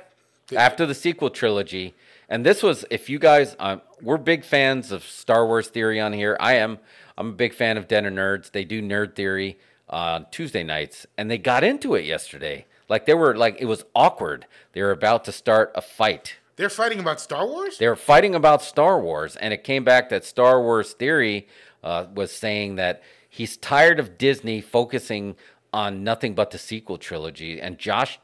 After 0.55 0.85
the 0.85 0.95
sequel 0.95 1.29
trilogy. 1.29 1.93
And 2.27 2.45
this 2.45 2.63
was, 2.63 2.85
if 2.89 3.09
you 3.09 3.19
guys, 3.19 3.55
um, 3.59 3.81
we're 4.01 4.17
big 4.17 4.43
fans 4.43 4.91
of 4.91 5.03
Star 5.03 5.45
Wars 5.45 5.67
theory 5.67 5.99
on 5.99 6.13
here. 6.13 6.37
I 6.39 6.55
am. 6.55 6.79
I'm 7.17 7.29
a 7.29 7.33
big 7.33 7.53
fan 7.53 7.77
of 7.77 7.87
Den 7.87 8.05
of 8.05 8.13
Nerds. 8.13 8.51
They 8.51 8.63
do 8.63 8.81
nerd 8.81 9.15
theory. 9.15 9.59
On 9.91 10.25
Tuesday 10.31 10.63
nights, 10.63 11.05
and 11.17 11.29
they 11.29 11.37
got 11.37 11.63
into 11.63 11.95
it 11.95 12.05
yesterday. 12.05 12.65
Like 12.89 13.05
they 13.05 13.13
were 13.13 13.35
like 13.35 13.57
it 13.59 13.65
was 13.65 13.85
awkward. 13.95 14.47
They 14.73 14.81
were 14.81 14.91
about 14.91 15.23
to 15.25 15.31
start 15.31 15.71
a 15.75 15.81
fight. 15.81 16.37
They're 16.55 16.69
fighting 16.69 16.99
about 16.99 17.19
Star 17.19 17.47
Wars. 17.47 17.77
They 17.77 17.87
were 17.87 17.95
fighting 17.95 18.35
about 18.35 18.61
Star 18.61 18.99
Wars, 18.99 19.35
and 19.35 19.53
it 19.53 19.63
came 19.63 19.83
back 19.83 20.09
that 20.09 20.25
Star 20.25 20.61
Wars 20.61 20.93
theory 20.93 21.47
uh, 21.83 22.05
was 22.13 22.31
saying 22.31 22.75
that 22.75 23.01
he's 23.29 23.57
tired 23.57 23.99
of 23.99 24.17
Disney 24.17 24.61
focusing 24.61 25.35
on 25.73 26.03
nothing 26.03 26.35
but 26.35 26.51
the 26.51 26.57
sequel 26.57 26.97
trilogy. 26.97 27.61
And 27.61 27.77
Josh, 27.77 28.19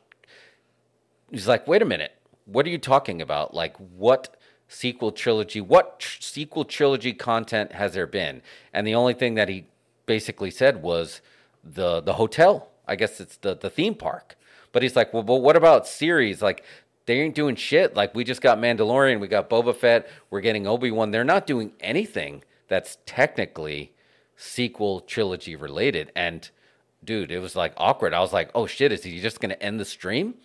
he's 1.32 1.48
like, 1.48 1.68
wait 1.68 1.82
a 1.82 1.86
minute, 1.86 2.12
what 2.46 2.66
are 2.66 2.70
you 2.70 2.78
talking 2.78 3.22
about? 3.22 3.54
Like, 3.54 3.78
what 3.78 4.36
sequel 4.68 5.12
trilogy? 5.12 5.62
What 5.62 6.00
tr- 6.00 6.22
sequel 6.22 6.66
trilogy 6.66 7.14
content 7.14 7.72
has 7.72 7.94
there 7.94 8.08
been? 8.08 8.42
And 8.74 8.86
the 8.86 8.96
only 8.96 9.14
thing 9.14 9.36
that 9.36 9.50
he 9.50 9.68
basically 10.06 10.52
said 10.52 10.82
was 10.82 11.22
the 11.74 12.02
the 12.02 12.14
hotel. 12.14 12.70
I 12.88 12.96
guess 12.96 13.20
it's 13.20 13.38
the 13.38 13.56
the 13.56 13.70
theme 13.70 13.96
park. 13.96 14.36
But 14.72 14.84
he's 14.84 14.96
like, 14.96 15.14
well, 15.14 15.24
but 15.24 15.38
what 15.38 15.56
about 15.56 15.88
series? 15.88 16.42
Like, 16.42 16.64
they 17.06 17.22
ain't 17.22 17.36
doing 17.36 17.56
shit. 17.56 17.96
Like, 17.96 18.14
we 18.14 18.24
just 18.24 18.42
got 18.42 18.58
Mandalorian, 18.58 19.20
we 19.20 19.28
got 19.28 19.50
Boba 19.50 19.76
Fett, 19.76 20.08
we're 20.30 20.42
getting 20.42 20.68
Obi 20.68 20.92
Wan. 20.92 21.12
They're 21.12 21.24
not 21.24 21.48
doing 21.48 21.72
anything 21.80 22.44
that's 22.68 22.98
technically 23.06 23.94
sequel 24.36 25.00
trilogy 25.02 25.56
related. 25.56 26.12
And 26.16 26.50
dude, 27.04 27.32
it 27.32 27.40
was 27.40 27.56
like 27.56 27.74
awkward. 27.78 28.14
I 28.14 28.20
was 28.20 28.34
like, 28.34 28.52
oh 28.54 28.68
shit, 28.68 28.92
is 28.92 29.04
he 29.04 29.20
just 29.20 29.40
gonna 29.40 29.56
end 29.56 29.80
the 29.80 29.86
stream? 29.86 30.36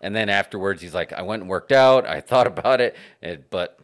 And 0.00 0.14
then 0.14 0.28
afterwards, 0.28 0.82
he's 0.82 0.94
like, 0.94 1.12
I 1.12 1.22
went 1.22 1.42
and 1.42 1.48
worked 1.48 1.72
out. 1.72 2.06
I 2.06 2.20
thought 2.28 2.46
about 2.46 2.80
it, 2.80 2.96
and, 3.22 3.44
but, 3.50 3.78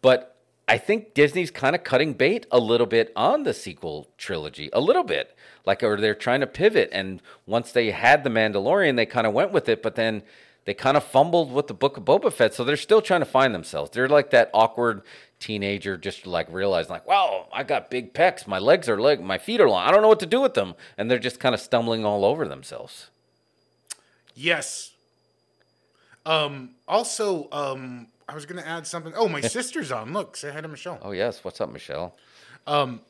but 0.00 0.33
I 0.66 0.78
think 0.78 1.14
Disney's 1.14 1.50
kind 1.50 1.74
of 1.74 1.84
cutting 1.84 2.14
bait 2.14 2.46
a 2.50 2.58
little 2.58 2.86
bit 2.86 3.12
on 3.14 3.42
the 3.42 3.52
sequel 3.52 4.08
trilogy, 4.16 4.70
a 4.72 4.80
little 4.80 5.04
bit. 5.04 5.36
Like, 5.66 5.82
or 5.82 5.98
they're 5.98 6.14
trying 6.14 6.40
to 6.40 6.46
pivot. 6.46 6.88
And 6.92 7.22
once 7.46 7.72
they 7.72 7.90
had 7.90 8.24
the 8.24 8.30
Mandalorian, 8.30 8.96
they 8.96 9.06
kind 9.06 9.26
of 9.26 9.32
went 9.32 9.52
with 9.52 9.68
it, 9.68 9.82
but 9.82 9.94
then 9.94 10.22
they 10.64 10.74
kind 10.74 10.96
of 10.96 11.04
fumbled 11.04 11.52
with 11.52 11.66
the 11.66 11.74
Book 11.74 11.96
of 11.96 12.04
Boba 12.04 12.32
Fett. 12.32 12.54
So 12.54 12.64
they're 12.64 12.76
still 12.76 13.02
trying 13.02 13.20
to 13.20 13.26
find 13.26 13.54
themselves. 13.54 13.90
They're 13.90 14.08
like 14.08 14.30
that 14.30 14.50
awkward 14.54 15.02
teenager, 15.38 15.98
just 15.98 16.26
like 16.26 16.46
realizing, 16.50 16.92
like, 16.92 17.06
wow, 17.06 17.48
I 17.52 17.62
got 17.62 17.90
big 17.90 18.14
pecs. 18.14 18.46
My 18.46 18.58
legs 18.58 18.88
are 18.88 19.00
leg, 19.00 19.20
my 19.20 19.36
feet 19.36 19.60
are 19.60 19.68
long. 19.68 19.86
I 19.86 19.90
don't 19.90 20.00
know 20.00 20.08
what 20.08 20.20
to 20.20 20.26
do 20.26 20.40
with 20.40 20.54
them, 20.54 20.74
and 20.96 21.10
they're 21.10 21.18
just 21.18 21.40
kind 21.40 21.54
of 21.54 21.60
stumbling 21.60 22.04
all 22.04 22.24
over 22.24 22.48
themselves. 22.48 23.10
Yes. 24.34 24.92
Um. 26.24 26.70
Also, 26.88 27.48
um, 27.52 28.08
I 28.28 28.34
was 28.34 28.46
gonna 28.46 28.62
add 28.62 28.86
something. 28.86 29.12
Oh, 29.16 29.28
my 29.28 29.40
sister's 29.56 29.92
on. 29.92 30.12
Look, 30.12 30.36
say 30.36 30.50
hi 30.50 30.60
to 30.60 30.68
Michelle. 30.68 30.98
Oh 31.02 31.12
yes, 31.12 31.44
what's 31.44 31.60
up, 31.60 31.72
Michelle? 31.72 32.16
Um, 32.66 33.00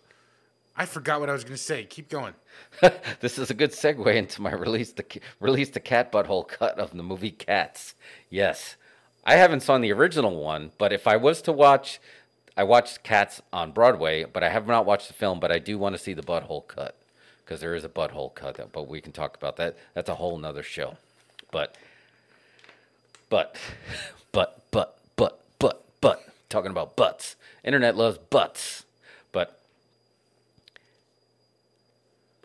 I 0.76 0.86
forgot 0.86 1.20
what 1.20 1.30
I 1.30 1.32
was 1.32 1.44
gonna 1.44 1.56
say. 1.56 1.84
Keep 1.84 2.08
going. 2.08 2.34
this 3.20 3.38
is 3.38 3.50
a 3.50 3.54
good 3.54 3.70
segue 3.70 4.14
into 4.14 4.42
my 4.42 4.52
release 4.52 4.92
the 4.92 5.04
release 5.40 5.70
the 5.70 5.80
cat 5.80 6.10
butthole 6.10 6.46
cut 6.46 6.78
of 6.78 6.90
the 6.90 7.02
movie 7.02 7.30
Cats. 7.30 7.94
Yes, 8.28 8.76
I 9.24 9.36
haven't 9.36 9.60
seen 9.60 9.80
the 9.80 9.92
original 9.92 10.36
one, 10.36 10.72
but 10.78 10.92
if 10.92 11.06
I 11.06 11.16
was 11.16 11.40
to 11.42 11.52
watch, 11.52 12.00
I 12.56 12.64
watched 12.64 13.02
Cats 13.02 13.40
on 13.52 13.72
Broadway, 13.72 14.24
but 14.24 14.42
I 14.42 14.50
have 14.50 14.66
not 14.66 14.84
watched 14.84 15.08
the 15.08 15.14
film. 15.14 15.40
But 15.40 15.52
I 15.52 15.58
do 15.58 15.78
want 15.78 15.94
to 15.94 16.02
see 16.02 16.12
the 16.12 16.22
butthole 16.22 16.66
cut 16.66 16.96
because 17.44 17.60
there 17.60 17.74
is 17.74 17.84
a 17.84 17.88
butthole 17.88 18.34
cut. 18.34 18.72
But 18.72 18.88
we 18.88 19.00
can 19.00 19.12
talk 19.12 19.36
about 19.36 19.56
that. 19.56 19.76
That's 19.94 20.08
a 20.08 20.14
whole 20.14 20.36
nother 20.38 20.62
show. 20.62 20.96
But, 21.50 21.76
but, 23.28 23.56
but, 24.32 24.62
but, 24.70 24.98
but. 26.04 26.28
Talking 26.48 26.70
about 26.70 26.94
butts. 26.96 27.36
Internet 27.64 27.96
loves 27.96 28.18
butts. 28.18 28.84
But 29.32 29.58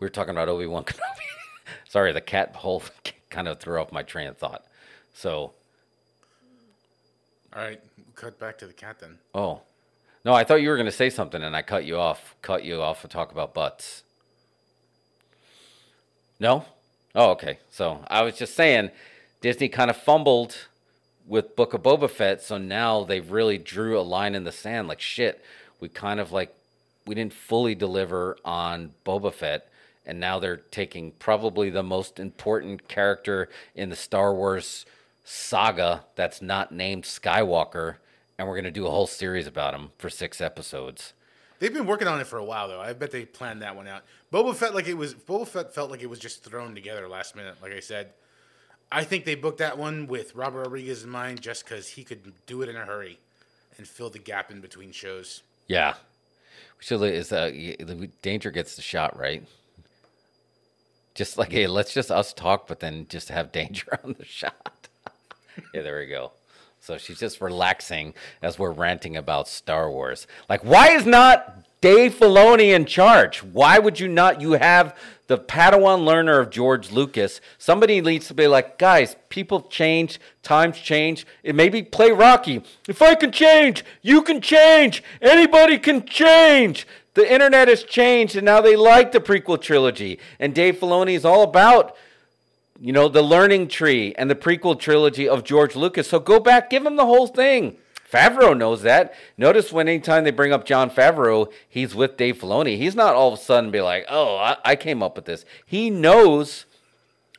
we 0.00 0.04
were 0.04 0.10
talking 0.10 0.30
about 0.30 0.48
Obi 0.48 0.66
Wan 0.66 0.84
Kenobi. 0.84 0.98
Sorry, 1.88 2.12
the 2.12 2.20
cat 2.20 2.56
hole 2.56 2.82
kind 3.30 3.46
of 3.48 3.60
threw 3.60 3.80
off 3.80 3.92
my 3.92 4.02
train 4.02 4.26
of 4.26 4.36
thought. 4.38 4.64
So, 5.14 5.52
All 7.54 7.62
right, 7.62 7.80
cut 8.14 8.38
back 8.38 8.58
to 8.58 8.66
the 8.66 8.72
cat 8.72 8.98
then. 9.00 9.18
oh, 9.34 9.60
no, 10.24 10.34
I 10.34 10.44
thought 10.44 10.60
you 10.60 10.68
were 10.68 10.76
going 10.76 10.84
to 10.86 10.92
say 10.92 11.08
something, 11.08 11.42
and 11.42 11.56
I 11.56 11.62
cut 11.62 11.84
you 11.84 11.96
off. 11.98 12.34
Cut 12.42 12.62
you 12.64 12.80
off 12.82 13.00
to 13.02 13.08
talk 13.08 13.32
about 13.32 13.54
butts. 13.54 14.02
No? 16.38 16.64
Oh, 17.14 17.30
okay. 17.30 17.58
So 17.70 18.04
I 18.08 18.22
was 18.22 18.36
just 18.36 18.54
saying, 18.54 18.90
Disney 19.40 19.68
kind 19.70 19.88
of 19.90 19.96
fumbled 19.96 20.68
with 21.30 21.54
Book 21.54 21.72
of 21.74 21.82
Boba 21.84 22.10
Fett, 22.10 22.42
so 22.42 22.58
now 22.58 23.04
they've 23.04 23.30
really 23.30 23.56
drew 23.56 23.98
a 23.98 24.02
line 24.02 24.34
in 24.34 24.42
the 24.42 24.50
sand. 24.50 24.88
Like 24.88 25.00
shit, 25.00 25.42
we 25.78 25.88
kind 25.88 26.18
of 26.18 26.32
like 26.32 26.52
we 27.06 27.14
didn't 27.14 27.32
fully 27.32 27.76
deliver 27.76 28.36
on 28.44 28.90
Boba 29.06 29.32
Fett, 29.32 29.68
and 30.04 30.18
now 30.18 30.40
they're 30.40 30.56
taking 30.56 31.12
probably 31.12 31.70
the 31.70 31.84
most 31.84 32.18
important 32.18 32.88
character 32.88 33.48
in 33.76 33.90
the 33.90 33.96
Star 33.96 34.34
Wars 34.34 34.84
saga 35.24 36.04
that's 36.16 36.42
not 36.42 36.72
named 36.72 37.04
Skywalker, 37.04 37.96
and 38.36 38.48
we're 38.48 38.56
gonna 38.56 38.72
do 38.72 38.88
a 38.88 38.90
whole 38.90 39.06
series 39.06 39.46
about 39.46 39.72
him 39.72 39.90
for 39.98 40.10
six 40.10 40.40
episodes. 40.40 41.14
They've 41.60 41.72
been 41.72 41.86
working 41.86 42.08
on 42.08 42.20
it 42.20 42.26
for 42.26 42.38
a 42.38 42.44
while 42.44 42.66
though. 42.66 42.80
I 42.80 42.92
bet 42.92 43.12
they 43.12 43.24
planned 43.24 43.62
that 43.62 43.76
one 43.76 43.86
out. 43.86 44.02
Boba 44.32 44.52
Fett 44.52 44.74
like 44.74 44.88
it 44.88 44.94
was 44.94 45.14
Boba 45.14 45.46
Fett 45.46 45.72
felt 45.72 45.92
like 45.92 46.02
it 46.02 46.10
was 46.10 46.18
just 46.18 46.42
thrown 46.42 46.74
together 46.74 47.06
last 47.08 47.36
minute. 47.36 47.54
Like 47.62 47.72
I 47.72 47.80
said, 47.80 48.14
I 48.92 49.04
think 49.04 49.24
they 49.24 49.36
booked 49.36 49.58
that 49.58 49.78
one 49.78 50.06
with 50.06 50.34
Robert 50.34 50.62
Rodriguez 50.62 51.04
in 51.04 51.10
mind, 51.10 51.40
just 51.40 51.64
because 51.64 51.88
he 51.88 52.02
could 52.02 52.32
do 52.46 52.62
it 52.62 52.68
in 52.68 52.76
a 52.76 52.84
hurry 52.84 53.18
and 53.78 53.86
fill 53.86 54.10
the 54.10 54.18
gap 54.18 54.50
in 54.50 54.60
between 54.60 54.92
shows. 54.92 55.42
Yeah. 55.68 55.94
Should 56.80 57.02
is 57.02 57.28
the 57.28 58.10
danger 58.22 58.50
gets 58.50 58.76
the 58.76 58.82
shot, 58.82 59.18
right? 59.18 59.46
Just 61.14 61.38
like 61.38 61.52
hey, 61.52 61.66
let's 61.66 61.92
just 61.92 62.10
us 62.10 62.32
talk, 62.32 62.66
but 62.66 62.80
then 62.80 63.06
just 63.08 63.28
have 63.28 63.52
danger 63.52 63.98
on 64.04 64.16
the 64.18 64.24
shot. 64.24 64.88
yeah, 65.74 65.82
there 65.82 65.98
we 65.98 66.06
go. 66.06 66.32
So 66.80 66.96
she's 66.96 67.18
just 67.18 67.40
relaxing 67.42 68.14
as 68.40 68.58
we're 68.58 68.72
ranting 68.72 69.16
about 69.16 69.46
Star 69.48 69.90
Wars. 69.90 70.26
Like, 70.48 70.64
why 70.64 70.92
is 70.92 71.04
not 71.04 71.64
Dave 71.80 72.14
Filoni 72.14 72.74
in 72.74 72.84
charge? 72.84 73.42
Why 73.42 73.78
would 73.78 73.98
you 73.98 74.08
not? 74.08 74.40
You 74.40 74.52
have 74.52 74.96
the 75.28 75.38
Padawan 75.38 76.04
learner 76.04 76.38
of 76.38 76.50
George 76.50 76.90
Lucas. 76.90 77.40
Somebody 77.56 78.00
needs 78.00 78.28
to 78.28 78.34
be 78.34 78.46
like, 78.46 78.78
guys, 78.78 79.16
people 79.28 79.62
change, 79.62 80.20
times 80.42 80.78
change. 80.78 81.26
It 81.42 81.54
maybe 81.54 81.82
play 81.82 82.10
Rocky. 82.10 82.62
If 82.88 83.00
I 83.00 83.14
can 83.14 83.32
change, 83.32 83.84
you 84.02 84.22
can 84.22 84.40
change. 84.40 85.02
Anybody 85.22 85.78
can 85.78 86.04
change. 86.04 86.86
The 87.14 87.32
internet 87.32 87.68
has 87.68 87.82
changed, 87.82 88.36
and 88.36 88.44
now 88.44 88.60
they 88.60 88.76
like 88.76 89.12
the 89.12 89.20
prequel 89.20 89.60
trilogy. 89.60 90.18
And 90.38 90.54
Dave 90.54 90.78
Filoni 90.78 91.14
is 91.14 91.24
all 91.24 91.42
about 91.42 91.96
you 92.80 92.92
know, 92.92 93.08
the 93.08 93.22
learning 93.22 93.68
tree 93.68 94.14
and 94.16 94.30
the 94.30 94.34
prequel 94.34 94.78
trilogy 94.78 95.28
of 95.28 95.44
George 95.44 95.76
Lucas. 95.76 96.08
So 96.08 96.18
go 96.18 96.40
back, 96.40 96.70
give 96.70 96.84
him 96.84 96.96
the 96.96 97.04
whole 97.04 97.26
thing. 97.26 97.76
Favreau 98.10 98.56
knows 98.56 98.82
that. 98.82 99.14
Notice 99.36 99.72
when 99.72 99.88
anytime 99.88 100.24
they 100.24 100.30
bring 100.30 100.52
up 100.52 100.64
Jon 100.64 100.90
Favreau, 100.90 101.52
he's 101.68 101.94
with 101.94 102.16
Dave 102.16 102.38
Filoni. 102.38 102.76
He's 102.76 102.94
not 102.96 103.14
all 103.14 103.32
of 103.32 103.38
a 103.38 103.42
sudden 103.42 103.70
be 103.70 103.80
like, 103.80 104.06
oh, 104.08 104.36
I, 104.36 104.56
I 104.64 104.76
came 104.76 105.02
up 105.02 105.16
with 105.16 105.26
this. 105.26 105.44
He 105.64 105.90
knows 105.90 106.64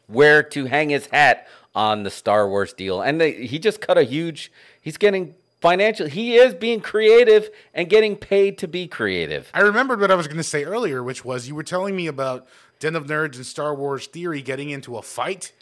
where 0.07 0.43
to 0.43 0.65
hang 0.65 0.89
his 0.89 1.07
hat 1.07 1.47
on 1.74 2.03
the 2.03 2.09
Star 2.09 2.47
Wars 2.47 2.74
deal. 2.74 3.01
And 3.01 3.19
they, 3.19 3.45
he 3.45 3.59
just 3.59 3.82
cut 3.82 3.97
a 3.97 4.03
huge, 4.03 4.51
he's 4.82 4.97
getting 4.97 5.36
financial, 5.59 6.07
he 6.07 6.36
is 6.36 6.53
being 6.53 6.82
creative 6.82 7.49
and 7.74 7.89
getting 7.89 8.15
paid 8.15 8.57
to 8.59 8.67
be 8.67 8.88
creative. 8.88 9.49
I 9.53 9.61
remembered 9.61 9.99
what 9.99 10.11
I 10.11 10.15
was 10.15 10.28
going 10.28 10.38
to 10.38 10.43
say 10.43 10.63
earlier, 10.63 11.03
which 11.03 11.24
was 11.24 11.47
you 11.47 11.55
were 11.55 11.63
telling 11.63 11.95
me 11.95 12.07
about 12.07 12.47
Den 12.80 12.95
of 12.95 13.05
Nerds 13.05 13.36
and 13.36 13.45
Star 13.45 13.76
Wars 13.76 14.07
Theory 14.07 14.41
getting 14.41 14.69
into 14.69 14.97
a 14.97 15.01
fight 15.01 15.53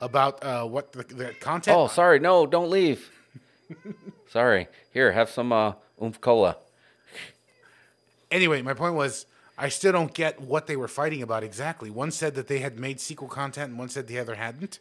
about 0.00 0.42
uh, 0.42 0.64
what 0.64 0.92
the, 0.92 1.02
the 1.02 1.34
content. 1.40 1.76
Oh, 1.76 1.88
sorry. 1.88 2.18
No, 2.18 2.46
don't 2.46 2.70
leave. 2.70 3.10
sorry. 4.30 4.68
Here, 4.92 5.12
have 5.12 5.30
some 5.30 5.52
uh, 5.52 5.74
oomph 6.02 6.20
cola. 6.20 6.56
Anyway, 8.30 8.62
my 8.62 8.74
point 8.74 8.94
was 8.94 9.26
I 9.58 9.68
still 9.68 9.92
don't 9.92 10.14
get 10.14 10.40
what 10.40 10.66
they 10.66 10.76
were 10.76 10.88
fighting 10.88 11.22
about 11.22 11.42
exactly. 11.42 11.90
One 11.90 12.10
said 12.10 12.34
that 12.36 12.48
they 12.48 12.60
had 12.60 12.78
made 12.78 13.00
sequel 13.00 13.28
content, 13.28 13.70
and 13.70 13.78
one 13.78 13.88
said 13.90 14.06
the 14.06 14.18
other 14.18 14.36
hadn't. 14.36 14.78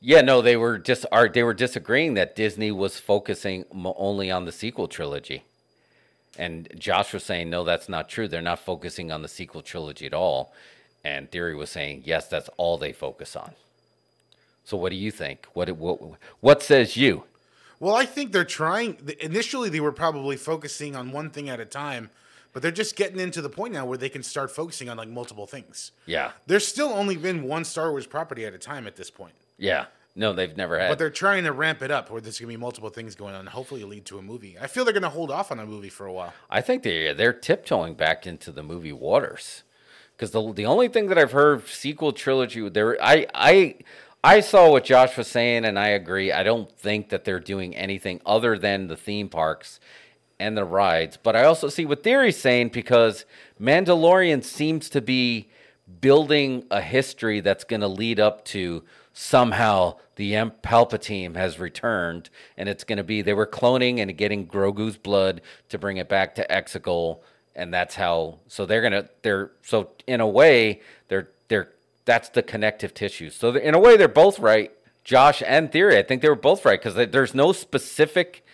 Yeah, 0.00 0.20
no, 0.20 0.40
they 0.40 0.56
were 0.56 0.78
just 0.78 1.04
are 1.12 1.28
they 1.28 1.42
were 1.42 1.52
disagreeing 1.52 2.14
that 2.14 2.36
Disney 2.36 2.70
was 2.70 2.98
focusing 2.98 3.64
only 3.74 4.30
on 4.30 4.44
the 4.44 4.52
sequel 4.52 4.88
trilogy, 4.88 5.42
and 6.38 6.68
Josh 6.78 7.12
was 7.12 7.24
saying 7.24 7.50
no, 7.50 7.64
that's 7.64 7.88
not 7.88 8.08
true. 8.08 8.28
They're 8.28 8.40
not 8.40 8.60
focusing 8.60 9.10
on 9.10 9.22
the 9.22 9.28
sequel 9.28 9.62
trilogy 9.62 10.06
at 10.06 10.14
all, 10.14 10.54
and 11.04 11.30
Theory 11.30 11.54
was 11.54 11.70
saying 11.70 12.02
yes, 12.06 12.28
that's 12.28 12.48
all 12.56 12.78
they 12.78 12.92
focus 12.92 13.36
on. 13.36 13.52
So, 14.64 14.76
what 14.76 14.90
do 14.90 14.96
you 14.96 15.10
think? 15.10 15.46
What 15.52 15.68
what 15.72 16.00
what 16.40 16.62
says 16.62 16.96
you? 16.96 17.24
Well, 17.80 17.94
I 17.94 18.04
think 18.04 18.30
they're 18.32 18.44
trying. 18.44 18.98
Initially, 19.20 19.68
they 19.70 19.80
were 19.80 19.92
probably 19.92 20.36
focusing 20.36 20.94
on 20.94 21.10
one 21.12 21.30
thing 21.30 21.48
at 21.48 21.58
a 21.60 21.64
time, 21.64 22.10
but 22.52 22.60
they're 22.62 22.70
just 22.70 22.94
getting 22.94 23.18
into 23.18 23.40
the 23.42 23.48
point 23.48 23.72
now 23.72 23.86
where 23.86 23.98
they 23.98 24.10
can 24.10 24.22
start 24.22 24.50
focusing 24.50 24.88
on 24.88 24.96
like 24.98 25.08
multiple 25.08 25.46
things. 25.46 25.90
Yeah, 26.06 26.32
There's 26.46 26.66
still 26.66 26.90
only 26.90 27.16
been 27.16 27.42
one 27.42 27.64
Star 27.64 27.90
Wars 27.90 28.06
property 28.06 28.44
at 28.44 28.52
a 28.54 28.58
time 28.58 28.86
at 28.86 28.96
this 28.96 29.10
point, 29.10 29.34
yeah. 29.58 29.86
No, 30.16 30.32
they've 30.32 30.56
never 30.56 30.76
had. 30.78 30.88
but 30.88 30.98
they're 30.98 31.08
trying 31.08 31.44
to 31.44 31.52
ramp 31.52 31.82
it 31.82 31.90
up 31.92 32.10
where 32.10 32.20
there's 32.20 32.38
gonna 32.40 32.48
be 32.48 32.56
multiple 32.56 32.90
things 32.90 33.14
going 33.14 33.34
on. 33.34 33.46
Hopefully, 33.46 33.84
lead 33.84 34.04
to 34.06 34.18
a 34.18 34.22
movie. 34.22 34.56
I 34.60 34.66
feel 34.66 34.84
they're 34.84 34.92
gonna 34.92 35.08
hold 35.08 35.30
off 35.30 35.50
on 35.52 35.60
a 35.60 35.64
movie 35.64 35.88
for 35.88 36.04
a 36.04 36.12
while. 36.12 36.34
I 36.50 36.60
think 36.60 36.82
they 36.82 37.12
they're 37.14 37.32
tiptoeing 37.32 37.94
back 37.94 38.26
into 38.26 38.50
the 38.50 38.62
movie 38.64 38.92
waters 38.92 39.62
because 40.16 40.32
the 40.32 40.52
the 40.52 40.66
only 40.66 40.88
thing 40.88 41.06
that 41.06 41.16
I've 41.16 41.30
heard 41.32 41.66
sequel 41.68 42.12
trilogy 42.12 42.68
there, 42.68 43.00
I 43.00 43.26
I 43.32 43.76
I 44.22 44.40
saw 44.40 44.70
what 44.70 44.84
Josh 44.84 45.16
was 45.16 45.28
saying, 45.28 45.64
and 45.64 45.78
I 45.78 45.88
agree. 45.88 46.30
I 46.30 46.42
don't 46.42 46.70
think 46.76 47.08
that 47.08 47.24
they're 47.24 47.40
doing 47.40 47.74
anything 47.74 48.20
other 48.26 48.58
than 48.58 48.86
the 48.86 48.96
theme 48.96 49.30
parks 49.30 49.80
and 50.38 50.56
the 50.56 50.64
rides. 50.64 51.16
But 51.16 51.36
I 51.36 51.44
also 51.44 51.68
see 51.68 51.86
what 51.86 52.02
Theory's 52.02 52.36
saying 52.36 52.68
because 52.68 53.24
Mandalorian 53.58 54.44
seems 54.44 54.90
to 54.90 55.00
be 55.00 55.48
building 56.00 56.64
a 56.70 56.82
history 56.82 57.40
that's 57.40 57.64
going 57.64 57.80
to 57.80 57.88
lead 57.88 58.20
up 58.20 58.44
to 58.46 58.84
somehow 59.14 59.96
the 60.16 60.36
Emp 60.36 60.62
Palpatine 60.62 61.34
has 61.36 61.58
returned, 61.58 62.28
and 62.58 62.68
it's 62.68 62.84
going 62.84 62.98
to 62.98 63.04
be 63.04 63.22
they 63.22 63.32
were 63.32 63.46
cloning 63.46 64.00
and 64.00 64.16
getting 64.18 64.46
Grogu's 64.46 64.98
blood 64.98 65.40
to 65.70 65.78
bring 65.78 65.96
it 65.96 66.10
back 66.10 66.34
to 66.34 66.46
Exegol, 66.48 67.20
and 67.56 67.72
that's 67.72 67.94
how. 67.94 68.38
So 68.48 68.66
they're 68.66 68.82
gonna 68.82 69.08
they're 69.22 69.50
so 69.62 69.90
in 70.06 70.20
a 70.20 70.28
way 70.28 70.80
they're 71.08 71.30
they're 71.48 71.70
that's 72.04 72.28
the 72.28 72.42
connective 72.42 72.94
tissue. 72.94 73.30
So 73.30 73.54
in 73.54 73.74
a 73.74 73.78
way 73.78 73.96
they're 73.96 74.08
both 74.08 74.38
right, 74.38 74.72
Josh 75.04 75.42
and 75.46 75.72
Theory. 75.72 75.98
I 75.98 76.02
think 76.02 76.22
they 76.22 76.28
were 76.28 76.34
both 76.34 76.64
right 76.64 76.80
because 76.80 76.94
there's 77.10 77.34
no 77.34 77.52
specific 77.52 78.44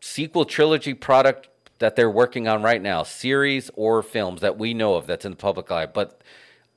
sequel 0.00 0.44
trilogy 0.44 0.94
product 0.94 1.48
that 1.78 1.96
they're 1.96 2.10
working 2.10 2.46
on 2.46 2.62
right 2.62 2.80
now, 2.80 3.02
series 3.02 3.70
or 3.74 4.02
films 4.02 4.40
that 4.40 4.56
we 4.56 4.72
know 4.72 4.94
of 4.94 5.06
that's 5.06 5.24
in 5.24 5.32
the 5.32 5.36
public 5.36 5.70
eye, 5.70 5.86
but 5.86 6.20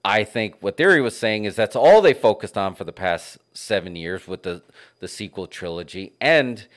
I 0.06 0.24
think 0.24 0.58
what 0.60 0.78
Theory 0.78 1.02
was 1.02 1.18
saying 1.18 1.46
is 1.46 1.56
that's 1.56 1.76
all 1.76 2.00
they 2.00 2.14
focused 2.14 2.58
on 2.58 2.76
for 2.76 2.84
the 2.84 2.92
past 2.92 3.40
seven 3.54 3.96
years 3.96 4.28
with 4.28 4.44
the, 4.44 4.62
the 5.00 5.08
sequel 5.08 5.48
trilogy. 5.48 6.14
And 6.22 6.68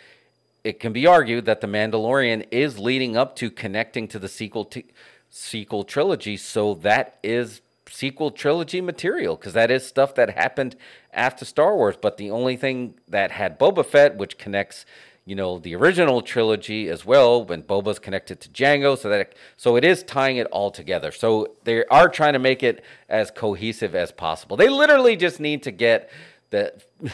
it 0.64 0.80
can 0.80 0.94
be 0.94 1.06
argued 1.06 1.44
that 1.44 1.60
The 1.60 1.66
Mandalorian 1.66 2.46
is 2.50 2.78
leading 2.78 3.18
up 3.18 3.36
to 3.36 3.50
connecting 3.50 4.08
to 4.08 4.18
the 4.18 4.28
sequel 4.28 4.64
t- 4.64 4.86
sequel 5.28 5.84
trilogy. 5.84 6.38
So 6.38 6.72
that 6.76 7.18
is 7.22 7.60
sequel 7.90 8.30
trilogy 8.30 8.80
material 8.80 9.36
because 9.36 9.52
that 9.52 9.70
is 9.70 9.86
stuff 9.86 10.14
that 10.14 10.30
happened 10.30 10.76
after 11.12 11.44
Star 11.44 11.76
Wars. 11.76 11.96
But 12.00 12.16
the 12.16 12.30
only 12.30 12.56
thing 12.56 12.94
that 13.08 13.32
had 13.32 13.58
Boba 13.58 13.84
Fett, 13.84 14.16
which 14.16 14.38
connects 14.38 14.84
you 15.24 15.34
know 15.34 15.58
the 15.58 15.74
original 15.74 16.22
trilogy 16.22 16.88
as 16.88 17.04
well 17.04 17.44
when 17.44 17.62
Boba's 17.62 17.98
connected 17.98 18.40
to 18.40 18.48
Jango, 18.48 18.96
so 18.96 19.10
that 19.10 19.20
it, 19.20 19.36
so 19.58 19.76
it 19.76 19.84
is 19.84 20.02
tying 20.02 20.38
it 20.38 20.46
all 20.46 20.70
together. 20.70 21.12
So 21.12 21.54
they 21.64 21.84
are 21.86 22.08
trying 22.08 22.32
to 22.32 22.38
make 22.38 22.62
it 22.62 22.82
as 23.10 23.30
cohesive 23.30 23.94
as 23.94 24.10
possible. 24.10 24.56
They 24.56 24.70
literally 24.70 25.16
just 25.16 25.38
need 25.38 25.62
to 25.64 25.70
get 25.70 26.10
the 26.50 26.72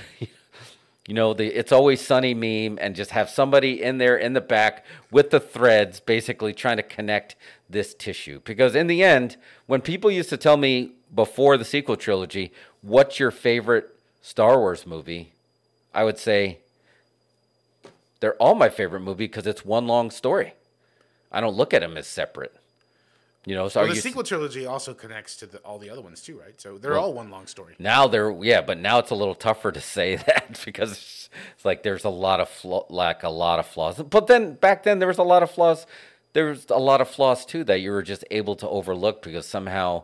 you 1.08 1.14
know 1.14 1.34
the 1.34 1.46
it's 1.46 1.72
always 1.72 2.00
sunny 2.00 2.34
meme 2.34 2.78
and 2.80 2.94
just 2.94 3.10
have 3.10 3.28
somebody 3.28 3.82
in 3.82 3.98
there 3.98 4.16
in 4.16 4.32
the 4.32 4.40
back 4.40 4.84
with 5.10 5.30
the 5.30 5.40
threads 5.40 6.00
basically 6.00 6.54
trying 6.54 6.76
to 6.76 6.82
connect 6.82 7.36
this 7.68 7.94
tissue 7.94 8.40
because 8.44 8.74
in 8.74 8.86
the 8.86 9.02
end 9.02 9.36
when 9.66 9.80
people 9.80 10.10
used 10.10 10.28
to 10.28 10.36
tell 10.36 10.56
me 10.56 10.92
before 11.14 11.56
the 11.56 11.64
sequel 11.64 11.96
trilogy 11.96 12.52
what's 12.82 13.18
your 13.18 13.30
favorite 13.30 13.88
Star 14.22 14.58
Wars 14.58 14.86
movie 14.86 15.32
I 15.94 16.04
would 16.04 16.18
say 16.18 16.58
they're 18.20 18.34
all 18.34 18.54
my 18.54 18.68
favorite 18.68 19.00
movie 19.00 19.26
because 19.26 19.46
it's 19.46 19.64
one 19.64 19.86
long 19.86 20.10
story. 20.10 20.54
I 21.30 21.40
don't 21.40 21.54
look 21.54 21.74
at 21.74 21.80
them 21.82 21.96
as 21.96 22.06
separate. 22.06 22.54
You 23.44 23.54
know, 23.54 23.68
so 23.68 23.80
Well, 23.82 23.90
the 23.90 24.00
sequel 24.00 24.22
trilogy 24.22 24.64
also 24.64 24.94
connects 24.94 25.36
to 25.36 25.46
the, 25.46 25.58
all 25.58 25.78
the 25.78 25.90
other 25.90 26.00
ones 26.00 26.22
too, 26.22 26.40
right? 26.40 26.58
So 26.58 26.78
they're 26.78 26.92
Well- 26.92 27.04
all 27.04 27.12
one 27.12 27.30
long 27.30 27.46
story. 27.46 27.74
now 27.78 28.06
they're 28.08 28.30
yeah, 28.42 28.62
but 28.62 28.78
now 28.78 28.98
it's 28.98 29.10
a 29.10 29.14
little 29.14 29.34
tougher 29.34 29.70
to 29.72 29.80
say 29.80 30.16
that 30.26 30.60
because 30.64 30.92
it's, 30.92 31.28
it's 31.54 31.64
like 31.64 31.82
there's 31.82 32.04
a 32.04 32.08
lot 32.08 32.40
of 32.40 32.48
flaw, 32.48 32.86
like 32.88 33.22
a 33.22 33.28
lot 33.28 33.58
of 33.58 33.66
flaws. 33.66 33.96
But 34.02 34.26
then 34.28 34.54
back 34.54 34.82
then 34.84 34.98
there 34.98 35.08
was 35.08 35.18
a 35.18 35.22
lot 35.22 35.42
of 35.42 35.50
flaws. 35.50 35.86
There 36.34 36.46
was 36.46 36.66
a 36.68 36.78
lot 36.78 37.00
of 37.00 37.08
flaws 37.08 37.46
too 37.46 37.64
that 37.64 37.80
you 37.80 37.90
were 37.90 38.02
just 38.02 38.24
able 38.30 38.56
to 38.56 38.68
overlook 38.68 39.22
because 39.22 39.46
somehow, 39.46 40.02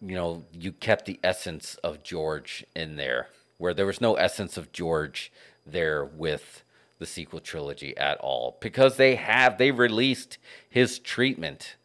you 0.00 0.14
know, 0.14 0.44
you 0.52 0.72
kept 0.72 1.04
the 1.06 1.20
essence 1.22 1.76
of 1.84 2.02
George 2.02 2.64
in 2.74 2.96
there, 2.96 3.28
where 3.58 3.74
there 3.74 3.86
was 3.86 4.00
no 4.00 4.14
essence 4.14 4.56
of 4.56 4.72
George 4.72 5.30
there 5.64 6.04
with 6.04 6.64
the 6.98 7.06
sequel 7.06 7.40
trilogy 7.40 7.96
at 7.96 8.18
all 8.18 8.56
because 8.60 8.96
they 8.96 9.16
have 9.16 9.58
they 9.58 9.70
released 9.70 10.38
his 10.68 10.98
treatment. 10.98 11.76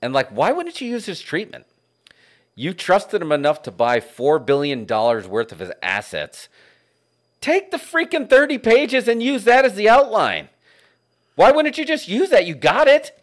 And 0.00 0.12
like 0.12 0.30
why 0.30 0.52
wouldn't 0.52 0.80
you 0.80 0.88
use 0.88 1.06
his 1.06 1.20
treatment? 1.20 1.66
You 2.54 2.72
trusted 2.72 3.20
him 3.20 3.32
enough 3.32 3.62
to 3.64 3.70
buy 3.70 4.00
$4 4.00 4.44
billion 4.44 4.86
worth 4.86 5.52
of 5.52 5.58
his 5.58 5.72
assets. 5.82 6.48
Take 7.42 7.70
the 7.70 7.76
freaking 7.76 8.30
30 8.30 8.56
pages 8.56 9.06
and 9.06 9.22
use 9.22 9.44
that 9.44 9.66
as 9.66 9.74
the 9.74 9.90
outline. 9.90 10.48
Why 11.36 11.52
wouldn't 11.52 11.78
you 11.78 11.84
just 11.84 12.08
use 12.08 12.30
that? 12.30 12.46
You 12.46 12.54
got 12.54 12.88
it. 12.88 13.22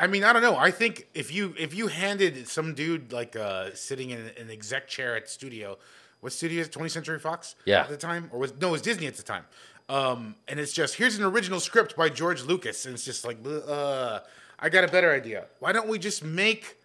I 0.00 0.06
mean, 0.06 0.24
I 0.24 0.32
don't 0.32 0.42
know. 0.42 0.56
I 0.56 0.70
think 0.70 1.06
if 1.14 1.32
you 1.32 1.54
if 1.58 1.74
you 1.74 1.88
handed 1.88 2.48
some 2.48 2.74
dude 2.74 3.12
like 3.12 3.36
uh, 3.36 3.74
sitting 3.74 4.10
in 4.10 4.30
an 4.38 4.50
exec 4.50 4.88
chair 4.88 5.16
at 5.16 5.28
studio, 5.28 5.76
what 6.20 6.32
studio 6.32 6.60
is 6.60 6.68
20th 6.68 6.90
Century 6.92 7.18
Fox? 7.18 7.56
Yeah. 7.64 7.80
At 7.80 7.88
the 7.88 7.96
time, 7.96 8.30
or 8.32 8.38
was 8.40 8.52
no, 8.60 8.68
it 8.68 8.72
was 8.72 8.82
Disney 8.82 9.06
at 9.06 9.16
the 9.16 9.22
time. 9.22 9.44
Um, 9.88 10.34
and 10.46 10.60
it's 10.60 10.72
just 10.72 10.96
here's 10.96 11.16
an 11.16 11.24
original 11.24 11.60
script 11.60 11.96
by 11.96 12.08
George 12.08 12.42
Lucas, 12.42 12.86
and 12.86 12.94
it's 12.94 13.04
just 13.04 13.24
like, 13.24 13.38
uh, 13.46 14.20
I 14.58 14.68
got 14.68 14.84
a 14.84 14.88
better 14.88 15.12
idea. 15.12 15.46
Why 15.60 15.72
don't 15.72 15.88
we 15.88 15.98
just 15.98 16.24
make 16.24 16.76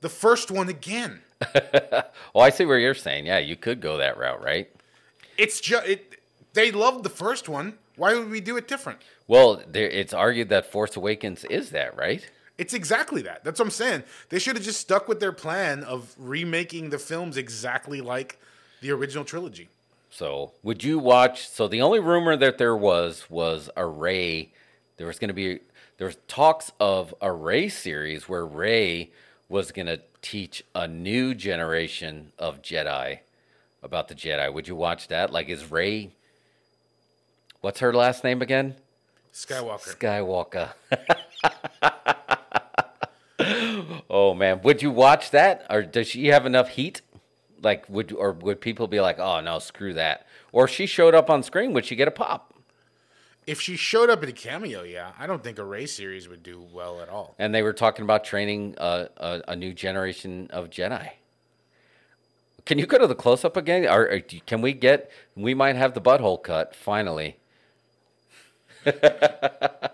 the 0.00 0.08
first 0.08 0.50
one 0.50 0.68
again? 0.68 1.20
well, 2.34 2.44
I 2.44 2.50
see 2.50 2.64
where 2.64 2.78
you're 2.78 2.94
saying. 2.94 3.26
Yeah, 3.26 3.38
you 3.38 3.56
could 3.56 3.80
go 3.80 3.98
that 3.98 4.16
route, 4.16 4.42
right? 4.42 4.70
It's 5.36 5.60
just 5.60 5.86
it. 5.86 6.20
They 6.54 6.70
loved 6.70 7.04
the 7.04 7.10
first 7.10 7.48
one. 7.48 7.78
Why 8.02 8.16
would 8.16 8.30
we 8.30 8.40
do 8.40 8.56
it 8.56 8.66
different? 8.66 8.98
Well, 9.28 9.62
there, 9.64 9.88
it's 9.88 10.12
argued 10.12 10.48
that 10.48 10.66
Force 10.66 10.96
Awakens 10.96 11.44
is 11.44 11.70
that, 11.70 11.96
right? 11.96 12.28
It's 12.58 12.74
exactly 12.74 13.22
that. 13.22 13.44
That's 13.44 13.60
what 13.60 13.66
I'm 13.66 13.70
saying. 13.70 14.02
They 14.28 14.40
should 14.40 14.56
have 14.56 14.64
just 14.64 14.80
stuck 14.80 15.06
with 15.06 15.20
their 15.20 15.30
plan 15.30 15.84
of 15.84 16.12
remaking 16.18 16.90
the 16.90 16.98
films 16.98 17.36
exactly 17.36 18.00
like 18.00 18.40
the 18.80 18.90
original 18.90 19.24
trilogy. 19.24 19.68
So, 20.10 20.50
would 20.64 20.82
you 20.82 20.98
watch? 20.98 21.48
So, 21.48 21.68
the 21.68 21.80
only 21.80 22.00
rumor 22.00 22.36
that 22.36 22.58
there 22.58 22.76
was 22.76 23.30
was 23.30 23.70
a 23.76 23.86
Rey. 23.86 24.48
There 24.96 25.06
was 25.06 25.20
going 25.20 25.28
to 25.28 25.34
be 25.34 25.60
there 25.98 26.08
was 26.08 26.16
talks 26.26 26.72
of 26.80 27.14
a 27.20 27.30
Rey 27.30 27.68
series 27.68 28.28
where 28.28 28.44
Rey 28.44 29.10
was 29.48 29.70
going 29.70 29.86
to 29.86 30.00
teach 30.22 30.64
a 30.74 30.88
new 30.88 31.36
generation 31.36 32.32
of 32.36 32.62
Jedi 32.62 33.20
about 33.80 34.08
the 34.08 34.16
Jedi. 34.16 34.52
Would 34.52 34.66
you 34.66 34.74
watch 34.74 35.06
that? 35.06 35.32
Like, 35.32 35.48
is 35.48 35.70
Rey? 35.70 36.10
What's 37.62 37.78
her 37.78 37.94
last 37.94 38.24
name 38.24 38.42
again? 38.42 38.74
Skywalker. 39.32 39.96
Skywalker. 39.96 40.72
oh 44.10 44.34
man, 44.34 44.60
would 44.62 44.82
you 44.82 44.90
watch 44.90 45.30
that, 45.30 45.64
or 45.70 45.82
does 45.82 46.08
she 46.08 46.26
have 46.26 46.44
enough 46.44 46.70
heat? 46.70 47.02
Like, 47.62 47.88
would 47.88 48.12
or 48.12 48.32
would 48.32 48.60
people 48.60 48.88
be 48.88 49.00
like, 49.00 49.20
"Oh 49.20 49.40
no, 49.40 49.60
screw 49.60 49.94
that"? 49.94 50.26
Or 50.50 50.64
if 50.64 50.70
she 50.70 50.86
showed 50.86 51.14
up 51.14 51.30
on 51.30 51.44
screen, 51.44 51.72
would 51.72 51.86
she 51.86 51.94
get 51.94 52.08
a 52.08 52.10
pop? 52.10 52.52
If 53.46 53.60
she 53.60 53.76
showed 53.76 54.10
up 54.10 54.24
in 54.24 54.28
a 54.28 54.32
cameo, 54.32 54.82
yeah, 54.82 55.12
I 55.16 55.28
don't 55.28 55.44
think 55.44 55.60
a 55.60 55.64
Rey 55.64 55.86
series 55.86 56.28
would 56.28 56.42
do 56.42 56.66
well 56.72 57.00
at 57.00 57.08
all. 57.08 57.36
And 57.38 57.54
they 57.54 57.62
were 57.62 57.72
talking 57.72 58.02
about 58.02 58.24
training 58.24 58.74
a, 58.78 59.08
a, 59.16 59.42
a 59.48 59.56
new 59.56 59.72
generation 59.72 60.48
of 60.52 60.68
Jedi. 60.68 61.10
Can 62.64 62.80
you 62.80 62.86
go 62.86 62.98
to 62.98 63.06
the 63.06 63.14
close 63.14 63.44
up 63.44 63.56
again, 63.56 63.86
or, 63.86 64.10
or 64.10 64.20
can 64.20 64.62
we 64.62 64.72
get? 64.72 65.12
We 65.36 65.54
might 65.54 65.76
have 65.76 65.94
the 65.94 66.00
butthole 66.00 66.42
cut 66.42 66.74
finally. 66.74 67.36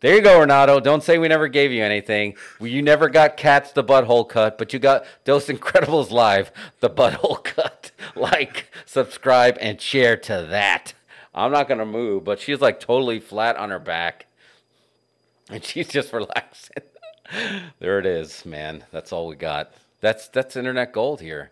There 0.00 0.14
you 0.14 0.20
go, 0.20 0.40
Renato. 0.40 0.78
Don't 0.78 1.02
say 1.02 1.16
we 1.16 1.26
never 1.26 1.48
gave 1.48 1.72
you 1.72 1.82
anything. 1.82 2.34
You 2.60 2.82
never 2.82 3.08
got 3.08 3.38
Cats 3.38 3.72
the 3.72 3.82
butthole 3.82 4.28
cut, 4.28 4.58
but 4.58 4.74
you 4.74 4.78
got 4.78 5.06
Dos 5.24 5.46
Incredibles 5.46 6.10
live 6.10 6.52
the 6.80 6.90
butthole 6.90 7.42
cut. 7.42 7.90
Like, 8.14 8.70
subscribe, 8.86 9.58
and 9.60 9.80
share 9.80 10.16
to 10.16 10.46
that. 10.48 10.94
I'm 11.34 11.50
not 11.50 11.68
gonna 11.68 11.84
move, 11.84 12.24
but 12.24 12.40
she's 12.40 12.60
like 12.60 12.78
totally 12.78 13.20
flat 13.20 13.56
on 13.56 13.70
her 13.70 13.78
back, 13.78 14.26
and 15.50 15.62
she's 15.62 15.88
just 15.88 16.12
relaxing. 16.12 16.82
there 17.78 17.98
it 17.98 18.06
is, 18.06 18.46
man. 18.46 18.84
That's 18.90 19.12
all 19.12 19.26
we 19.26 19.34
got. 19.34 19.72
That's 20.00 20.28
that's 20.28 20.56
internet 20.56 20.92
gold 20.92 21.20
here. 21.20 21.50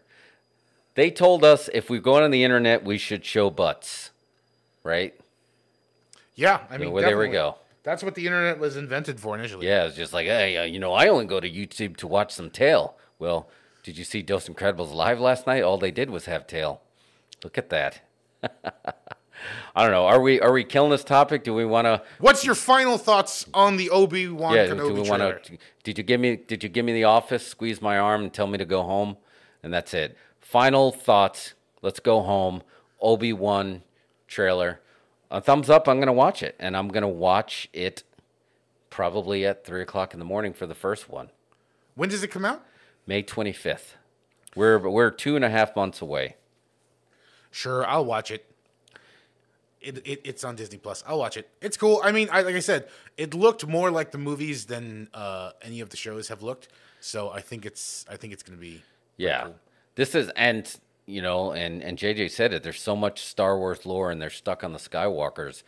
They 0.95 1.11
told 1.11 1.45
us 1.45 1.69
if 1.75 1.91
we 1.91 1.99
go 1.99 2.23
on 2.23 2.31
the 2.31 2.45
internet, 2.45 2.85
we 2.85 2.99
should 2.99 3.25
show 3.25 3.51
butts, 3.51 4.11
right? 4.85 5.15
Yeah, 6.35 6.61
I 6.71 6.79
mean, 6.79 6.91
well, 6.93 7.05
there 7.05 7.19
we 7.19 7.29
go. 7.29 7.57
That's 7.85 8.03
what 8.03 8.15
the 8.15 8.27
internet 8.27 8.59
was 8.59 8.77
invented 8.77 9.21
for 9.21 9.37
initially. 9.37 9.67
Yeah, 9.67 9.85
it's 9.85 9.97
just 9.97 10.13
like, 10.13 10.27
hey, 10.27 10.57
uh, 10.57 10.65
you 10.65 10.79
know, 10.79 10.93
I 10.93 11.09
only 11.09 11.27
go 11.27 11.39
to 11.39 11.49
YouTube 11.51 11.97
to 11.99 12.07
watch 12.07 12.33
some 12.33 12.51
tail. 12.51 12.97
Well, 13.19 13.49
did 13.83 13.99
you 13.99 14.05
see 14.05 14.23
Dos 14.23 14.49
Incredibles 14.49 14.93
live 14.93 15.21
last 15.21 15.47
night? 15.47 15.63
All 15.63 15.77
they 15.77 15.91
did 15.91 16.09
was 16.09 16.25
have 16.25 16.47
tail. 16.47 16.81
Look 17.45 17.59
at 17.59 17.69
that. 17.69 18.01
I 19.77 19.83
don't 19.83 19.91
know. 19.91 20.07
Are 20.07 20.21
we 20.21 20.41
are 20.41 20.53
we 20.53 20.65
killing 20.65 20.91
this 20.91 21.05
topic? 21.05 21.45
Do 21.45 21.53
we 21.53 21.65
want 21.65 21.87
to? 21.87 22.03
What's 22.19 22.45
your 22.45 22.55
final 22.55 22.97
thoughts 22.97 23.47
on 23.53 23.77
the 23.77 23.91
Obi 23.91 24.29
Wan 24.29 24.55
Yeah. 24.55 24.67
Kenobi 24.69 24.89
Do 24.89 25.03
we 25.03 25.09
want 25.11 25.45
to? 25.45 25.59
Did 25.83 25.99
you 25.99 26.05
give 26.05 26.21
me? 26.21 26.37
Did 26.37 26.63
you 26.63 26.69
give 26.69 26.85
me 26.85 26.93
the 26.93 27.05
office? 27.05 27.47
Squeeze 27.47 27.83
my 27.83 27.99
arm 27.99 28.23
and 28.23 28.33
tell 28.33 28.47
me 28.47 28.57
to 28.59 28.65
go 28.65 28.83
home, 28.83 29.17
and 29.63 29.73
that's 29.73 29.93
it. 29.93 30.17
Final 30.41 30.91
thoughts. 30.93 31.55
Let's 31.83 32.01
go 32.01 32.23
home. 32.23 32.63
Obi 33.01 33.33
Wan 33.33 33.83
trailer. 34.27 34.81
A 35.35 35.41
thumbs 35.41 35.69
up. 35.69 35.89
I'm 35.89 35.99
gonna 35.99 36.13
watch 36.13 36.45
it, 36.45 36.55
and 36.61 36.77
I'm 36.77 36.87
gonna 36.87 37.09
watch 37.09 37.69
it 37.73 38.05
probably 38.89 39.45
at 39.45 39.65
three 39.65 39.83
o'clock 39.83 40.13
in 40.13 40.21
the 40.21 40.25
morning 40.25 40.53
for 40.53 40.65
the 40.65 40.77
first 40.77 41.09
one. 41.11 41.31
When 41.97 42.09
does 42.09 42.23
it 42.23 42.29
come 42.29 42.45
out? 42.45 42.65
May 43.05 43.21
25th. 43.25 43.95
We're 44.55 44.79
we're 44.79 45.11
two 45.11 45.35
and 45.35 45.45
a 45.45 45.51
half 45.51 45.75
months 45.75 46.01
away. 46.01 46.37
Sure, 47.51 47.85
I'll 47.85 48.05
watch 48.05 48.31
it. 48.31 48.47
It, 49.81 49.99
it. 50.07 50.21
It's 50.23 50.45
on 50.45 50.55
Disney 50.55 50.79
Plus. 50.79 51.03
I'll 51.05 51.19
watch 51.19 51.37
it. 51.37 51.49
It's 51.61 51.77
cool. 51.77 52.01
I 52.05 52.13
mean, 52.13 52.29
I, 52.31 52.43
like 52.43 52.55
I 52.55 52.61
said, 52.61 52.89
it 53.17 53.35
looked 53.35 53.67
more 53.67 53.91
like 53.91 54.13
the 54.13 54.19
movies 54.19 54.67
than 54.67 55.09
uh, 55.13 55.51
any 55.63 55.81
of 55.81 55.91
the 55.91 55.97
shows 55.97 56.29
have 56.29 56.45
looked. 56.45 56.69
So 57.01 57.31
I 57.31 57.41
think 57.41 57.67
it's 57.67 58.07
I 58.09 58.17
think 58.17 58.33
it's 58.33 58.45
going 58.45 58.57
to 58.57 58.61
be 58.63 58.83
Yeah. 59.17 59.43
cool. 59.43 59.57
This 59.97 60.15
is 60.15 60.31
and 60.37 60.73
you 61.07 61.23
know, 61.23 61.53
and 61.53 61.83
and 61.83 61.99
JJ 61.99 62.31
said 62.31 62.53
it. 62.53 62.63
There's 62.63 62.81
so 62.81 62.97
much 62.97 63.25
Star 63.25 63.59
Wars 63.59 63.85
lore, 63.85 64.11
and 64.11 64.21
they're 64.21 64.31
stuck 64.31 64.65
on 64.65 64.73
the 64.73 64.79
Skywalkers. 64.79 65.63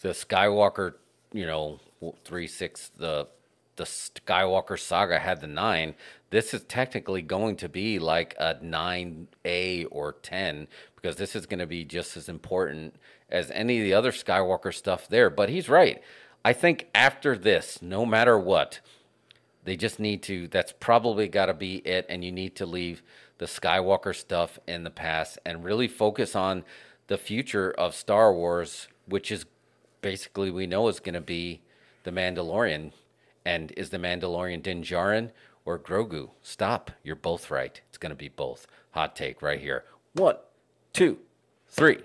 The 0.00 0.10
Skywalker, 0.10 0.94
you 1.32 1.46
know, 1.46 1.80
three 2.24 2.46
six 2.46 2.90
the 2.96 3.28
the 3.76 3.84
Skywalker 3.84 4.78
saga 4.78 5.18
had 5.18 5.40
the 5.40 5.46
nine. 5.46 5.94
This 6.30 6.54
is 6.54 6.62
technically 6.64 7.22
going 7.22 7.56
to 7.56 7.68
be 7.68 7.98
like 7.98 8.34
a 8.38 8.58
nine 8.62 9.28
A 9.44 9.84
or 9.86 10.12
ten 10.12 10.68
because 10.96 11.16
this 11.16 11.34
is 11.36 11.46
going 11.46 11.60
to 11.60 11.66
be 11.66 11.84
just 11.84 12.16
as 12.16 12.28
important 12.28 12.96
as 13.28 13.50
any 13.50 13.78
of 13.78 13.84
the 13.84 13.94
other 13.94 14.12
Skywalker 14.12 14.74
stuff 14.74 15.08
there. 15.08 15.30
But 15.30 15.48
he's 15.48 15.68
right. 15.68 16.02
I 16.44 16.52
think 16.52 16.88
after 16.94 17.36
this, 17.36 17.80
no 17.80 18.04
matter 18.04 18.38
what, 18.38 18.80
they 19.64 19.76
just 19.76 20.00
need 20.00 20.22
to. 20.24 20.48
That's 20.48 20.72
probably 20.78 21.28
got 21.28 21.46
to 21.46 21.54
be 21.54 21.76
it, 21.76 22.06
and 22.08 22.24
you 22.24 22.32
need 22.32 22.56
to 22.56 22.66
leave 22.66 23.02
the 23.38 23.46
Skywalker 23.46 24.14
stuff 24.14 24.58
in 24.66 24.84
the 24.84 24.90
past 24.90 25.38
and 25.44 25.64
really 25.64 25.88
focus 25.88 26.36
on 26.36 26.64
the 27.08 27.18
future 27.18 27.70
of 27.70 27.94
Star 27.94 28.32
Wars, 28.32 28.88
which 29.06 29.30
is 29.32 29.46
basically 30.00 30.50
we 30.50 30.66
know 30.66 30.88
is 30.88 31.00
going 31.00 31.14
to 31.14 31.20
be 31.20 31.60
the 32.04 32.10
Mandalorian. 32.10 32.92
And 33.44 33.72
is 33.76 33.90
the 33.90 33.98
Mandalorian 33.98 34.62
Din 34.62 34.82
Djarin 34.82 35.30
or 35.64 35.78
Grogu? 35.78 36.30
Stop. 36.42 36.92
You're 37.02 37.16
both 37.16 37.50
right. 37.50 37.80
It's 37.88 37.98
going 37.98 38.10
to 38.10 38.16
be 38.16 38.28
both. 38.28 38.66
Hot 38.92 39.16
take 39.16 39.42
right 39.42 39.60
here. 39.60 39.84
One, 40.14 40.36
two, 40.92 41.18
three. 41.68 41.98